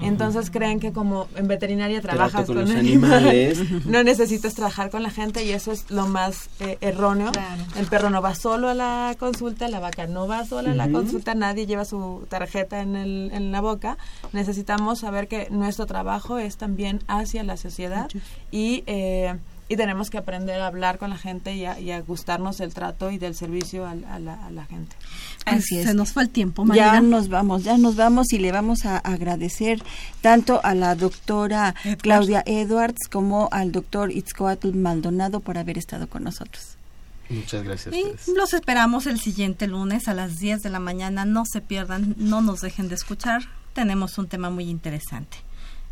Entonces 0.00 0.50
creen 0.50 0.80
que 0.80 0.92
como 0.92 1.26
en 1.36 1.48
veterinaria 1.48 2.00
trabajas 2.00 2.46
con 2.46 2.56
con, 2.56 2.64
los 2.64 2.70
animales, 2.70 3.58
animales. 3.58 3.86
no 3.86 4.02
necesitas 4.02 4.54
trabajar 4.54 4.90
con 4.90 5.02
la 5.02 5.10
gente 5.10 5.44
y 5.44 5.50
eso 5.50 5.72
es 5.72 5.90
lo 5.90 6.06
más 6.06 6.50
eh, 6.60 6.78
erróneo. 6.80 7.32
Claro. 7.32 7.62
El 7.76 7.86
perro 7.86 8.10
no 8.10 8.20
va 8.20 8.34
solo 8.34 8.68
a 8.68 8.74
la 8.74 9.14
consulta, 9.18 9.68
la 9.68 9.80
vaca 9.80 10.06
no 10.06 10.28
va 10.28 10.44
sola 10.44 10.72
a 10.72 10.74
la 10.74 10.90
consulta, 10.90 11.34
nadie 11.34 11.66
lleva 11.66 11.84
su 11.84 12.26
tarjeta 12.28 12.80
en, 12.80 12.96
el, 12.96 13.30
en 13.32 13.52
la 13.52 13.60
boca. 13.60 13.96
Necesitamos 14.32 15.00
saber 15.00 15.28
que 15.28 15.48
nuestro 15.50 15.86
trabajo 15.86 16.38
es 16.38 16.56
también 16.56 17.00
hacia 17.08 17.42
la 17.42 17.56
sociedad 17.56 18.08
y... 18.50 18.84
eh, 18.86 19.36
y 19.68 19.76
tenemos 19.76 20.10
que 20.10 20.18
aprender 20.18 20.60
a 20.60 20.68
hablar 20.68 20.98
con 20.98 21.10
la 21.10 21.18
gente 21.18 21.54
y 21.56 21.64
a, 21.64 21.78
y 21.80 21.90
a 21.90 22.00
gustarnos 22.00 22.58
del 22.58 22.72
trato 22.72 23.10
y 23.10 23.18
del 23.18 23.34
servicio 23.34 23.86
al- 23.86 24.04
a, 24.04 24.18
la, 24.20 24.46
a 24.46 24.50
la 24.50 24.64
gente. 24.66 24.94
Pues 25.44 25.56
Así 25.56 25.78
es. 25.78 25.86
Se 25.86 25.94
nos 25.94 26.12
fue 26.12 26.22
el 26.24 26.30
tiempo, 26.30 26.62
Ya 26.74 26.92
Marina. 26.92 27.00
nos 27.00 27.28
vamos, 27.28 27.64
ya 27.64 27.76
nos 27.76 27.96
vamos 27.96 28.32
y 28.32 28.38
le 28.38 28.52
vamos 28.52 28.84
a 28.86 28.98
agradecer 28.98 29.82
tanto 30.20 30.60
a 30.64 30.74
la 30.74 30.94
doctora 30.94 31.74
Edwards. 31.84 32.02
Claudia 32.02 32.42
Edwards 32.46 33.08
como 33.10 33.48
al 33.50 33.72
doctor 33.72 34.12
Itzcoatl 34.12 34.72
Maldonado 34.72 35.40
por 35.40 35.58
haber 35.58 35.78
estado 35.78 36.08
con 36.08 36.22
nosotros. 36.24 36.76
muchas 37.28 37.64
gracias 37.64 37.92
Y 37.94 38.04
los 38.36 38.54
esperamos 38.54 39.06
el 39.06 39.18
siguiente 39.18 39.66
lunes 39.66 40.06
a 40.06 40.14
las 40.14 40.38
10 40.38 40.62
de 40.62 40.70
la 40.70 40.78
mañana. 40.78 41.24
No 41.24 41.44
se 41.44 41.60
pierdan, 41.60 42.14
no 42.18 42.40
nos 42.40 42.60
dejen 42.60 42.88
de 42.88 42.94
escuchar. 42.94 43.42
Tenemos 43.74 44.16
un 44.18 44.28
tema 44.28 44.48
muy 44.48 44.70
interesante. 44.70 45.38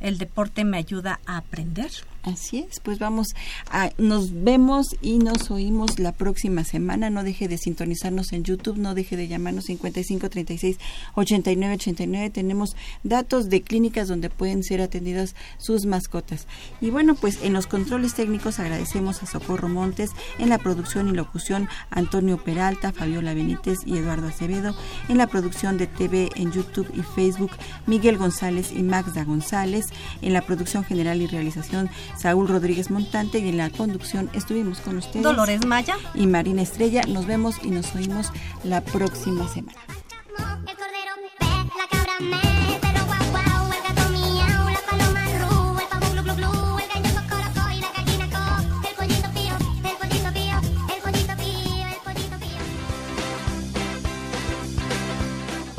El 0.00 0.18
deporte 0.18 0.64
me 0.64 0.78
ayuda 0.78 1.18
a 1.26 1.38
aprender. 1.38 1.90
Así 2.24 2.60
es, 2.60 2.80
pues 2.80 2.98
vamos 2.98 3.34
a, 3.70 3.90
nos 3.98 4.32
vemos 4.44 4.96
y 5.02 5.18
nos 5.18 5.50
oímos 5.50 5.98
la 5.98 6.12
próxima 6.12 6.64
semana. 6.64 7.10
No 7.10 7.22
deje 7.22 7.48
de 7.48 7.58
sintonizarnos 7.58 8.32
en 8.32 8.44
YouTube, 8.44 8.78
no 8.78 8.94
deje 8.94 9.18
de 9.18 9.28
llamarnos 9.28 9.66
55 9.66 10.30
36 10.30 10.78
89 11.16 11.74
89. 11.74 12.30
Tenemos 12.30 12.76
datos 13.02 13.50
de 13.50 13.60
clínicas 13.60 14.08
donde 14.08 14.30
pueden 14.30 14.62
ser 14.64 14.80
atendidas 14.80 15.34
sus 15.58 15.84
mascotas. 15.84 16.46
Y 16.80 16.88
bueno, 16.88 17.14
pues 17.14 17.42
en 17.42 17.52
los 17.52 17.66
controles 17.66 18.14
técnicos 18.14 18.58
agradecemos 18.58 19.22
a 19.22 19.26
Socorro 19.26 19.68
Montes, 19.68 20.10
en 20.38 20.48
la 20.48 20.56
producción 20.56 21.08
y 21.08 21.12
locución 21.12 21.68
Antonio 21.90 22.42
Peralta, 22.42 22.92
Fabiola 22.92 23.34
Benítez 23.34 23.80
y 23.84 23.98
Eduardo 23.98 24.28
Acevedo, 24.28 24.74
en 25.10 25.18
la 25.18 25.26
producción 25.26 25.76
de 25.76 25.88
TV 25.88 26.30
en 26.36 26.52
YouTube 26.52 26.90
y 26.94 27.02
Facebook 27.02 27.50
Miguel 27.86 28.16
González 28.16 28.72
y 28.72 28.82
Magda 28.82 29.24
González, 29.24 29.88
en 30.22 30.32
la 30.32 30.40
producción 30.40 30.84
general 30.84 31.20
y 31.20 31.26
realización 31.26 31.90
Saúl 32.16 32.48
Rodríguez 32.48 32.90
Montante 32.90 33.38
y 33.38 33.48
en 33.48 33.56
la 33.56 33.70
conducción 33.70 34.30
estuvimos 34.32 34.80
con 34.80 34.98
ustedes. 34.98 35.22
Dolores 35.22 35.64
Maya. 35.66 35.96
Y 36.14 36.26
Marina 36.26 36.62
Estrella, 36.62 37.02
nos 37.08 37.26
vemos 37.26 37.56
y 37.62 37.70
nos 37.70 37.94
oímos 37.94 38.30
la 38.62 38.80
próxima 38.80 39.48
semana. 39.48 39.78